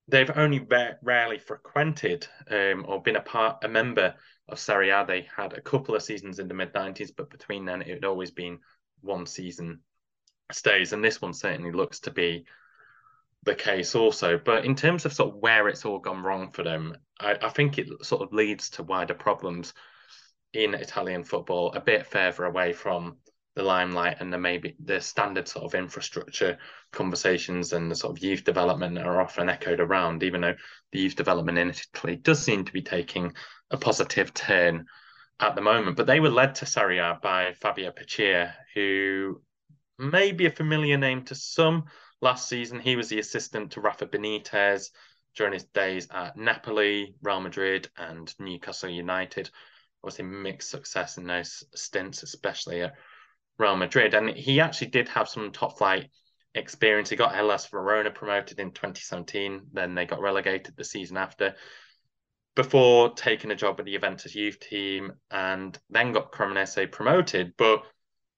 they've 0.09 0.31
only 0.35 0.67
rarely 1.01 1.39
frequented 1.39 2.27
um, 2.51 2.85
or 2.87 3.01
been 3.01 3.15
a 3.15 3.21
part, 3.21 3.63
a 3.63 3.67
member 3.67 4.15
of 4.49 4.59
Serie 4.59 4.89
A. 4.89 5.05
They 5.07 5.27
had 5.35 5.53
a 5.53 5.61
couple 5.61 5.95
of 5.95 6.03
seasons 6.03 6.39
in 6.39 6.47
the 6.47 6.53
mid 6.53 6.73
90s, 6.73 7.11
but 7.15 7.29
between 7.29 7.65
then 7.65 7.81
it 7.81 7.87
had 7.87 8.05
always 8.05 8.31
been 8.31 8.59
one 9.01 9.25
season 9.25 9.79
stays. 10.51 10.91
And 10.91 11.03
this 11.03 11.21
one 11.21 11.33
certainly 11.33 11.71
looks 11.71 12.01
to 12.01 12.11
be 12.11 12.45
the 13.43 13.55
case 13.55 13.95
also. 13.95 14.37
But 14.37 14.65
in 14.65 14.75
terms 14.75 15.05
of 15.05 15.13
sort 15.13 15.35
of 15.35 15.41
where 15.41 15.67
it's 15.67 15.85
all 15.85 15.99
gone 15.99 16.23
wrong 16.23 16.51
for 16.51 16.63
them, 16.63 16.95
I, 17.19 17.37
I 17.41 17.49
think 17.49 17.77
it 17.77 17.87
sort 18.05 18.21
of 18.21 18.33
leads 18.33 18.69
to 18.71 18.83
wider 18.83 19.13
problems 19.13 19.73
in 20.53 20.73
Italian 20.73 21.23
football, 21.23 21.73
a 21.73 21.79
bit 21.79 22.07
further 22.07 22.45
away 22.45 22.73
from 22.73 23.17
the 23.55 23.63
limelight 23.63 24.17
and 24.19 24.31
the 24.31 24.37
maybe 24.37 24.75
the 24.83 25.01
standard 25.01 25.47
sort 25.47 25.65
of 25.65 25.75
infrastructure 25.75 26.57
conversations 26.91 27.73
and 27.73 27.91
the 27.91 27.95
sort 27.95 28.17
of 28.17 28.23
youth 28.23 28.43
development 28.43 28.97
are 28.97 29.21
often 29.21 29.49
echoed 29.49 29.79
around, 29.79 30.23
even 30.23 30.41
though 30.41 30.55
the 30.91 30.99
youth 30.99 31.15
development 31.15 31.57
in 31.57 31.69
Italy 31.69 32.15
does 32.15 32.41
seem 32.41 32.63
to 32.65 32.73
be 32.73 32.81
taking 32.81 33.33
a 33.71 33.77
positive 33.77 34.33
turn 34.33 34.85
at 35.39 35.55
the 35.55 35.61
moment. 35.61 35.97
But 35.97 36.07
they 36.07 36.19
were 36.19 36.29
led 36.29 36.55
to 36.55 36.65
Serie 36.65 36.99
A 36.99 37.19
by 37.21 37.53
Fabio 37.53 37.91
Pecchia, 37.91 38.53
who 38.75 39.41
may 39.97 40.31
be 40.31 40.45
a 40.45 40.51
familiar 40.51 40.97
name 40.97 41.25
to 41.25 41.35
some, 41.35 41.85
Last 42.21 42.49
season, 42.49 42.79
he 42.79 42.95
was 42.95 43.09
the 43.09 43.19
assistant 43.19 43.71
to 43.71 43.81
Rafa 43.81 44.05
Benitez 44.05 44.91
during 45.35 45.53
his 45.53 45.63
days 45.65 46.07
at 46.11 46.35
Napoli, 46.35 47.15
Real 47.21 47.39
Madrid, 47.39 47.89
and 47.97 48.33
Newcastle 48.39 48.89
United. 48.89 49.49
Obviously, 50.03 50.25
mixed 50.25 50.69
success 50.69 51.17
in 51.17 51.25
those 51.25 51.63
stints, 51.75 52.23
especially 52.23 52.81
at 52.81 52.93
Real 53.57 53.75
Madrid. 53.75 54.13
And 54.13 54.29
he 54.29 54.59
actually 54.59 54.87
did 54.87 55.07
have 55.09 55.29
some 55.29 55.51
top 55.51 55.77
flight 55.77 56.09
experience. 56.55 57.09
He 57.09 57.15
got 57.15 57.35
Hellas 57.35 57.67
Verona 57.67 58.11
promoted 58.11 58.59
in 58.59 58.71
2017. 58.71 59.67
Then 59.71 59.95
they 59.95 60.05
got 60.05 60.21
relegated 60.21 60.75
the 60.75 60.83
season 60.83 61.17
after 61.17 61.55
before 62.55 63.13
taking 63.13 63.51
a 63.51 63.55
job 63.55 63.79
at 63.79 63.85
the 63.85 63.93
Juventus 63.93 64.35
youth 64.35 64.59
team 64.59 65.13
and 65.31 65.77
then 65.89 66.11
got 66.11 66.31
Cremonese 66.31 66.91
promoted. 66.91 67.53
But 67.57 67.83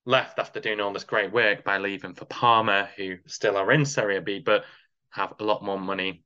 left 0.05 0.39
after 0.39 0.59
doing 0.59 0.79
all 0.79 0.93
this 0.93 1.03
great 1.03 1.31
work 1.31 1.63
by 1.63 1.77
leaving 1.77 2.13
for 2.13 2.25
Parma, 2.25 2.89
who 2.97 3.17
still 3.27 3.57
are 3.57 3.71
in 3.71 3.85
Serie 3.85 4.21
B, 4.21 4.39
but 4.39 4.63
have 5.09 5.33
a 5.39 5.43
lot 5.43 5.63
more 5.63 5.79
money 5.79 6.23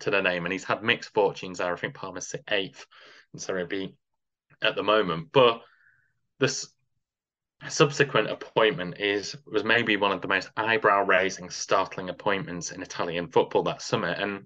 to 0.00 0.10
their 0.10 0.22
name. 0.22 0.44
And 0.44 0.52
he's 0.52 0.64
had 0.64 0.82
mixed 0.82 1.12
fortunes 1.12 1.58
there. 1.58 1.72
I 1.72 1.76
think 1.76 1.94
Parma's 1.94 2.34
eighth 2.50 2.86
in 3.34 3.40
Serie 3.40 3.66
B 3.66 3.94
at 4.62 4.76
the 4.76 4.82
moment. 4.82 5.28
But 5.32 5.62
this 6.38 6.68
subsequent 7.68 8.30
appointment 8.30 8.98
is 8.98 9.36
was 9.46 9.64
maybe 9.64 9.96
one 9.96 10.12
of 10.12 10.22
the 10.22 10.28
most 10.28 10.50
eyebrow 10.56 11.04
raising, 11.04 11.50
startling 11.50 12.08
appointments 12.08 12.72
in 12.72 12.82
Italian 12.82 13.28
football 13.28 13.64
that 13.64 13.82
summer. 13.82 14.08
And 14.08 14.44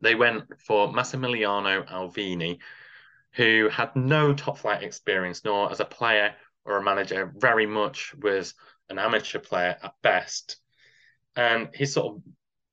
they 0.00 0.14
went 0.14 0.44
for 0.60 0.92
Massimiliano 0.92 1.86
Alvini, 1.88 2.58
who 3.32 3.68
had 3.70 3.94
no 3.94 4.32
top 4.32 4.58
flight 4.58 4.82
experience, 4.82 5.44
nor 5.44 5.70
as 5.70 5.80
a 5.80 5.84
player 5.84 6.34
or 6.66 6.78
a 6.78 6.82
manager, 6.82 7.32
very 7.36 7.66
much 7.66 8.14
was 8.20 8.54
an 8.90 8.98
amateur 8.98 9.38
player 9.38 9.76
at 9.82 9.94
best. 10.02 10.56
And 11.34 11.68
his 11.72 11.92
sort 11.92 12.16
of 12.16 12.22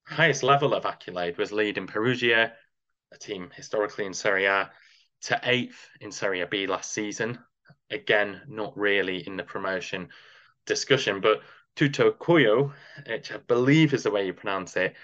highest 0.05 0.43
level 0.43 0.73
of 0.73 0.85
accolade 0.85 1.37
was 1.37 1.51
leading 1.51 1.87
Perugia, 1.87 2.53
a 3.11 3.17
team 3.17 3.49
historically 3.55 4.05
in 4.05 4.13
Serie 4.13 4.45
A, 4.45 4.71
to 5.23 5.39
eighth 5.43 5.87
in 6.01 6.11
Serie 6.11 6.43
B 6.49 6.67
last 6.67 6.91
season. 6.91 7.39
Again, 7.89 8.41
not 8.47 8.77
really 8.77 9.25
in 9.25 9.37
the 9.37 9.43
promotion 9.43 10.09
discussion, 10.65 11.21
but 11.21 11.41
Tuttocuoio, 11.75 12.73
which 13.07 13.31
I 13.31 13.37
believe 13.37 13.93
is 13.93 14.03
the 14.03 14.11
way 14.11 14.25
you 14.25 14.33
pronounce 14.33 14.75
it, 14.75 14.95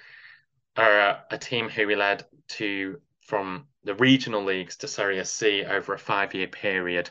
are 0.75 1.23
a, 1.29 1.37
team 1.37 1.69
who 1.69 1.87
we 1.87 1.95
led 1.95 2.25
to 2.47 2.99
from 3.21 3.67
the 3.83 3.95
regional 3.95 4.43
leagues 4.43 4.77
to 4.77 4.87
Serie 4.87 5.23
C 5.25 5.63
over 5.63 5.93
a 5.93 5.99
five-year 5.99 6.47
period 6.47 7.09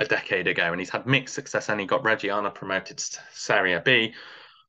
a 0.00 0.04
decade 0.06 0.48
ago, 0.48 0.72
and 0.72 0.80
he's 0.80 0.90
had 0.90 1.06
mixed 1.06 1.34
success. 1.34 1.68
And 1.68 1.78
he 1.78 1.86
got 1.86 2.02
Reggiana 2.02 2.52
promoted 2.52 2.98
to 2.98 3.20
Serie 3.32 3.78
B, 3.84 4.14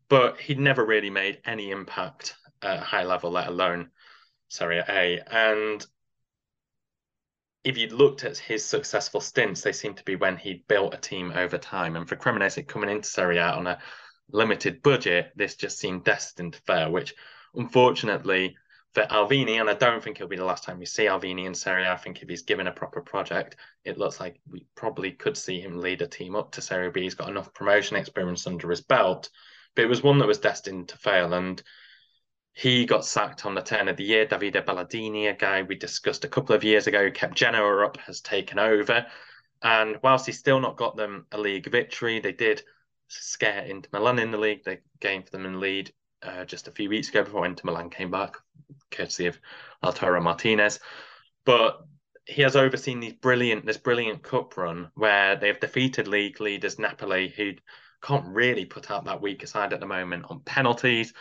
but 0.09 0.39
he'd 0.39 0.59
never 0.59 0.85
really 0.85 1.09
made 1.09 1.39
any 1.45 1.71
impact 1.71 2.35
at 2.61 2.79
high 2.79 3.05
level, 3.05 3.31
let 3.31 3.47
alone 3.47 3.89
Serie 4.49 4.83
A. 4.87 5.21
And 5.25 5.83
if 7.63 7.77
you 7.77 7.87
looked 7.87 8.25
at 8.25 8.37
his 8.37 8.65
successful 8.65 9.21
stints, 9.21 9.61
they 9.61 9.71
seem 9.71 9.93
to 9.93 10.03
be 10.03 10.15
when 10.15 10.35
he 10.35 10.65
built 10.67 10.93
a 10.93 10.97
team 10.97 11.31
over 11.33 11.57
time. 11.57 11.95
And 11.95 12.07
for 12.07 12.17
Cremonese 12.17 12.67
coming 12.67 12.89
into 12.89 13.07
Serie 13.07 13.37
A 13.37 13.51
on 13.53 13.67
a 13.67 13.79
limited 14.31 14.81
budget, 14.83 15.31
this 15.35 15.55
just 15.55 15.79
seemed 15.79 16.03
destined 16.03 16.53
to 16.53 16.61
fail, 16.61 16.91
which 16.91 17.15
unfortunately 17.55 18.57
for 18.93 19.03
Alvini, 19.03 19.59
and 19.59 19.69
I 19.69 19.73
don't 19.73 20.03
think 20.03 20.17
it'll 20.17 20.27
be 20.27 20.35
the 20.35 20.43
last 20.43 20.63
time 20.63 20.77
we 20.77 20.85
see 20.85 21.05
Alvini 21.05 21.45
in 21.45 21.55
Serie. 21.55 21.87
I 21.87 21.95
think 21.95 22.21
if 22.21 22.27
he's 22.27 22.41
given 22.41 22.67
a 22.67 22.71
proper 22.71 23.01
project, 23.01 23.55
it 23.85 23.97
looks 23.97 24.19
like 24.19 24.41
we 24.49 24.65
probably 24.75 25.11
could 25.11 25.37
see 25.37 25.61
him 25.61 25.79
lead 25.79 26.01
a 26.01 26.07
team 26.07 26.35
up 26.35 26.51
to 26.51 26.61
Serie 26.61 26.91
B. 26.91 27.03
He's 27.03 27.15
got 27.15 27.29
enough 27.29 27.53
promotion 27.53 27.95
experience 27.95 28.47
under 28.47 28.69
his 28.69 28.81
belt, 28.81 29.29
but 29.75 29.85
it 29.85 29.87
was 29.87 30.03
one 30.03 30.19
that 30.19 30.27
was 30.27 30.39
destined 30.39 30.89
to 30.89 30.97
fail. 30.97 31.33
And 31.33 31.61
he 32.53 32.85
got 32.85 33.05
sacked 33.05 33.45
on 33.45 33.55
the 33.55 33.61
turn 33.61 33.87
of 33.87 33.95
the 33.95 34.03
year. 34.03 34.25
Davide 34.25 34.65
Ballardini, 34.65 35.29
a 35.29 35.33
guy 35.33 35.61
we 35.61 35.75
discussed 35.75 36.25
a 36.25 36.29
couple 36.29 36.53
of 36.53 36.65
years 36.65 36.87
ago, 36.87 37.05
who 37.05 37.11
kept 37.11 37.35
Genoa 37.35 37.85
up, 37.85 37.95
has 37.97 38.19
taken 38.19 38.59
over. 38.59 39.05
And 39.63 39.99
whilst 40.03 40.25
he's 40.25 40.39
still 40.39 40.59
not 40.59 40.75
got 40.75 40.97
them 40.97 41.27
a 41.31 41.37
league 41.37 41.71
victory, 41.71 42.19
they 42.19 42.33
did 42.33 42.61
scare 43.07 43.63
Inter 43.63 43.89
Milan 43.93 44.19
in 44.19 44.31
the 44.31 44.37
league. 44.37 44.65
They 44.65 44.79
gained 44.99 45.25
for 45.25 45.31
them 45.31 45.45
in 45.45 45.61
lead 45.61 45.93
uh, 46.23 46.45
just 46.45 46.67
a 46.67 46.71
few 46.71 46.89
weeks 46.89 47.09
ago 47.09 47.23
before 47.23 47.45
Inter 47.45 47.63
Milan 47.65 47.89
came 47.89 48.11
back, 48.11 48.37
courtesy 48.89 49.27
of 49.27 49.39
Lautaro 49.83 50.21
Martinez. 50.21 50.79
But 51.45 51.81
he 52.25 52.41
has 52.43 52.55
overseen 52.55 52.99
these 52.99 53.13
brilliant 53.13 53.65
this 53.65 53.77
brilliant 53.77 54.23
cup 54.23 54.55
run 54.57 54.91
where 54.95 55.35
they 55.35 55.47
have 55.47 55.59
defeated 55.59 56.07
league 56.07 56.39
leaders 56.39 56.79
Napoli, 56.79 57.29
who 57.29 57.53
can't 58.01 58.27
really 58.27 58.65
put 58.65 58.91
out 58.91 59.05
that 59.05 59.21
weaker 59.21 59.47
side 59.47 59.73
at 59.73 59.79
the 59.79 59.85
moment 59.85 60.25
on 60.29 60.41
penalties, 60.41 61.13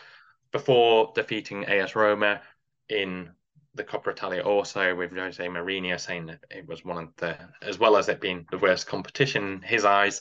before 0.52 1.12
defeating 1.14 1.64
AS 1.64 1.94
Roma 1.94 2.40
in 2.88 3.30
the 3.74 3.84
Coppa 3.84 4.10
Italia 4.10 4.42
also 4.42 4.94
with 4.96 5.12
Jose 5.12 5.46
Mourinho 5.46 5.98
saying 5.98 6.26
that 6.26 6.40
it 6.50 6.66
was 6.66 6.84
one 6.84 7.04
of 7.04 7.16
the 7.16 7.36
as 7.62 7.78
well 7.78 7.96
as 7.96 8.08
it 8.08 8.20
being 8.20 8.46
the 8.50 8.58
worst 8.58 8.86
competition 8.86 9.44
in 9.44 9.62
his 9.62 9.84
eyes, 9.84 10.20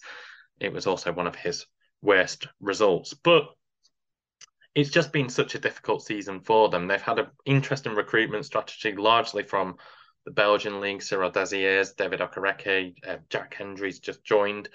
it 0.59 0.71
was 0.71 0.85
also 0.85 1.11
one 1.11 1.27
of 1.27 1.35
his 1.35 1.65
worst 2.01 2.47
results. 2.59 3.13
But 3.13 3.47
it's 4.79 4.89
just 4.89 5.11
been 5.11 5.29
such 5.29 5.55
a 5.55 5.59
difficult 5.59 6.03
season 6.03 6.39
for 6.39 6.69
them. 6.69 6.87
They've 6.87 7.01
had 7.01 7.19
an 7.19 7.27
interesting 7.45 7.95
recruitment 7.95 8.45
strategy, 8.45 8.95
largely 8.95 9.43
from 9.43 9.77
the 10.25 10.31
Belgian 10.31 10.79
league. 10.79 11.01
Cyril 11.01 11.31
Dessers, 11.31 11.95
David 11.95 12.19
Okereke, 12.19 12.95
uh, 13.07 13.17
Jack 13.29 13.55
Hendry's 13.55 13.99
just 13.99 14.23
joined. 14.23 14.69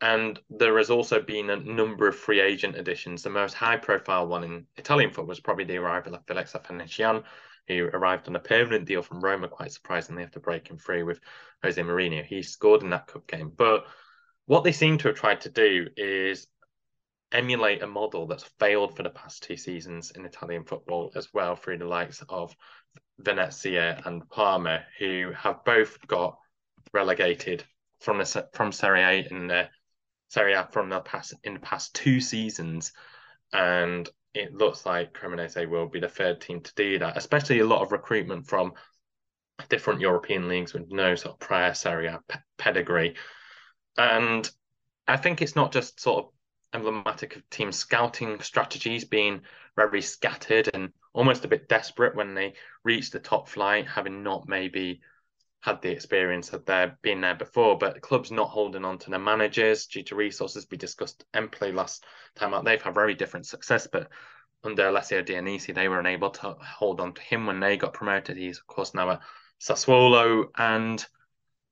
And 0.00 0.38
there 0.50 0.76
has 0.76 0.90
also 0.90 1.22
been 1.22 1.48
a 1.50 1.56
number 1.56 2.06
of 2.06 2.16
free 2.16 2.40
agent 2.40 2.76
additions. 2.76 3.22
The 3.22 3.30
most 3.30 3.54
high 3.54 3.78
profile 3.78 4.26
one 4.26 4.44
in 4.44 4.66
Italian 4.76 5.10
football 5.10 5.26
was 5.26 5.40
probably 5.40 5.64
the 5.64 5.78
arrival 5.78 6.14
of 6.14 6.26
Felix 6.26 6.52
Afena-Gyan, 6.52 7.24
who 7.68 7.86
arrived 7.86 8.28
on 8.28 8.36
a 8.36 8.40
permanent 8.40 8.84
deal 8.84 9.02
from 9.02 9.20
Roma, 9.20 9.48
quite 9.48 9.72
surprisingly, 9.72 10.22
after 10.22 10.38
breaking 10.38 10.78
free 10.78 11.02
with 11.02 11.20
Jose 11.62 11.80
Mourinho. 11.80 12.24
He 12.24 12.42
scored 12.42 12.82
in 12.82 12.90
that 12.90 13.06
cup 13.06 13.26
game. 13.26 13.50
But 13.56 13.86
what 14.44 14.64
they 14.64 14.72
seem 14.72 14.98
to 14.98 15.08
have 15.08 15.16
tried 15.16 15.40
to 15.42 15.50
do 15.50 15.88
is 15.96 16.46
emulate 17.32 17.82
a 17.82 17.86
model 17.86 18.26
that's 18.26 18.44
failed 18.58 18.96
for 18.96 19.02
the 19.02 19.10
past 19.10 19.42
two 19.42 19.56
seasons 19.56 20.12
in 20.12 20.24
Italian 20.24 20.64
football 20.64 21.10
as 21.16 21.32
well 21.34 21.56
through 21.56 21.78
the 21.78 21.84
likes 21.84 22.22
of 22.28 22.54
Venezia 23.18 24.00
and 24.04 24.28
Parma, 24.28 24.84
who 24.98 25.32
have 25.36 25.64
both 25.64 25.98
got 26.06 26.38
relegated 26.92 27.64
from 28.00 28.18
the 28.18 28.48
from 28.52 28.72
Serie 28.72 29.02
A 29.02 29.26
in 29.30 29.46
the 29.48 29.68
Serie 30.28 30.54
A 30.54 30.68
from 30.70 30.88
the 30.88 31.00
past 31.00 31.34
in 31.44 31.54
the 31.54 31.60
past 31.60 31.94
two 31.94 32.20
seasons, 32.20 32.92
and 33.52 34.08
it 34.34 34.54
looks 34.54 34.84
like 34.84 35.14
Cremonese 35.14 35.68
will 35.68 35.88
be 35.88 36.00
the 36.00 36.08
third 36.08 36.40
team 36.40 36.60
to 36.60 36.74
do 36.74 36.98
that. 36.98 37.16
Especially 37.16 37.60
a 37.60 37.66
lot 37.66 37.82
of 37.82 37.92
recruitment 37.92 38.46
from 38.46 38.72
different 39.68 40.00
European 40.00 40.48
leagues 40.48 40.74
with 40.74 40.90
no 40.90 41.14
sort 41.14 41.34
of 41.34 41.40
prior 41.40 41.74
Serie 41.74 42.06
A 42.06 42.20
pedigree, 42.58 43.16
and 43.96 44.48
I 45.08 45.16
think 45.16 45.40
it's 45.40 45.56
not 45.56 45.72
just 45.72 46.00
sort 46.00 46.24
of 46.24 46.30
emblematic 46.72 47.36
of 47.36 47.48
team 47.50 47.72
scouting 47.72 48.40
strategies 48.40 49.04
being 49.04 49.42
very 49.76 50.02
scattered 50.02 50.68
and 50.74 50.92
almost 51.12 51.44
a 51.44 51.48
bit 51.48 51.68
desperate 51.68 52.14
when 52.14 52.34
they 52.34 52.54
reach 52.84 53.10
the 53.10 53.18
top 53.18 53.48
flight, 53.48 53.86
having 53.86 54.22
not 54.22 54.48
maybe 54.48 55.00
had 55.60 55.82
the 55.82 55.90
experience 55.90 56.52
of 56.52 56.64
there 56.64 56.98
being 57.02 57.20
there 57.20 57.34
before. 57.34 57.76
But 57.78 58.00
club's 58.00 58.30
not 58.30 58.50
holding 58.50 58.84
on 58.84 58.98
to 58.98 59.10
their 59.10 59.18
managers 59.18 59.86
due 59.86 60.02
to 60.04 60.14
resources. 60.14 60.66
We 60.70 60.76
discussed 60.76 61.24
Empoli 61.34 61.72
last 61.72 62.04
time 62.36 62.54
out. 62.54 62.64
They've 62.64 62.80
had 62.80 62.94
very 62.94 63.14
different 63.14 63.46
success, 63.46 63.88
but 63.90 64.08
under 64.62 64.88
Alessio 64.88 65.22
Dionisi, 65.22 65.74
they 65.74 65.88
were 65.88 66.00
unable 66.00 66.30
to 66.30 66.56
hold 66.60 67.00
on 67.00 67.14
to 67.14 67.22
him 67.22 67.46
when 67.46 67.60
they 67.60 67.76
got 67.76 67.94
promoted. 67.94 68.36
He's 68.36 68.58
of 68.58 68.66
course 68.66 68.94
now 68.94 69.10
at 69.10 69.20
Sassuolo, 69.60 70.46
and 70.56 71.04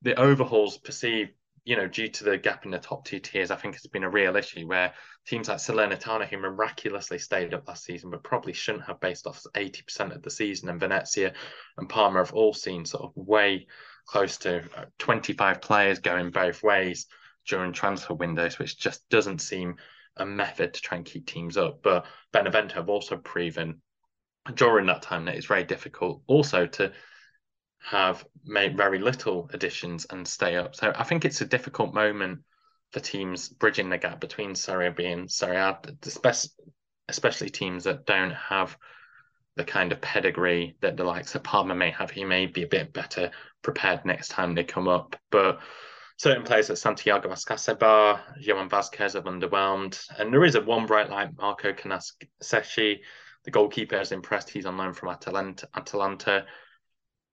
the 0.02 0.18
overhauls 0.18 0.78
perceived 0.78 1.32
you 1.64 1.76
know, 1.76 1.88
due 1.88 2.08
to 2.08 2.24
the 2.24 2.36
gap 2.36 2.66
in 2.66 2.70
the 2.70 2.78
top 2.78 3.04
two 3.04 3.18
tiers, 3.18 3.50
I 3.50 3.56
think 3.56 3.74
it's 3.74 3.86
been 3.86 4.04
a 4.04 4.10
real 4.10 4.36
issue 4.36 4.66
where 4.66 4.92
teams 5.26 5.48
like 5.48 5.58
Salernitana, 5.58 6.28
who 6.28 6.36
miraculously 6.36 7.18
stayed 7.18 7.54
up 7.54 7.66
last 7.66 7.84
season, 7.84 8.10
but 8.10 8.22
probably 8.22 8.52
shouldn't 8.52 8.84
have 8.84 9.00
based 9.00 9.26
off 9.26 9.42
80% 9.54 10.14
of 10.14 10.22
the 10.22 10.30
season, 10.30 10.68
and 10.68 10.78
Venezia 10.78 11.32
and 11.78 11.88
Parma 11.88 12.18
have 12.18 12.34
all 12.34 12.52
seen 12.52 12.84
sort 12.84 13.04
of 13.04 13.12
way 13.16 13.66
close 14.06 14.36
to 14.38 14.58
uh, 14.76 14.84
25 14.98 15.62
players 15.62 15.98
going 16.00 16.30
both 16.30 16.62
ways 16.62 17.06
during 17.48 17.72
transfer 17.72 18.12
windows, 18.12 18.58
which 18.58 18.78
just 18.78 19.08
doesn't 19.08 19.40
seem 19.40 19.76
a 20.18 20.26
method 20.26 20.74
to 20.74 20.80
try 20.82 20.98
and 20.98 21.06
keep 21.06 21.26
teams 21.26 21.56
up. 21.56 21.82
But 21.82 22.04
Benevento 22.32 22.74
have 22.74 22.90
also 22.90 23.16
proven 23.16 23.80
during 24.54 24.86
that 24.86 25.00
time 25.00 25.24
that 25.24 25.34
it's 25.34 25.46
very 25.46 25.64
difficult 25.64 26.22
also 26.26 26.66
to 26.66 26.92
have 27.84 28.24
made 28.44 28.76
very 28.76 28.98
little 28.98 29.48
additions 29.52 30.06
and 30.08 30.26
stay 30.26 30.56
up. 30.56 30.74
So 30.74 30.92
I 30.96 31.04
think 31.04 31.24
it's 31.24 31.42
a 31.42 31.46
difficult 31.46 31.92
moment 31.92 32.40
for 32.92 33.00
teams 33.00 33.48
bridging 33.48 33.90
the 33.90 33.98
gap 33.98 34.20
between 34.20 34.54
Serie 34.54 34.90
B 34.90 35.04
and 35.04 35.30
Serie 35.30 35.56
A, 35.56 35.78
especially 37.08 37.50
teams 37.50 37.84
that 37.84 38.06
don't 38.06 38.32
have 38.32 38.76
the 39.56 39.64
kind 39.64 39.92
of 39.92 40.00
pedigree 40.00 40.76
that 40.80 40.96
the 40.96 41.04
likes 41.04 41.34
of 41.34 41.42
Parma 41.42 41.74
may 41.74 41.90
have. 41.90 42.10
He 42.10 42.24
may 42.24 42.46
be 42.46 42.62
a 42.62 42.68
bit 42.68 42.92
better 42.92 43.30
prepared 43.62 44.04
next 44.04 44.28
time 44.28 44.54
they 44.54 44.64
come 44.64 44.88
up. 44.88 45.16
But 45.30 45.60
certain 46.16 46.44
players 46.44 46.70
like 46.70 46.78
Santiago 46.78 47.28
Ascacíbar, 47.28 48.20
Johan 48.40 48.70
Vasquez 48.70 49.12
have 49.12 49.24
underwhelmed. 49.24 50.02
And 50.18 50.32
there 50.32 50.44
is 50.44 50.54
a 50.54 50.62
one 50.62 50.86
bright 50.86 51.10
light, 51.10 51.36
Marco 51.36 51.72
Carnesecchi. 51.72 53.00
The 53.44 53.50
goalkeeper 53.50 53.98
has 53.98 54.10
impressed. 54.10 54.48
He's 54.48 54.64
on 54.64 54.78
loan 54.78 54.94
from 54.94 55.10
Atalanta. 55.10 55.68
Atalanta. 55.76 56.46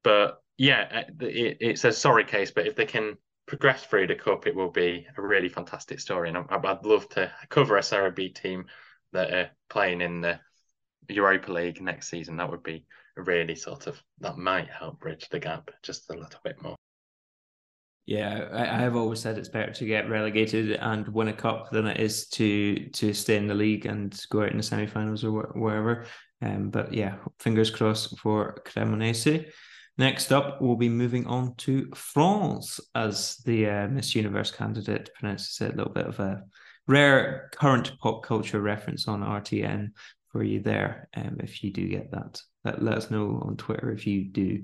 But 0.03 0.41
yeah, 0.57 0.87
uh, 0.91 1.25
it, 1.25 1.57
it's 1.59 1.83
a 1.83 1.91
sorry 1.91 2.23
case, 2.23 2.51
but 2.51 2.67
if 2.67 2.75
they 2.75 2.85
can 2.85 3.17
progress 3.47 3.83
through 3.83 4.07
the 4.07 4.15
cup, 4.15 4.47
it 4.47 4.55
will 4.55 4.71
be 4.71 5.07
a 5.17 5.21
really 5.21 5.49
fantastic 5.49 5.99
story. 5.99 6.29
And 6.29 6.37
I, 6.37 6.57
would 6.57 6.85
love 6.85 7.09
to 7.09 7.31
cover 7.49 7.77
a 7.77 7.83
Serie 7.83 8.11
B 8.11 8.29
team 8.29 8.65
that 9.13 9.33
are 9.33 9.49
playing 9.69 10.01
in 10.01 10.21
the 10.21 10.39
Europa 11.09 11.51
League 11.51 11.81
next 11.81 12.09
season. 12.09 12.37
That 12.37 12.49
would 12.49 12.63
be 12.63 12.85
really 13.17 13.55
sort 13.55 13.87
of 13.87 14.01
that 14.19 14.37
might 14.37 14.69
help 14.69 14.99
bridge 14.99 15.27
the 15.29 15.39
gap 15.39 15.69
just 15.83 16.09
a 16.09 16.13
little 16.13 16.39
bit 16.43 16.61
more. 16.61 16.75
Yeah, 18.07 18.47
I, 18.51 18.79
have 18.79 18.95
always 18.95 19.19
said 19.19 19.37
it's 19.37 19.47
better 19.47 19.71
to 19.71 19.85
get 19.85 20.09
relegated 20.09 20.71
and 20.71 21.07
win 21.09 21.27
a 21.27 21.33
cup 21.33 21.69
than 21.71 21.85
it 21.85 21.99
is 21.99 22.27
to 22.29 22.89
to 22.89 23.13
stay 23.13 23.37
in 23.37 23.47
the 23.47 23.53
league 23.53 23.85
and 23.85 24.19
go 24.29 24.41
out 24.41 24.51
in 24.51 24.57
the 24.57 24.63
semi-finals 24.63 25.23
or 25.23 25.31
wherever. 25.53 26.05
Um, 26.41 26.71
but 26.71 26.93
yeah, 26.93 27.17
fingers 27.39 27.69
crossed 27.69 28.17
for 28.19 28.61
Cremonese. 28.65 29.51
Next 30.01 30.31
up, 30.31 30.59
we'll 30.59 30.77
be 30.77 30.89
moving 30.89 31.27
on 31.27 31.53
to 31.57 31.87
France 31.93 32.79
as 32.95 33.37
the 33.45 33.69
uh, 33.69 33.87
Miss 33.87 34.15
Universe 34.15 34.49
candidate 34.49 35.11
pronounces 35.13 35.61
it. 35.61 35.75
A 35.75 35.77
little 35.77 35.93
bit 35.93 36.07
of 36.07 36.19
a 36.19 36.41
rare 36.87 37.51
current 37.53 37.91
pop 37.99 38.23
culture 38.23 38.61
reference 38.61 39.07
on 39.07 39.21
RTN 39.21 39.89
for 40.31 40.41
you 40.41 40.59
there. 40.59 41.07
Um, 41.15 41.37
if 41.41 41.63
you 41.63 41.71
do 41.71 41.87
get 41.87 42.09
that, 42.13 42.41
let, 42.65 42.81
let 42.81 42.97
us 42.97 43.11
know 43.11 43.43
on 43.45 43.57
Twitter 43.57 43.91
if 43.91 44.07
you 44.07 44.25
do. 44.25 44.63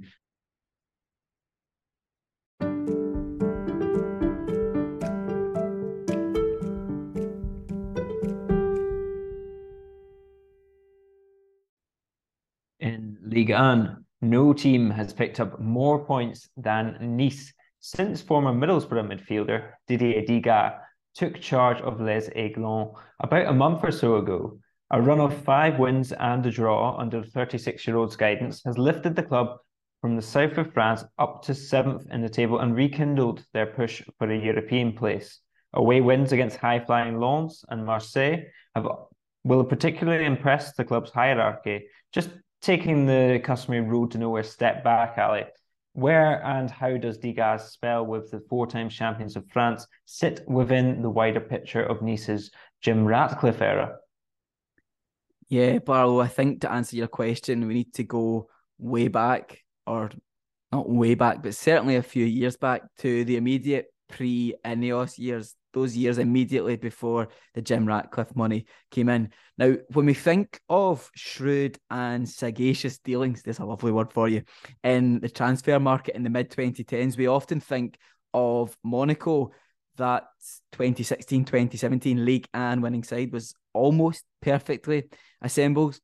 In 12.80 13.20
Ligue 13.22 13.52
1, 13.52 14.04
no 14.22 14.54
team 14.54 14.90
has 14.90 15.14
picked 15.14 15.40
up 15.40 15.60
more 15.60 16.04
points 16.04 16.50
than 16.58 16.98
Nice 17.18 17.54
since 17.80 18.22
former 18.22 18.52
Middlesbrough 18.52 19.08
midfielder 19.08 19.70
Didier 19.88 20.24
Digard 20.24 20.80
took 21.14 21.40
charge 21.40 21.80
of 21.82 22.02
Les 22.02 22.30
Aiglons 22.30 22.94
about 23.20 23.48
a 23.48 23.54
month 23.54 23.84
or 23.84 23.92
so 23.92 24.18
ago. 24.18 24.60
A 24.92 25.02
run 25.02 25.20
of 25.20 25.36
five 25.44 25.80
wins 25.80 26.12
and 26.14 26.46
a 26.46 26.52
draw 26.52 26.98
under 26.98 27.22
the 27.22 27.28
36 27.28 27.86
year 27.86 27.98
old's 27.98 28.16
guidance 28.16 28.62
has 28.66 28.78
lifted 28.78 29.16
the 29.16 29.24
club 29.24 29.58
from 30.02 30.16
the 30.16 30.22
south 30.22 30.58
of 30.58 30.74
France 30.74 31.04
up 31.18 31.44
to 31.44 31.54
seventh 31.54 32.08
in 32.12 32.22
the 32.22 32.30
table 32.30 32.60
and 32.60 32.76
rekindled 32.76 33.44
their 33.54 33.66
push 33.66 34.02
for 34.18 34.32
a 34.32 34.38
European 34.38 34.94
place. 34.94 35.40
Away 35.74 36.02
wins 36.02 36.32
against 36.32 36.58
high 36.58 36.80
flying 36.80 37.20
Lens 37.20 37.66
and 37.70 37.86
Marseille 37.86 38.44
have 38.76 38.88
will 39.44 39.64
particularly 39.64 40.26
impress 40.26 40.74
the 40.74 40.84
club's 40.84 41.12
hierarchy? 41.12 41.88
Just 42.12 42.30
taking 42.62 43.06
the 43.06 43.40
customary 43.44 43.82
road 43.82 44.12
to 44.12 44.18
nowhere 44.18 44.44
step 44.44 44.84
back, 44.84 45.18
Ali. 45.18 45.46
Where 45.94 46.44
and 46.46 46.70
how 46.70 46.98
does 46.98 47.18
Digard's 47.18 47.64
spell 47.64 48.06
with 48.06 48.30
the 48.30 48.40
four 48.50 48.68
time 48.68 48.90
champions 48.90 49.36
of 49.36 49.50
France 49.50 49.88
sit 50.06 50.48
within 50.48 51.02
the 51.02 51.10
wider 51.10 51.40
picture 51.40 51.84
of 51.84 52.02
Nice's 52.02 52.52
Jim 52.82 53.06
Ratcliffe 53.06 53.62
era? 53.62 53.98
Yeah, 55.50 55.80
Barlow, 55.80 56.20
I 56.20 56.28
think 56.28 56.62
to 56.62 56.72
answer 56.72 56.98
your 56.98 57.08
question, 57.08 57.68
we 57.68 57.74
need 57.74 57.94
to 57.96 58.04
go 58.04 58.50
way 58.78 59.08
back, 59.08 59.64
or 59.86 60.12
not 60.72 60.90
way 60.90 61.16
back, 61.16 61.42
but 61.42 61.56
certainly 61.56 61.96
a 61.96 62.04
few 62.04 62.26
years 62.26 62.58
back 62.58 62.82
to 63.00 63.24
the 63.24 63.38
immediate 63.38 63.88
pre 64.10 64.56
Ineos 64.66 65.18
years, 65.18 65.56
those 65.74 65.96
years 65.96 66.18
immediately 66.18 66.76
before 66.76 67.30
the 67.54 67.62
Jim 67.62 67.88
Ratcliffe 67.88 68.36
money 68.36 68.66
came 68.92 69.10
in. 69.10 69.30
Now, 69.58 69.76
when 69.94 70.06
we 70.06 70.14
think 70.14 70.60
of 70.70 71.10
shrewd 71.16 71.78
and 71.90 72.28
sagacious 72.28 73.00
dealings, 73.00 73.44
there's 73.44 73.60
a 73.60 73.66
lovely 73.66 73.92
word 73.92 74.14
for 74.14 74.28
you, 74.28 74.44
in 74.84 75.20
the 75.20 75.30
transfer 75.30 75.80
market 75.80 76.16
in 76.16 76.24
the 76.24 76.30
mid 76.30 76.50
2010s, 76.52 77.18
we 77.18 77.28
often 77.28 77.60
think 77.60 77.98
of 78.34 78.78
Monaco. 78.84 79.52
That 79.98 80.26
2016 80.74 81.46
2017 81.46 82.24
Ligue 82.24 82.48
1 82.54 82.82
winning 82.82 83.04
side 83.04 83.32
was 83.32 83.56
almost 83.74 84.24
perfectly 84.42 85.06
assembled. 85.42 86.00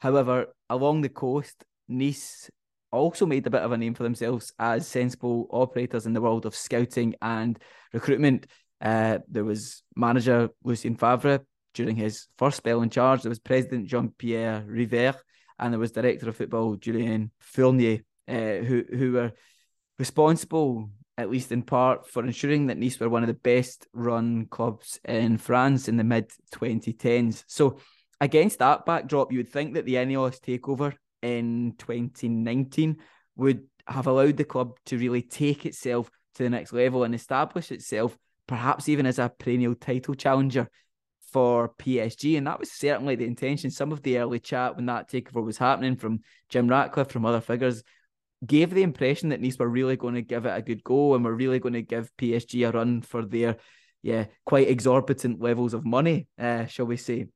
However, 0.00 0.46
along 0.68 1.02
the 1.02 1.08
coast, 1.08 1.64
Nice 1.88 2.50
also 2.90 3.26
made 3.26 3.46
a 3.46 3.50
bit 3.50 3.62
of 3.62 3.72
a 3.72 3.76
name 3.76 3.94
for 3.94 4.02
themselves 4.02 4.52
as 4.58 4.86
sensible 4.86 5.46
operators 5.50 6.06
in 6.06 6.12
the 6.12 6.20
world 6.20 6.46
of 6.46 6.54
scouting 6.54 7.14
and 7.20 7.58
recruitment. 7.92 8.46
Uh, 8.80 9.18
there 9.28 9.44
was 9.44 9.82
manager 9.96 10.50
Lucien 10.64 10.96
Favre 10.96 11.40
during 11.74 11.96
his 11.96 12.28
first 12.38 12.58
spell 12.58 12.82
in 12.82 12.90
charge. 12.90 13.22
There 13.22 13.30
was 13.30 13.38
president 13.38 13.86
Jean 13.86 14.12
Pierre 14.16 14.64
Rivère, 14.68 15.16
and 15.58 15.72
there 15.72 15.80
was 15.80 15.92
director 15.92 16.28
of 16.28 16.36
football 16.36 16.76
Julien 16.76 17.30
Fournier, 17.40 18.00
uh, 18.28 18.64
who 18.64 18.84
who 18.90 19.12
were 19.12 19.32
responsible, 19.98 20.90
at 21.16 21.30
least 21.30 21.52
in 21.52 21.62
part, 21.62 22.08
for 22.08 22.24
ensuring 22.24 22.66
that 22.68 22.78
Nice 22.78 23.00
were 23.00 23.08
one 23.08 23.22
of 23.22 23.28
the 23.28 23.34
best 23.34 23.86
run 23.92 24.46
clubs 24.46 25.00
in 25.04 25.38
France 25.38 25.88
in 25.88 25.96
the 25.96 26.04
mid 26.04 26.30
2010s. 26.54 27.44
So, 27.46 27.78
against 28.20 28.60
that 28.60 28.86
backdrop, 28.86 29.32
you 29.32 29.38
would 29.38 29.52
think 29.52 29.74
that 29.74 29.84
the 29.84 29.94
Ineos 29.94 30.40
takeover 30.40 30.94
in 31.22 31.74
2019 31.78 32.98
would 33.36 33.64
have 33.86 34.06
allowed 34.06 34.36
the 34.36 34.44
club 34.44 34.78
to 34.86 34.98
really 34.98 35.22
take 35.22 35.64
itself 35.66 36.10
to 36.34 36.42
the 36.42 36.50
next 36.50 36.72
level 36.72 37.04
and 37.04 37.14
establish 37.14 37.72
itself, 37.72 38.16
perhaps 38.46 38.88
even 38.88 39.06
as 39.06 39.18
a 39.18 39.32
perennial 39.38 39.74
title 39.74 40.14
challenger 40.14 40.68
for 41.32 41.72
PSG. 41.78 42.36
And 42.36 42.46
that 42.46 42.58
was 42.58 42.72
certainly 42.72 43.14
the 43.14 43.26
intention. 43.26 43.70
Some 43.70 43.92
of 43.92 44.02
the 44.02 44.18
early 44.18 44.40
chat 44.40 44.76
when 44.76 44.86
that 44.86 45.10
takeover 45.10 45.44
was 45.44 45.58
happening 45.58 45.96
from 45.96 46.20
Jim 46.48 46.68
Ratcliffe, 46.68 47.10
from 47.10 47.26
other 47.26 47.40
figures, 47.40 47.82
gave 48.46 48.70
the 48.70 48.82
impression 48.82 49.30
that 49.30 49.40
Nice 49.40 49.58
were 49.58 49.68
really 49.68 49.96
going 49.96 50.14
to 50.14 50.22
give 50.22 50.46
it 50.46 50.56
a 50.56 50.62
good 50.62 50.84
go 50.84 51.14
and 51.14 51.24
were 51.24 51.34
really 51.34 51.58
going 51.58 51.74
to 51.74 51.82
give 51.82 52.10
PSG 52.16 52.68
a 52.68 52.72
run 52.72 53.02
for 53.02 53.24
their, 53.24 53.56
yeah, 54.02 54.26
quite 54.46 54.68
exorbitant 54.68 55.40
levels 55.40 55.74
of 55.74 55.84
money, 55.84 56.28
uh, 56.38 56.66
shall 56.66 56.86
we 56.86 56.96
say. 56.96 57.26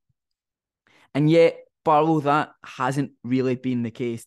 And 1.15 1.29
yet, 1.29 1.59
Barlow, 1.85 2.21
that 2.21 2.53
hasn't 2.65 3.13
really 3.25 3.57
been 3.57 3.83
the 3.83 3.91
case. 3.91 4.27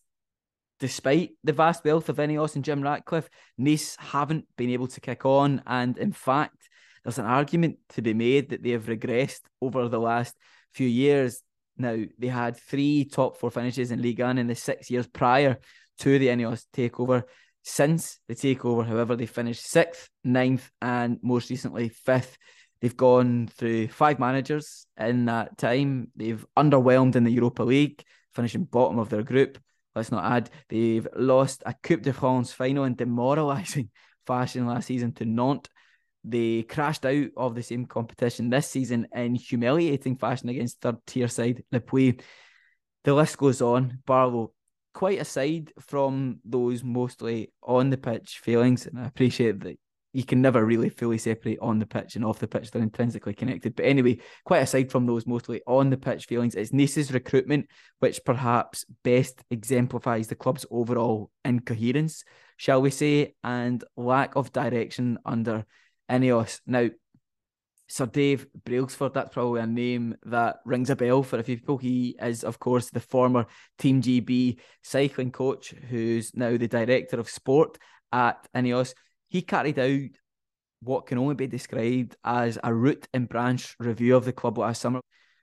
Despite 0.80 1.32
the 1.44 1.54
vast 1.54 1.86
wealth 1.86 2.10
of 2.10 2.18
Ineos 2.18 2.56
and 2.56 2.64
Jim 2.64 2.82
Ratcliffe, 2.82 3.30
Nice 3.58 3.96
haven't 3.98 4.46
been 4.58 4.70
able 4.72 4.88
to 4.88 5.02
kick 5.02 5.26
on. 5.26 5.62
And 5.66 5.98
in 5.98 6.12
fact, 6.12 6.70
there's 7.04 7.20
an 7.20 7.26
argument 7.26 7.78
to 7.90 8.02
be 8.02 8.14
made 8.14 8.50
that 8.50 8.62
they 8.62 8.72
have 8.72 8.86
regressed 8.86 9.42
over 9.62 9.88
the 9.88 10.00
last 10.00 10.36
few 10.74 10.88
years. 10.88 11.42
Now, 11.78 11.98
they 12.20 12.28
had 12.28 12.58
three 12.58 13.06
top 13.06 13.38
four 13.38 13.52
finishes 13.52 13.92
in 13.92 14.02
Ligue 14.02 14.20
1 14.20 14.38
in 14.38 14.48
the 14.48 14.56
six 14.56 14.90
years 14.90 15.08
prior 15.08 15.60
to 16.00 16.20
the 16.20 16.28
Ineos 16.28 16.66
takeover. 16.74 17.24
Since 17.64 18.20
the 18.28 18.36
takeover, 18.36 18.86
however, 18.86 19.16
they 19.16 19.26
finished 19.26 19.66
sixth, 19.66 20.10
ninth, 20.24 20.70
and 20.82 21.20
most 21.22 21.50
recently 21.50 21.90
fifth. 21.90 22.38
They've 22.86 22.96
gone 22.96 23.48
through 23.48 23.88
five 23.88 24.20
managers 24.20 24.86
in 24.96 25.26
that 25.26 25.58
time. 25.58 26.12
They've 26.16 26.46
underwhelmed 26.56 27.16
in 27.16 27.24
the 27.24 27.32
Europa 27.32 27.64
League, 27.64 28.04
finishing 28.32 28.66
bottom 28.66 29.00
of 29.00 29.10
their 29.10 29.24
group. 29.24 29.58
Let's 29.96 30.12
not 30.12 30.24
add, 30.24 30.52
they've 30.70 31.08
lost 31.16 31.64
a 31.66 31.74
Coupe 31.74 32.04
de 32.04 32.14
France 32.14 32.52
final 32.52 32.84
in 32.84 32.94
demoralising 32.94 33.90
fashion 34.28 34.68
last 34.68 34.86
season 34.86 35.14
to 35.14 35.26
Nantes. 35.26 35.72
They 36.24 36.62
crashed 36.62 37.08
out 37.08 37.30
of 37.36 37.56
the 37.56 37.64
same 37.64 37.88
competition 37.88 38.52
this 38.52 38.70
season 38.70 39.08
in 39.16 39.34
humiliating 39.34 40.18
fashion 40.18 40.50
against 40.50 40.80
third 40.80 41.04
tier 41.08 41.28
side 41.28 41.64
Le 41.72 41.80
Puy. 41.80 42.20
The 43.04 43.16
list 43.16 43.40
goes 43.40 43.64
on. 43.64 43.98
Barlow, 44.06 44.54
quite 44.94 45.20
aside 45.20 45.74
from 45.80 46.40
those 46.46 46.84
mostly 46.84 47.52
on 47.64 47.90
the 47.90 47.98
pitch 47.98 48.38
feelings, 48.44 48.86
and 48.86 49.00
I 49.00 49.08
appreciate 49.08 49.60
that 49.62 49.80
you 50.16 50.24
can 50.24 50.42
never 50.42 50.66
really 50.66 50.90
fully 50.90 51.18
separate 51.18 51.60
on 51.62 51.78
the 51.78 51.86
pitch 51.86 52.16
and 52.16 52.24
off 52.24 52.40
the 52.40 52.48
pitch. 52.48 52.72
They're 52.72 52.82
intrinsically 52.82 53.34
connected. 53.34 53.76
But 53.76 53.86
anyway, 53.86 54.20
quite 54.46 54.60
aside 54.62 54.90
from 54.90 55.06
those 55.06 55.28
mostly 55.28 55.62
on 55.68 55.90
the 55.90 55.98
pitch 55.98 56.26
feelings, 56.26 56.56
it's 56.56 56.72
Nice's 56.72 57.12
recruitment 57.12 57.68
which 58.00 58.24
perhaps 58.24 58.86
best 59.04 59.44
exemplifies 59.52 60.28
the 60.28 60.36
club's 60.36 60.66
overall 60.72 61.32
incoherence, 61.44 62.24
shall 62.56 62.82
we 62.82 62.92
say, 62.92 63.36
and 63.44 63.84
lack 63.98 64.38
of 64.38 64.54
direction 64.54 65.18
under 65.26 65.66
Ineos. 66.10 66.62
Now, 66.66 66.90
Sir 67.88 68.06
Dave 68.06 68.48
Brailsford, 68.64 69.14
that's 69.14 69.34
probably 69.34 69.62
a 69.62 69.68
name 69.68 70.16
that 70.24 70.58
rings 70.66 70.90
a 70.90 70.96
bell 70.96 71.24
for 71.24 71.40
a 71.40 71.44
few 71.44 71.58
people. 71.58 71.78
He 71.78 72.16
is, 72.22 72.44
of 72.44 72.58
course, 72.58 72.90
the 72.90 73.00
former 73.02 73.48
Team 73.78 74.02
GB 74.02 74.60
cycling 74.82 75.32
coach, 75.32 75.72
who's 75.90 76.34
now 76.36 76.58
the 76.58 76.68
director 76.68 77.20
of 77.20 77.30
sport 77.30 77.78
at 78.12 78.48
Ineos 78.56 78.94
he 79.28 79.42
carried 79.42 79.80
out 79.80 80.10
what 80.82 81.08
can 81.08 81.18
only 81.18 81.36
be 81.36 81.48
described 81.48 82.16
as 82.24 82.58
a 82.64 82.74
root 82.74 83.08
and 83.14 83.28
branch 83.28 83.76
review 83.80 84.16
of 84.16 84.26
the 84.26 84.34
club 84.34 84.58
last 84.58 84.82
summer, 84.82 85.02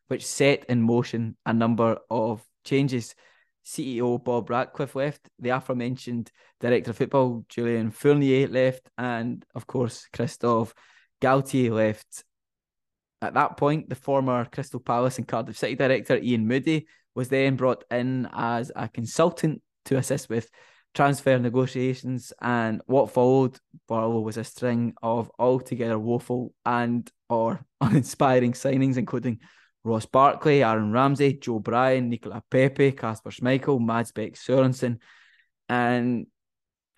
which 0.09 0.27
set 0.27 0.65
in 0.67 0.83
motion 0.83 1.37
a 1.47 1.53
number 1.53 1.99
of 2.11 2.43
changes. 2.65 3.15
CEO 3.65 4.23
Bob 4.23 4.51
Ratcliffe 4.51 4.97
left, 4.97 5.29
the 5.39 5.51
aforementioned 5.51 6.31
director 6.61 6.91
of 6.91 6.97
football 6.97 7.45
Julien 7.49 7.91
Fournier 7.91 8.49
left, 8.49 8.89
and 8.99 9.45
of 9.55 9.67
course 9.67 10.09
Christophe 10.13 10.75
Galtier 11.21 11.71
left. 11.71 12.25
At 13.21 13.35
that 13.35 13.57
point, 13.57 13.89
the 13.89 13.95
former 13.95 14.45
Crystal 14.47 14.81
Palace 14.81 15.19
and 15.19 15.29
Cardiff 15.29 15.57
City 15.57 15.77
director 15.77 16.17
Ian 16.17 16.49
Moody 16.49 16.89
was 17.15 17.29
then 17.29 17.55
brought 17.55 17.85
in 17.91 18.29
as 18.33 18.73
a 18.75 18.89
consultant 18.89 19.63
to 19.85 19.97
assist 19.97 20.29
with 20.29 20.51
transfer 20.95 21.39
negotiations, 21.39 22.33
and 22.41 22.83
what 22.87 23.11
followed 23.11 23.59
Barlow 23.89 24.21
was 24.21 24.37
a 24.37 24.45
string 24.45 24.95
of 25.03 25.31
altogether 25.39 25.99
woeful 25.99 26.53
and 26.65 27.11
or 27.29 27.65
uninspiring 27.81 28.53
signings, 28.53 28.97
including 28.97 29.39
Ross 29.85 30.07
Barkley, 30.07 30.63
Aaron 30.63 30.93
Ramsey, 30.93 31.35
Joe 31.35 31.59
Bryan, 31.59 32.09
Nicola 32.09 32.43
Pepe, 32.51 32.93
Kasper 32.93 33.31
Schmeichel, 33.31 33.81
Mads 33.81 34.13
Bech 34.13 34.35
Sorensen, 34.35 34.99
and 35.69 36.27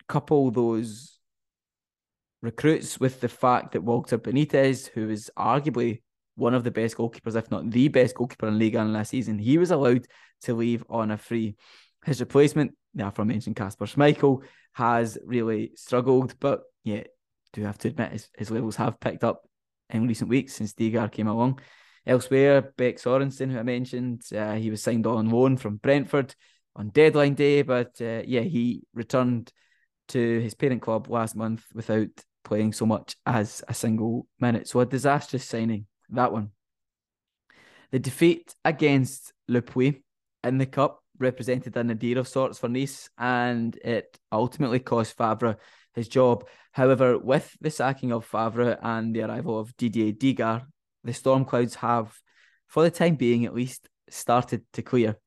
couple 0.07 0.51
those 0.51 1.17
recruits 2.41 2.99
with 2.99 3.21
the 3.21 3.29
fact 3.29 3.71
that 3.71 3.81
Walter 3.81 4.17
Benitez, 4.17 4.87
who 4.87 5.09
is 5.09 5.31
arguably 5.37 6.01
one 6.35 6.53
of 6.53 6.63
the 6.63 6.71
best 6.71 6.97
goalkeepers, 6.97 7.35
if 7.35 7.49
not 7.49 7.69
the 7.71 7.87
best 7.87 8.15
goalkeeper 8.15 8.47
in 8.47 8.59
Liga 8.59 8.83
last 8.83 9.09
season, 9.09 9.39
he 9.39 9.57
was 9.57 9.71
allowed 9.71 10.05
to 10.41 10.53
leave 10.53 10.83
on 10.89 11.11
a 11.11 11.17
free. 11.17 11.55
His 12.05 12.19
replacement, 12.19 12.75
the 12.93 13.07
aforementioned 13.07 13.55
Kasper 13.55 13.85
Schmeichel, 13.85 14.43
has 14.73 15.17
really 15.23 15.71
struggled, 15.75 16.39
but 16.39 16.61
yeah, 16.83 17.03
do 17.53 17.63
have 17.63 17.77
to 17.79 17.87
admit 17.87 18.11
his, 18.11 18.29
his 18.37 18.51
levels 18.51 18.75
have 18.75 18.99
picked 18.99 19.23
up 19.23 19.41
in 19.89 20.07
recent 20.07 20.29
weeks 20.29 20.53
since 20.53 20.73
Digard 20.73 21.11
came 21.11 21.27
along. 21.27 21.59
Elsewhere, 22.05 22.73
Bech 22.77 22.97
Sorensen, 22.97 23.51
who 23.51 23.57
I 23.57 23.63
mentioned, 23.63 24.21
uh, 24.35 24.53
he 24.53 24.69
was 24.69 24.83
signed 24.83 25.07
on 25.07 25.29
loan 25.29 25.57
from 25.57 25.77
Brentford 25.77 26.35
on 26.75 26.89
deadline 26.89 27.33
day, 27.33 27.63
but 27.63 27.99
uh, 28.01 28.21
yeah, 28.25 28.41
he 28.41 28.83
returned 28.93 29.51
to 30.09 30.39
his 30.39 30.53
parent 30.53 30.81
club 30.81 31.09
last 31.09 31.35
month 31.35 31.63
without 31.73 32.09
playing 32.43 32.73
so 32.73 32.85
much 32.85 33.15
as 33.25 33.63
a 33.67 33.73
single 33.73 34.27
minute. 34.39 34.67
So 34.67 34.81
a 34.81 34.85
disastrous 34.85 35.45
signing, 35.45 35.87
that 36.09 36.31
one. 36.31 36.51
The 37.91 37.99
defeat 37.99 38.53
against 38.63 39.33
Le 39.47 39.61
Puy 39.61 40.03
in 40.43 40.57
the 40.57 40.65
cup 40.65 41.01
represented 41.19 41.75
a 41.77 41.83
nadir 41.83 42.17
of 42.17 42.27
sorts 42.27 42.59
for 42.59 42.69
Nice, 42.69 43.09
and 43.17 43.75
it 43.77 44.19
ultimately 44.31 44.79
cost 44.79 45.17
Favre 45.17 45.57
his 45.93 46.07
job. 46.07 46.47
However, 46.71 47.17
with 47.17 47.55
the 47.61 47.69
sacking 47.69 48.11
of 48.11 48.25
Favre 48.25 48.77
and 48.81 49.15
the 49.15 49.23
arrival 49.23 49.59
of 49.59 49.75
Didier 49.77 50.11
Digard, 50.11 50.65
the 51.03 51.13
storm 51.13 51.45
clouds 51.45 51.75
have, 51.75 52.17
for 52.67 52.83
the 52.83 52.91
time 52.91 53.15
being 53.15 53.45
at 53.45 53.53
least, 53.53 53.87
started 54.09 54.63
to 54.73 54.81
clear. 54.81 55.17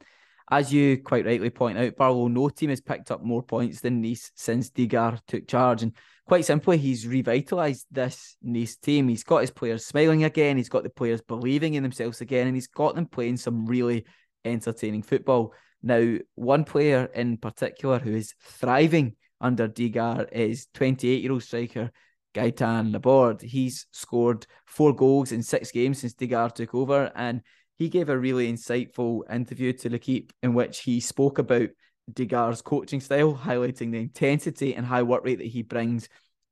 as 0.50 0.72
you 0.72 0.98
quite 1.02 1.26
rightly 1.26 1.50
point 1.50 1.78
out, 1.78 1.96
Barlow, 1.96 2.28
no 2.28 2.48
team 2.48 2.70
has 2.70 2.80
picked 2.80 3.10
up 3.10 3.22
more 3.22 3.42
points 3.42 3.80
than 3.80 4.00
Nice 4.00 4.32
since 4.34 4.70
Digard 4.70 5.20
took 5.26 5.46
charge. 5.46 5.82
And 5.82 5.94
quite 6.26 6.44
simply, 6.44 6.78
he's 6.78 7.04
revitalised 7.04 7.84
this 7.90 8.36
Nice 8.42 8.76
team. 8.76 9.08
He's 9.08 9.24
got 9.24 9.42
his 9.42 9.50
players 9.50 9.84
smiling 9.84 10.24
again, 10.24 10.56
he's 10.56 10.70
got 10.70 10.84
the 10.84 10.90
players 10.90 11.20
believing 11.20 11.74
in 11.74 11.82
themselves 11.82 12.20
again, 12.20 12.46
and 12.46 12.56
he's 12.56 12.66
got 12.66 12.94
them 12.94 13.06
playing 13.06 13.36
some 13.36 13.66
really 13.66 14.06
entertaining 14.44 15.02
football. 15.02 15.52
Now, 15.82 16.18
one 16.34 16.64
player 16.64 17.08
in 17.14 17.36
particular 17.36 17.98
who 17.98 18.14
is 18.14 18.34
thriving 18.42 19.14
under 19.40 19.68
Digard 19.68 20.28
is 20.32 20.66
28 20.74 21.22
year 21.22 21.32
old 21.32 21.42
striker 21.42 21.90
Gaetan 22.34 22.92
Laborde. 22.92 23.42
He's 23.42 23.86
scored 23.92 24.46
four 24.66 24.94
goals 24.94 25.32
in 25.32 25.42
six 25.42 25.70
games 25.70 26.00
since 26.00 26.14
Digard 26.14 26.54
took 26.54 26.74
over, 26.74 27.12
and 27.14 27.42
he 27.78 27.88
gave 27.88 28.08
a 28.08 28.18
really 28.18 28.52
insightful 28.52 29.20
interview 29.32 29.72
to 29.72 29.88
L'Equipe 29.88 30.32
in 30.42 30.54
which 30.54 30.80
he 30.80 31.00
spoke 31.00 31.38
about 31.38 31.68
Digard's 32.12 32.62
coaching 32.62 33.00
style, 33.00 33.34
highlighting 33.34 33.92
the 33.92 33.98
intensity 33.98 34.74
and 34.74 34.84
high 34.84 35.02
work 35.02 35.24
rate 35.24 35.38
that 35.38 35.46
he 35.46 35.62
brings 35.62 36.08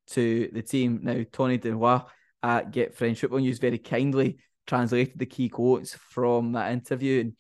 to 0.08 0.48
the 0.52 0.62
team. 0.62 1.00
Now, 1.02 1.22
Tony 1.32 1.58
Denois 1.58 2.04
at 2.42 2.70
Get 2.70 2.94
French 2.94 3.20
Football 3.20 3.40
News 3.40 3.58
very 3.58 3.78
kindly 3.78 4.38
translated 4.66 5.18
the 5.18 5.26
key 5.26 5.48
quotes 5.48 5.94
from 5.94 6.52
that 6.52 6.72
interview. 6.72 7.20
And 7.20 7.32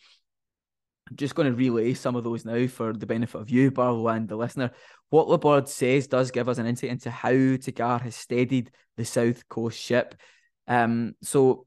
I'm 1.08 1.16
just 1.16 1.34
going 1.34 1.50
to 1.50 1.56
relay 1.56 1.94
some 1.94 2.16
of 2.16 2.24
those 2.24 2.44
now 2.44 2.66
for 2.66 2.92
the 2.92 3.06
benefit 3.06 3.40
of 3.40 3.50
you, 3.50 3.70
Barlow, 3.70 4.08
and 4.08 4.28
the 4.28 4.36
listener. 4.36 4.72
What 5.10 5.28
Laborde 5.28 5.68
says 5.68 6.08
does 6.08 6.32
give 6.32 6.48
us 6.48 6.58
an 6.58 6.66
insight 6.66 6.90
into 6.90 7.10
how 7.10 7.30
Digard 7.30 8.02
has 8.02 8.16
steadied 8.16 8.72
the 8.96 9.04
South 9.04 9.48
Coast 9.48 9.78
ship. 9.78 10.16
Um, 10.66 11.14
so 11.22 11.66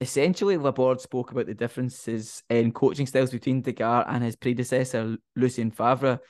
essentially, 0.00 0.58
Laborde 0.58 1.00
spoke 1.00 1.32
about 1.32 1.46
the 1.46 1.54
differences 1.54 2.42
in 2.50 2.72
coaching 2.72 3.06
styles 3.06 3.30
between 3.30 3.62
Digard 3.62 4.04
and 4.08 4.22
his 4.22 4.36
predecessor, 4.36 5.16
Lucien 5.34 5.70
Favre. 5.70 6.20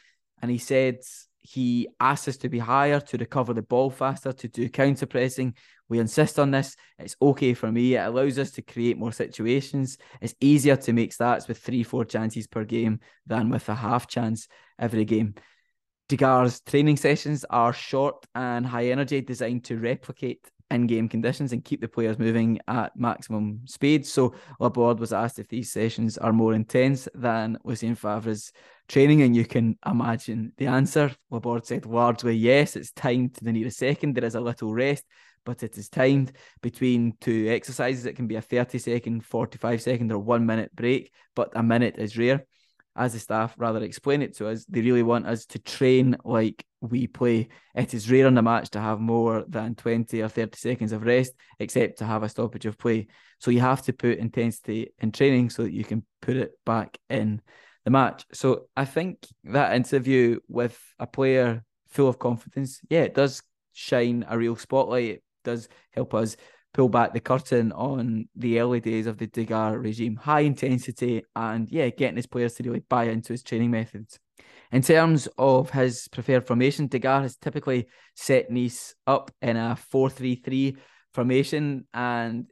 And 0.40 0.50
he 0.50 0.58
said 0.58 0.98
he 1.46 1.88
asks 2.00 2.28
us 2.28 2.36
to 2.38 2.48
be 2.48 2.58
higher, 2.58 2.98
to 3.00 3.16
recover 3.16 3.54
the 3.54 3.62
ball 3.62 3.90
faster, 3.90 4.32
to 4.32 4.48
do 4.48 4.68
counter 4.68 5.06
pressing. 5.06 5.54
We 5.88 6.00
insist 6.00 6.38
on 6.40 6.50
this. 6.50 6.76
It's 6.98 7.16
okay 7.22 7.54
for 7.54 7.70
me. 7.70 7.94
It 7.94 8.00
allows 8.00 8.38
us 8.38 8.50
to 8.52 8.62
create 8.62 8.98
more 8.98 9.12
situations. 9.12 9.98
It's 10.20 10.34
easier 10.40 10.76
to 10.76 10.92
make 10.92 11.14
stats 11.14 11.46
with 11.46 11.58
three, 11.58 11.84
four 11.84 12.04
chances 12.04 12.48
per 12.48 12.64
game 12.64 12.98
than 13.26 13.50
with 13.50 13.68
a 13.68 13.74
half 13.74 14.08
chance 14.08 14.48
every 14.78 15.04
game. 15.04 15.34
Digard's 16.08 16.60
training 16.60 16.96
sessions 16.96 17.44
are 17.48 17.72
short 17.72 18.26
and 18.34 18.66
high 18.66 18.86
energy, 18.86 19.20
designed 19.20 19.64
to 19.64 19.78
replicate 19.78 20.50
in-game 20.70 21.08
conditions 21.08 21.52
and 21.52 21.64
keep 21.64 21.80
the 21.80 21.86
players 21.86 22.18
moving 22.18 22.58
at 22.66 22.96
maximum 22.96 23.60
speed. 23.66 24.04
So 24.04 24.34
Laborde 24.58 24.98
was 24.98 25.12
asked 25.12 25.38
if 25.38 25.48
these 25.48 25.72
sessions 25.72 26.18
are 26.18 26.32
more 26.32 26.54
intense 26.54 27.08
than 27.14 27.58
Lucien 27.64 27.94
Favre's 27.94 28.50
training, 28.88 29.22
and 29.22 29.34
you 29.34 29.44
can 29.44 29.78
imagine 29.86 30.52
the 30.56 30.66
answer. 30.66 31.10
Laborde 31.30 31.66
said 31.66 31.86
largely 31.86 32.36
yes, 32.36 32.76
it's 32.76 32.92
timed 32.92 33.34
to 33.34 33.44
the 33.44 33.52
nearest 33.52 33.78
second. 33.78 34.14
There 34.14 34.24
is 34.24 34.34
a 34.34 34.40
little 34.40 34.72
rest, 34.74 35.04
but 35.44 35.62
it 35.62 35.76
is 35.76 35.88
timed 35.88 36.32
between 36.62 37.14
two 37.20 37.48
exercises. 37.48 38.06
It 38.06 38.16
can 38.16 38.26
be 38.26 38.36
a 38.36 38.42
30 38.42 38.78
second, 38.78 39.24
45 39.24 39.82
second, 39.82 40.12
or 40.12 40.18
one 40.18 40.46
minute 40.46 40.74
break, 40.74 41.12
but 41.34 41.50
a 41.54 41.62
minute 41.62 41.96
is 41.98 42.16
rare 42.16 42.44
as 42.96 43.12
the 43.12 43.18
staff 43.18 43.54
rather 43.58 43.82
explain 43.82 44.22
it 44.22 44.34
to 44.36 44.48
us, 44.48 44.64
they 44.64 44.80
really 44.80 45.02
want 45.02 45.26
us 45.26 45.44
to 45.44 45.58
train 45.58 46.16
like 46.24 46.64
we 46.80 47.06
play. 47.06 47.48
It 47.74 47.92
is 47.92 48.10
rare 48.10 48.26
in 48.26 48.38
a 48.38 48.42
match 48.42 48.70
to 48.70 48.80
have 48.80 49.00
more 49.00 49.44
than 49.48 49.74
20 49.74 50.22
or 50.22 50.28
30 50.28 50.56
seconds 50.56 50.92
of 50.92 51.04
rest, 51.04 51.32
except 51.58 51.98
to 51.98 52.06
have 52.06 52.22
a 52.22 52.28
stoppage 52.28 52.64
of 52.64 52.78
play. 52.78 53.08
So 53.38 53.50
you 53.50 53.60
have 53.60 53.82
to 53.82 53.92
put 53.92 54.18
intensity 54.18 54.92
in 54.98 55.12
training 55.12 55.50
so 55.50 55.64
that 55.64 55.72
you 55.72 55.84
can 55.84 56.04
put 56.22 56.36
it 56.36 56.52
back 56.64 56.96
in 57.10 57.42
the 57.86 57.90
match. 57.90 58.26
So 58.32 58.66
I 58.76 58.84
think 58.84 59.26
that 59.44 59.76
interview 59.76 60.40
with 60.48 60.76
a 60.98 61.06
player 61.06 61.64
full 61.88 62.08
of 62.08 62.18
confidence, 62.18 62.80
yeah, 62.90 63.02
it 63.02 63.14
does 63.14 63.42
shine 63.72 64.26
a 64.28 64.36
real 64.36 64.56
spotlight. 64.56 65.04
It 65.04 65.22
does 65.44 65.68
help 65.92 66.12
us 66.12 66.36
pull 66.74 66.88
back 66.88 67.14
the 67.14 67.20
curtain 67.20 67.70
on 67.70 68.28
the 68.34 68.58
early 68.58 68.80
days 68.80 69.06
of 69.06 69.18
the 69.18 69.28
Digard 69.28 69.80
regime. 69.80 70.16
High 70.16 70.40
intensity 70.40 71.22
and 71.36 71.70
yeah, 71.70 71.88
getting 71.90 72.16
his 72.16 72.26
players 72.26 72.54
to 72.54 72.64
really 72.64 72.80
buy 72.80 73.04
into 73.04 73.32
his 73.32 73.44
training 73.44 73.70
methods. 73.70 74.18
In 74.72 74.82
terms 74.82 75.28
of 75.38 75.70
his 75.70 76.08
preferred 76.08 76.44
formation, 76.44 76.88
Digard 76.88 77.22
has 77.22 77.36
typically 77.36 77.86
set 78.16 78.50
Nice 78.50 78.96
up 79.06 79.30
in 79.40 79.56
a 79.56 79.78
4-3-3 79.94 80.76
formation 81.14 81.86
and 81.94 82.46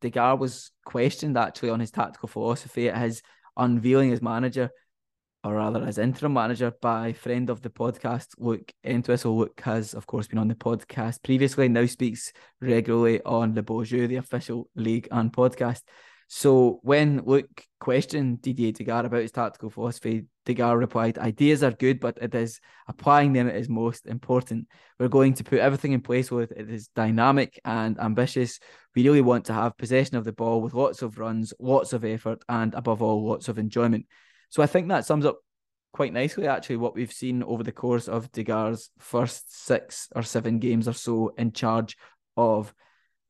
Digard 0.00 0.38
was 0.38 0.70
questioned 0.86 1.36
actually 1.36 1.68
on 1.68 1.80
his 1.80 1.90
tactical 1.90 2.30
philosophy 2.30 2.88
at 2.88 2.96
his 2.96 3.20
unveiling 3.56 4.12
as 4.12 4.22
manager 4.22 4.70
or 5.44 5.54
rather 5.54 5.82
as 5.82 5.98
interim 5.98 6.34
manager 6.34 6.72
by 6.80 7.12
friend 7.12 7.50
of 7.50 7.62
the 7.62 7.70
podcast, 7.70 8.28
Luke 8.38 8.72
Entwistle. 8.84 9.36
Luke 9.36 9.60
has, 9.64 9.92
of 9.94 10.06
course, 10.06 10.28
been 10.28 10.38
on 10.38 10.48
the 10.48 10.54
podcast 10.54 11.22
previously, 11.22 11.68
now 11.68 11.84
speaks 11.86 12.32
regularly 12.60 13.20
on 13.24 13.54
Le 13.54 13.62
Beau 13.62 13.82
Jeu, 13.82 14.06
the 14.06 14.16
official 14.16 14.68
Ligue 14.76 15.08
1 15.10 15.30
podcast. 15.30 15.82
So 16.34 16.80
when 16.82 17.20
Luke 17.26 17.66
questioned 17.78 18.40
Didier 18.40 18.72
Digard 18.72 19.04
about 19.04 19.20
his 19.20 19.32
tactical 19.32 19.68
philosophy, 19.68 20.24
Digard 20.46 20.78
replied, 20.78 21.18
Ideas 21.18 21.62
are 21.62 21.72
good, 21.72 22.00
but 22.00 22.16
it 22.22 22.34
is 22.34 22.58
applying 22.88 23.34
them 23.34 23.48
that 23.48 23.56
is 23.56 23.68
most 23.68 24.06
important. 24.06 24.66
We're 24.98 25.08
going 25.08 25.34
to 25.34 25.44
put 25.44 25.58
everything 25.58 25.92
in 25.92 26.00
place 26.00 26.30
with 26.30 26.50
it 26.52 26.70
is 26.70 26.88
dynamic 26.96 27.60
and 27.66 28.00
ambitious. 28.00 28.60
We 28.96 29.04
really 29.04 29.20
want 29.20 29.44
to 29.44 29.52
have 29.52 29.76
possession 29.76 30.16
of 30.16 30.24
the 30.24 30.32
ball 30.32 30.62
with 30.62 30.72
lots 30.72 31.02
of 31.02 31.18
runs, 31.18 31.52
lots 31.58 31.92
of 31.92 32.02
effort, 32.02 32.42
and 32.48 32.72
above 32.72 33.02
all, 33.02 33.28
lots 33.28 33.48
of 33.48 33.58
enjoyment. 33.58 34.06
So 34.48 34.62
I 34.62 34.66
think 34.66 34.88
that 34.88 35.04
sums 35.04 35.26
up 35.26 35.38
quite 35.92 36.14
nicely 36.14 36.46
actually 36.46 36.78
what 36.78 36.94
we've 36.94 37.12
seen 37.12 37.42
over 37.42 37.62
the 37.62 37.72
course 37.72 38.08
of 38.08 38.32
Digard's 38.32 38.88
first 38.98 39.66
six 39.66 40.08
or 40.16 40.22
seven 40.22 40.60
games 40.60 40.88
or 40.88 40.94
so 40.94 41.34
in 41.36 41.52
charge 41.52 41.98
of 42.38 42.72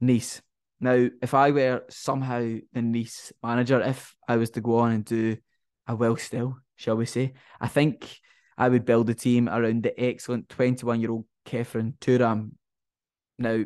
Nice. 0.01 0.43
Now, 0.83 1.09
if 1.23 1.33
I 1.33 1.53
were 1.53 1.85
somehow 1.89 2.41
the 2.41 2.83
Nice 2.83 3.33
manager, 3.41 3.81
if 3.81 4.17
I 4.27 4.37
was 4.37 4.51
to 4.51 4.61
go 4.61 4.79
on 4.79 4.91
and 4.91 5.05
do 5.05 5.37
a 5.87 5.95
well 5.95 6.17
still, 6.17 6.59
shall 6.75 6.97
we 6.97 7.07
say, 7.07 7.35
I 7.61 7.69
think 7.69 8.19
I 8.59 8.69
would 8.69 8.85
build 8.85 9.09
a 9.09 9.15
team 9.15 9.49
around 9.49 9.85
the 9.85 9.99
excellent 9.99 10.49
21 10.49 11.01
year 11.01 11.13
old 11.13 11.27
Khéphren 11.47 11.97
Thuram. 11.99 12.51
Now, 13.39 13.65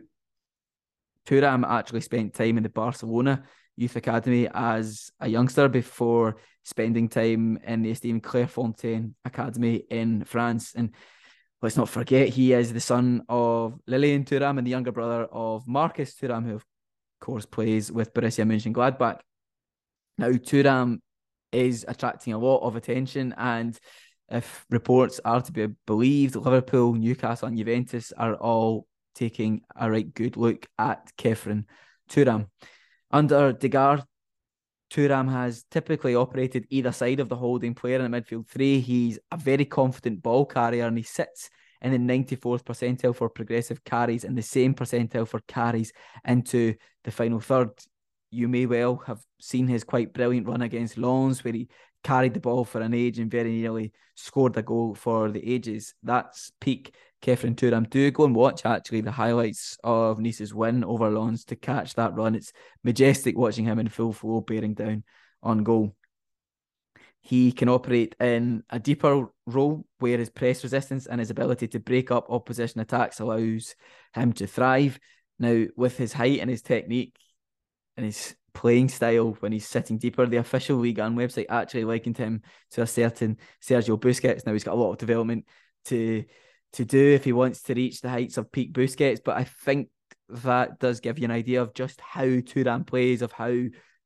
Thuram 1.27 1.67
actually 1.67 2.03
spent 2.03 2.35
time 2.35 2.59
in 2.59 2.62
the 2.62 2.69
Barcelona 2.69 3.45
youth 3.77 3.97
academy 3.97 4.49
as 4.53 5.11
a 5.19 5.27
youngster 5.27 5.69
before 5.69 6.37
spending 6.64 7.09
time 7.09 7.59
in 7.64 7.81
the 7.81 7.93
esteemed 7.93 8.25
Clairefontaine 8.25 9.14
Academy 9.25 9.77
in 9.91 10.25
France. 10.25 10.75
And 10.75 10.91
let's 11.62 11.79
not 11.79 11.89
forget, 11.89 12.29
he 12.29 12.53
is 12.53 12.75
the 12.75 12.81
son 12.81 13.23
of 13.27 13.81
Lilian 13.87 14.25
Thuram 14.25 14.59
and 14.59 14.67
the 14.67 14.71
younger 14.71 14.93
brother 14.93 15.25
of 15.25 15.67
Marcus 15.67 16.14
Thuram, 16.14 16.45
who, 16.45 16.57
of 16.57 16.64
course, 17.21 17.47
plays 17.47 17.91
with 17.91 18.12
Borussia 18.14 18.45
Mönchengladbach. 18.45 19.21
Now, 20.19 20.31
Thuram 20.31 20.99
is 21.53 21.85
attracting 21.87 22.33
a 22.33 22.39
lot 22.39 22.59
of 22.59 22.77
attention, 22.77 23.35
and 23.37 23.79
if 24.29 24.64
reports 24.71 25.21
are 25.25 25.41
to 25.41 25.53
be 25.53 25.69
believed, 25.87 26.37
Liverpool, 26.37 26.95
Newcastle, 26.95 27.49
and 27.49 27.57
Juventus 27.57 28.12
are 28.17 28.35
all 28.35 28.87
taking 29.14 29.62
a 29.75 29.91
right 29.91 30.12
good 30.12 30.37
look 30.37 30.67
at 30.79 31.11
Khéphren 31.17 31.64
Thuram. 32.11 32.49
Under 33.11 33.53
Digard, 33.53 34.05
Thuram 34.91 35.31
has 35.31 35.64
typically 35.71 36.14
operated 36.14 36.67
either 36.71 36.93
side 36.93 37.21
of 37.21 37.29
the 37.29 37.37
holding 37.37 37.75
player 37.75 38.01
in 38.01 38.11
the 38.11 38.21
midfield 38.21 38.49
three. 38.49 38.81
He's 38.81 39.19
a 39.33 39.37
very 39.37 39.64
confident 39.64 40.23
ball 40.23 40.47
carrier 40.47 40.87
and 40.87 40.97
he 40.97 41.03
sits 41.03 41.51
in 41.87 42.07
the 42.07 42.12
94th 42.12 42.64
percentile 42.64 43.14
for 43.14 43.28
progressive 43.28 43.84
carries 43.84 44.24
and 44.24 44.37
the 44.37 44.43
same 44.43 44.74
percentile 44.74 45.26
for 45.26 45.41
carries 45.47 45.93
into 46.26 46.74
the 47.05 47.11
final 47.11 47.41
third. 47.41 47.70
You 48.30 48.49
may 48.49 48.66
well 48.66 49.03
have 49.07 49.20
seen 49.41 49.68
his 49.68 49.84
quite 49.84 50.12
brilliant 50.12 50.49
run 50.49 50.62
against 50.62 50.99
Lens, 50.99 51.45
where 51.45 51.55
he 51.55 51.68
carried 52.03 52.34
the 52.34 52.41
ball 52.41 52.64
for 52.64 52.80
an 52.80 52.95
age 52.95 53.18
and 53.18 53.30
very 53.30 53.53
nearly 53.53 53.93
scored 54.14 54.57
a 54.57 54.62
goal 54.62 54.95
for 54.95 55.30
the 55.30 55.53
ages. 55.53 55.95
That's 56.03 56.53
peak 56.61 56.95
Khéphren 57.22 57.57
Thuram. 57.57 57.89
Do 57.89 58.11
go 58.11 58.24
and 58.24 58.34
watch 58.34 58.64
actually 58.64 59.01
the 59.01 59.12
highlights 59.12 59.76
of 59.82 60.18
Nice's 60.18 60.55
win 60.55 60.84
over 60.84 61.11
Lens 61.11 61.45
to 61.47 61.57
catch 61.57 61.95
that 61.95 62.14
run. 62.14 62.34
It's 62.34 62.53
majestic 62.84 63.37
watching 63.37 63.64
him 63.64 63.78
in 63.78 63.89
full 63.89 64.12
flow 64.12 64.41
bearing 64.41 64.74
down 64.74 65.05
on 65.43 65.64
goal. 65.64 65.97
He 67.27 67.51
can 67.51 67.68
operate 67.68 68.14
in 68.20 68.62
a 68.70 68.79
deeper 68.79 69.27
role 69.47 69.85
where 69.99 70.16
his 70.16 70.31
press 70.31 70.62
resistance 70.62 71.07
and 71.07 71.18
his 71.18 71.31
ability 71.31 71.66
to 71.66 71.81
break 71.81 72.12
up 72.12 72.31
opposition 72.31 72.81
attacks 72.81 73.18
allows 73.18 73.74
him 74.14 74.33
to 74.35 74.47
thrive. 74.47 75.01
Now, 75.41 75.64
with 75.77 75.99
his 75.99 76.12
height 76.12 76.39
and 76.39 76.49
his 76.49 76.62
technique 76.62 77.16
and 77.97 78.07
his 78.07 78.37
playing 78.55 78.91
style 78.91 79.37
when 79.41 79.51
he's 79.51 79.66
sitting 79.66 79.99
deeper, 79.99 80.24
the 80.27 80.37
official 80.37 80.77
Ligue 80.77 81.01
1 81.01 81.16
website 81.16 81.47
actually 81.49 81.83
likened 81.83 82.16
him 82.16 82.43
to 82.70 82.83
a 82.83 82.87
certain 82.87 83.39
Sergio 83.61 83.99
Busquets. 83.99 84.47
Now, 84.47 84.53
he's 84.53 84.62
got 84.62 84.74
a 84.74 84.81
lot 84.81 84.93
of 84.93 84.99
development 84.99 85.47
to 85.87 86.24
to 86.74 86.85
do 86.85 87.12
if 87.12 87.24
he 87.24 87.33
wants 87.33 87.61
to 87.62 87.74
reach 87.74 88.03
the 88.03 88.09
heights 88.09 88.37
of 88.37 88.53
peak 88.53 88.72
Busquets. 88.72 89.18
But 89.24 89.37
I 89.37 89.43
think 89.43 89.89
that 90.29 90.79
does 90.79 91.01
give 91.01 91.18
you 91.18 91.24
an 91.24 91.33
idea 91.33 91.61
of 91.61 91.74
just 91.74 92.01
how 92.01 92.22
Thuram 92.22 92.87
plays, 92.87 93.20
of 93.20 93.33
how 93.33 93.51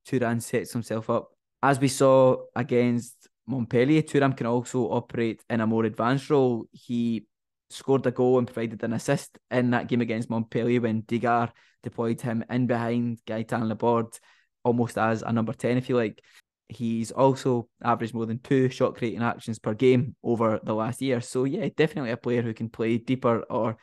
Thuram 0.09 0.41
sets 0.41 0.73
himself 0.73 1.11
up 1.11 1.33
As 1.63 1.79
we 1.79 1.89
saw 1.89 2.37
against 2.57 3.29
Montpellier, 3.47 4.03
Thuram 4.03 4.37
can 4.37 4.47
also 4.47 4.91
operate 4.91 5.43
in 5.51 5.61
a 5.61 5.67
more 5.67 5.85
advanced 5.85 6.31
role. 6.31 6.65
He 6.73 7.27
scored 7.69 8.07
a 8.07 8.11
goal 8.11 8.39
and 8.39 8.47
provided 8.47 8.83
an 8.83 8.93
assist 8.93 9.39
in 9.51 9.71
that 9.71 9.89
game 9.89 10.01
against 10.01 10.31
Montpellier 10.31 10.81
when 10.81 11.03
Digard 11.03 11.51
deployed 11.83 12.21
him 12.21 12.45
in 12.51 12.67
behind 12.67 13.21
Gaetan 13.27 13.69
Laborde, 13.69 14.19
almost 14.65 14.99
as 14.99 15.23
a 15.23 15.33
number 15.33 15.53
10, 15.53 15.77
if 15.77 15.89
you 15.89 15.97
like. 15.97 16.23
He's 16.69 17.11
also 17.11 17.69
averaged 17.83 18.15
more 18.15 18.27
than 18.27 18.39
two 18.39 18.69
shot 18.69 18.95
creating 18.95 19.23
actions 19.23 19.59
per 19.59 19.75
game 19.75 20.15
over 20.23 20.61
the 20.63 20.75
last 20.75 21.03
year. 21.03 21.21
So, 21.21 21.45
yeah, 21.45 21.69
definitely 21.77 22.13
a 22.13 22.17
player 22.17 22.43
who 22.43 22.55
can 22.55 22.69
play 22.69 22.97
deeper 22.99 23.41
or 23.51 23.77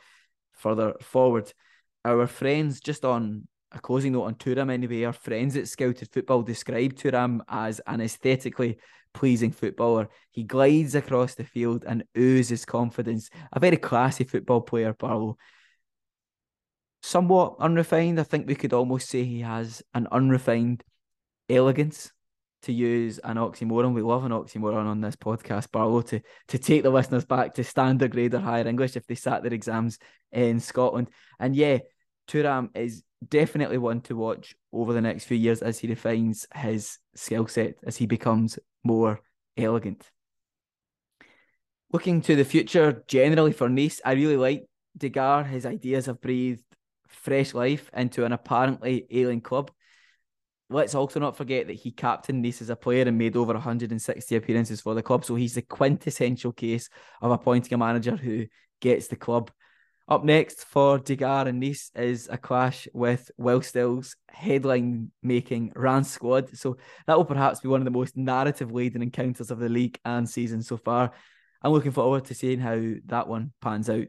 further 0.53 0.93
forward. 1.01 1.51
Our 2.05 2.27
friends, 2.27 2.79
just 2.79 3.03
on 3.03 3.47
a 3.71 3.79
closing 3.79 4.13
note 4.13 4.23
on 4.23 4.35
Thuram 4.35 4.71
anyway, 4.71 5.03
our 5.03 5.13
friends 5.13 5.57
at 5.57 5.67
Scouted 5.67 6.09
Football 6.11 6.43
described 6.43 6.97
Thuram 6.97 7.41
as 7.47 7.81
an 7.87 8.01
aesthetically 8.01 8.77
pleasing 9.13 9.51
footballer. 9.51 10.09
He 10.31 10.43
glides 10.43 10.95
across 10.95 11.35
the 11.35 11.43
field 11.43 11.83
and 11.87 12.03
oozes 12.17 12.65
confidence. 12.65 13.29
A 13.51 13.59
very 13.59 13.77
classy 13.77 14.23
football 14.23 14.61
player, 14.61 14.93
Barlow. 14.93 15.37
Somewhat 17.01 17.55
unrefined. 17.59 18.19
I 18.19 18.23
think 18.23 18.47
we 18.47 18.55
could 18.55 18.73
almost 18.73 19.09
say 19.09 19.23
he 19.23 19.41
has 19.41 19.81
an 19.93 20.07
unrefined 20.11 20.83
elegance 21.49 22.11
to 22.63 22.73
use 22.73 23.19
an 23.19 23.37
oxymoron. 23.37 23.93
We 23.93 24.01
love 24.01 24.25
an 24.25 24.31
oxymoron 24.31 24.85
on 24.85 25.01
this 25.01 25.15
podcast, 25.15 25.71
Barlow, 25.71 26.01
to, 26.03 26.21
to 26.49 26.57
take 26.57 26.83
the 26.83 26.89
listeners 26.89 27.25
back 27.25 27.53
to 27.55 27.63
standard 27.63 28.11
grade 28.11 28.33
or 28.33 28.39
higher 28.39 28.67
English 28.67 28.95
if 28.95 29.05
they 29.07 29.15
sat 29.15 29.43
their 29.43 29.53
exams 29.53 29.99
in 30.31 30.59
Scotland. 30.59 31.09
And 31.39 31.55
yeah, 31.55 31.79
Thuram 32.27 32.75
is 32.75 33.03
definitely 33.25 33.77
one 33.77 34.01
to 34.01 34.15
watch 34.15 34.55
over 34.71 34.93
the 34.93 35.01
next 35.01 35.25
few 35.25 35.37
years 35.37 35.61
as 35.61 35.79
he 35.79 35.87
refines 35.87 36.47
his 36.53 36.99
skill 37.15 37.47
set, 37.47 37.75
as 37.83 37.97
he 37.97 38.05
becomes 38.05 38.59
more 38.83 39.21
elegant. 39.55 40.09
Looking 41.91 42.21
to 42.21 42.35
the 42.35 42.45
future 42.45 43.03
generally 43.07 43.53
for 43.53 43.69
Nice, 43.69 44.01
I 44.03 44.13
really 44.13 44.37
like 44.37 44.65
Digard. 44.97 45.47
His 45.47 45.65
ideas 45.65 46.07
have 46.07 46.21
breathed 46.21 46.63
fresh 47.07 47.53
life 47.53 47.89
into 47.95 48.25
an 48.25 48.33
apparently 48.33 49.07
ailing 49.09 49.41
club. 49.41 49.71
Let's 50.69 50.95
also 50.95 51.21
not 51.21 51.37
forget 51.37 51.67
that 51.67 51.73
he 51.73 51.91
captained 51.91 52.41
Nice 52.41 52.61
as 52.61 52.69
a 52.69 52.75
player 52.75 53.07
and 53.07 53.17
made 53.17 53.37
over 53.37 53.53
160 53.53 54.35
appearances 54.35 54.81
for 54.81 54.93
the 54.93 55.01
club. 55.01 55.23
So 55.23 55.35
he's 55.35 55.55
the 55.55 55.61
quintessential 55.61 56.51
case 56.51 56.89
of 57.21 57.31
appointing 57.31 57.73
a 57.73 57.77
manager 57.77 58.17
who 58.17 58.47
gets 58.81 59.07
the 59.07 59.15
club 59.15 59.49
up 60.07 60.23
next 60.23 60.63
for 60.63 60.99
Digard 60.99 61.47
and 61.47 61.59
Nice 61.59 61.91
is 61.95 62.29
a 62.31 62.37
clash 62.37 62.87
with 62.93 63.29
Will 63.37 63.61
Still's 63.61 64.15
headline 64.29 65.11
making 65.21 65.73
Reims 65.75 66.09
squad. 66.09 66.55
So 66.57 66.77
that 67.05 67.17
will 67.17 67.25
perhaps 67.25 67.59
be 67.59 67.67
one 67.67 67.81
of 67.81 67.85
the 67.85 67.91
most 67.91 68.15
narrative 68.15 68.71
laden 68.71 69.01
encounters 69.01 69.51
of 69.51 69.59
the 69.59 69.67
league 69.67 69.99
and 70.05 70.29
season 70.29 70.61
so 70.61 70.77
far. 70.77 71.11
I'm 71.61 71.73
looking 71.73 71.91
forward 71.91 72.25
to 72.25 72.33
seeing 72.33 72.59
how 72.59 72.79
that 73.07 73.27
one 73.27 73.51
pans 73.61 73.89
out. 73.89 74.07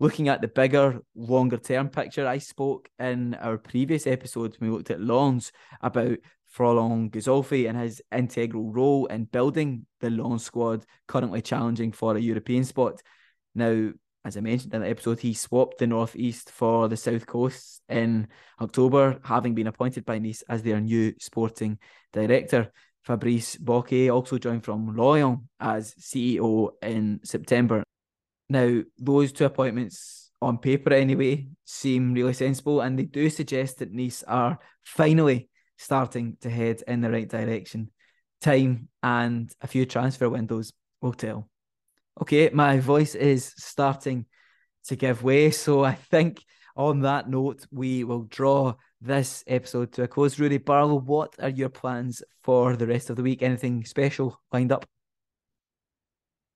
Looking 0.00 0.28
at 0.28 0.40
the 0.40 0.48
bigger, 0.48 1.00
longer 1.14 1.56
term 1.56 1.88
picture, 1.88 2.26
I 2.26 2.38
spoke 2.38 2.88
in 2.98 3.34
our 3.34 3.58
previous 3.58 4.06
episode 4.06 4.56
when 4.58 4.70
we 4.70 4.76
looked 4.76 4.90
at 4.90 5.00
Lens 5.00 5.52
about 5.80 6.18
Florent 6.46 7.12
Ghisolfi 7.12 7.68
and 7.68 7.78
his 7.78 8.00
integral 8.12 8.72
role 8.72 9.06
in 9.06 9.24
building 9.24 9.86
the 10.00 10.10
Lens 10.10 10.44
squad 10.44 10.84
currently 11.06 11.42
challenging 11.42 11.92
for 11.92 12.16
a 12.16 12.20
European 12.20 12.64
spot. 12.64 13.02
Now, 13.54 13.90
as 14.24 14.36
I 14.36 14.40
mentioned 14.40 14.74
in 14.74 14.82
the 14.82 14.88
episode, 14.88 15.20
he 15.20 15.32
swapped 15.34 15.78
the 15.78 15.86
Northeast 15.86 16.50
for 16.50 16.88
the 16.88 16.96
South 16.96 17.26
Coast 17.26 17.80
in 17.88 18.28
October, 18.60 19.20
having 19.24 19.54
been 19.54 19.68
appointed 19.68 20.04
by 20.04 20.18
Nice 20.18 20.42
as 20.48 20.62
their 20.62 20.80
new 20.80 21.14
sporting 21.18 21.78
director. 22.12 22.72
Fabrice 23.02 23.56
Bocquet 23.56 24.12
also 24.12 24.36
joined 24.36 24.64
from 24.64 24.94
Lorient 24.94 25.40
as 25.60 25.94
CEO 25.94 26.70
in 26.82 27.20
September. 27.24 27.82
Now, 28.48 28.82
those 28.98 29.32
two 29.32 29.44
appointments, 29.44 30.30
on 30.40 30.58
paper 30.58 30.92
anyway, 30.92 31.48
seem 31.64 32.12
really 32.12 32.32
sensible, 32.32 32.80
and 32.80 32.98
they 32.98 33.04
do 33.04 33.30
suggest 33.30 33.78
that 33.78 33.92
Nice 33.92 34.22
are 34.24 34.58
finally 34.84 35.48
starting 35.76 36.36
to 36.40 36.50
head 36.50 36.82
in 36.86 37.00
the 37.00 37.10
right 37.10 37.28
direction. 37.28 37.90
Time 38.40 38.88
and 39.02 39.50
a 39.60 39.66
few 39.66 39.86
transfer 39.86 40.28
windows 40.28 40.72
will 41.00 41.12
tell. 41.12 41.48
Okay, 42.20 42.50
my 42.52 42.80
voice 42.80 43.14
is 43.14 43.54
starting 43.56 44.26
to 44.86 44.96
give 44.96 45.22
way. 45.22 45.50
So 45.50 45.84
I 45.84 45.94
think 45.94 46.44
on 46.76 47.00
that 47.00 47.28
note, 47.28 47.66
we 47.70 48.04
will 48.04 48.22
draw 48.22 48.74
this 49.00 49.44
episode 49.46 49.92
to 49.92 50.02
a 50.02 50.08
close. 50.08 50.38
Rudy 50.38 50.58
Barlow, 50.58 50.98
what 50.98 51.34
are 51.40 51.48
your 51.48 51.68
plans 51.68 52.22
for 52.42 52.76
the 52.76 52.86
rest 52.86 53.10
of 53.10 53.16
the 53.16 53.22
week? 53.22 53.42
Anything 53.42 53.84
special 53.84 54.40
lined 54.52 54.72
up? 54.72 54.84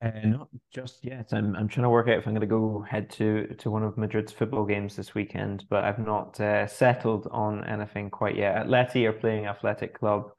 Uh, 0.03 0.11
not 0.25 0.49
just 0.75 1.05
yet. 1.05 1.33
I'm 1.33 1.55
I'm 1.55 1.69
trying 1.69 1.85
to 1.85 1.91
work 1.91 2.09
out 2.09 2.19
if 2.19 2.27
I'm 2.27 2.35
going 2.35 2.41
to 2.41 2.47
go 2.47 2.85
head 2.89 3.09
to 3.11 3.55
to 3.59 3.71
one 3.71 3.85
of 3.85 3.97
Madrid's 3.97 4.33
football 4.33 4.65
games 4.65 4.97
this 4.97 5.15
weekend, 5.15 5.65
but 5.71 5.85
I've 5.85 6.01
not 6.01 6.41
uh, 6.41 6.67
settled 6.67 7.29
on 7.31 7.65
anything 7.65 8.11
quite 8.11 8.37
yet. 8.37 8.67
Atleti 8.67 9.09
are 9.09 9.13
playing 9.13 9.47
Athletic 9.47 9.97
Club 9.97 10.33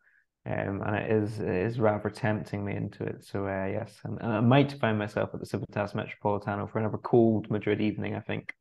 um, 0.45 0.81
and 0.85 0.95
it 0.95 1.11
is 1.11 1.39
it 1.39 1.47
is 1.47 1.79
rather 1.79 2.09
tempting 2.09 2.65
me 2.65 2.75
into 2.75 3.03
it. 3.03 3.23
So 3.23 3.47
uh, 3.47 3.65
yes, 3.65 3.93
and, 4.03 4.19
and, 4.21 4.33
I 4.33 4.39
might 4.41 4.73
find 4.73 4.97
myself 4.97 5.29
at 5.33 5.39
the 5.39 5.45
Civitas 5.45 5.93
Metropolitano 5.93 6.69
for 6.69 6.79
another 6.79 6.97
cold 6.97 7.49
Madrid 7.49 7.79
evening. 7.79 8.15
I 8.15 8.19
think. 8.19 8.53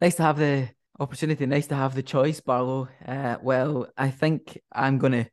Nice 0.00 0.16
to 0.16 0.22
have 0.22 0.38
the 0.38 0.68
opportunity. 1.00 1.46
Nice 1.46 1.68
to 1.68 1.76
have 1.76 1.94
the 1.94 2.02
choice, 2.02 2.40
Barlow. 2.40 2.88
Uh, 3.06 3.36
well, 3.42 3.88
I 3.96 4.10
think 4.10 4.58
I'm 4.70 4.98
gonna 4.98 5.28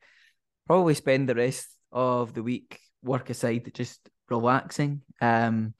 probably 0.65 0.93
spend 0.93 1.27
the 1.27 1.35
rest 1.35 1.67
of 1.91 2.33
the 2.33 2.43
week 2.43 2.79
work 3.03 3.29
aside, 3.29 3.69
just 3.73 4.07
relaxing. 4.29 5.01
Um, 5.19 5.73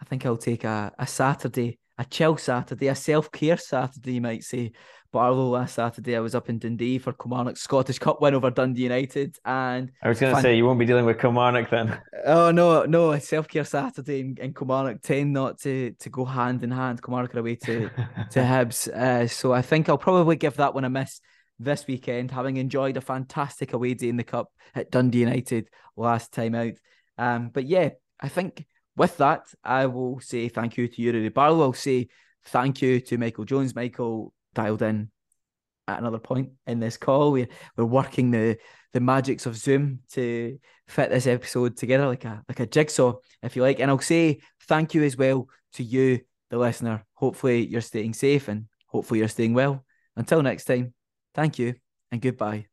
I 0.00 0.04
think 0.04 0.26
I'll 0.26 0.36
take 0.36 0.64
a, 0.64 0.92
a 0.98 1.06
Saturday, 1.06 1.78
a 1.96 2.04
chill 2.04 2.36
Saturday, 2.36 2.88
a 2.88 2.94
self 2.94 3.30
care 3.30 3.56
Saturday, 3.56 4.14
you 4.14 4.20
might 4.20 4.42
say, 4.42 4.72
Barlow 5.12 5.50
last 5.50 5.74
Saturday. 5.74 6.16
I 6.16 6.20
was 6.20 6.34
up 6.34 6.48
in 6.48 6.58
Dundee 6.58 6.98
for 6.98 7.12
Kilmarnock's 7.12 7.60
Scottish 7.60 7.98
Cup 7.98 8.20
win 8.20 8.34
over 8.34 8.50
Dundee 8.50 8.82
United, 8.82 9.36
and 9.44 9.92
I 10.02 10.08
was 10.08 10.18
going 10.18 10.30
to 10.30 10.36
fan- 10.36 10.42
say 10.42 10.56
you 10.56 10.66
won't 10.66 10.78
be 10.78 10.86
dealing 10.86 11.04
with 11.04 11.20
Kilmarnock 11.20 11.70
then. 11.70 12.00
Oh 12.24 12.52
no, 12.52 12.84
no, 12.84 13.18
self 13.18 13.48
care 13.48 13.64
Saturday 13.64 14.20
in, 14.20 14.36
in 14.40 14.54
Kilmarnock 14.54 15.02
tend 15.02 15.32
not 15.32 15.58
to 15.62 15.90
to 15.98 16.08
go 16.08 16.24
hand 16.24 16.62
in 16.62 16.70
hand. 16.70 17.02
Kilmarnock 17.02 17.34
are 17.34 17.40
away 17.40 17.56
to 17.56 17.88
to 17.88 18.40
Hibs, 18.40 18.88
uh, 18.88 19.26
so 19.26 19.52
I 19.52 19.60
think 19.62 19.88
I'll 19.88 19.98
probably 19.98 20.36
give 20.36 20.56
that 20.56 20.72
one 20.72 20.84
a 20.84 20.90
miss 20.90 21.20
this 21.58 21.86
weekend, 21.86 22.30
having 22.30 22.56
enjoyed 22.58 22.96
a 22.96 23.00
fantastic 23.00 23.72
away 23.72 23.94
day 23.94 24.08
in 24.08 24.16
the 24.16 24.24
cup 24.24 24.52
at 24.74 24.90
Dundee 24.90 25.20
United 25.20 25.68
last 25.96 26.32
time 26.32 26.54
out. 26.54 26.74
Um, 27.18 27.50
but 27.52 27.66
yeah, 27.66 27.90
I 28.20 28.28
think 28.28 28.66
with 28.96 29.16
that, 29.18 29.46
I 29.64 29.86
will 29.86 30.20
say 30.20 30.48
thank 30.48 30.76
you 30.76 30.88
to 30.88 31.02
Yuri 31.02 31.28
Barlow. 31.28 31.62
I'll 31.62 31.72
say 31.72 32.08
thank 32.46 32.82
you 32.82 33.00
to 33.00 33.18
Michael 33.18 33.44
Jones. 33.44 33.74
Michael, 33.74 34.32
dialed 34.54 34.82
in 34.82 35.10
at 35.88 35.98
another 35.98 36.18
point 36.18 36.50
in 36.66 36.80
this 36.80 36.96
call. 36.96 37.32
We 37.32 37.48
we're 37.76 37.84
working 37.84 38.30
the 38.30 38.58
the 38.92 39.00
magics 39.00 39.46
of 39.46 39.56
Zoom 39.56 40.00
to 40.12 40.58
fit 40.86 41.10
this 41.10 41.26
episode 41.26 41.76
together 41.76 42.06
like 42.06 42.24
a 42.24 42.42
like 42.48 42.60
a 42.60 42.66
jigsaw, 42.66 43.14
if 43.42 43.56
you 43.56 43.62
like. 43.62 43.80
And 43.80 43.90
I'll 43.90 43.98
say 43.98 44.40
thank 44.68 44.94
you 44.94 45.02
as 45.02 45.16
well 45.16 45.48
to 45.74 45.82
you, 45.82 46.20
the 46.50 46.58
listener. 46.58 47.04
Hopefully 47.14 47.66
you're 47.66 47.80
staying 47.80 48.14
safe 48.14 48.48
and 48.48 48.66
hopefully 48.86 49.20
you're 49.20 49.28
staying 49.28 49.54
well. 49.54 49.84
Until 50.16 50.42
next 50.42 50.64
time, 50.64 50.94
thank 51.34 51.58
you 51.58 51.74
and 52.10 52.20
goodbye. 52.20 52.66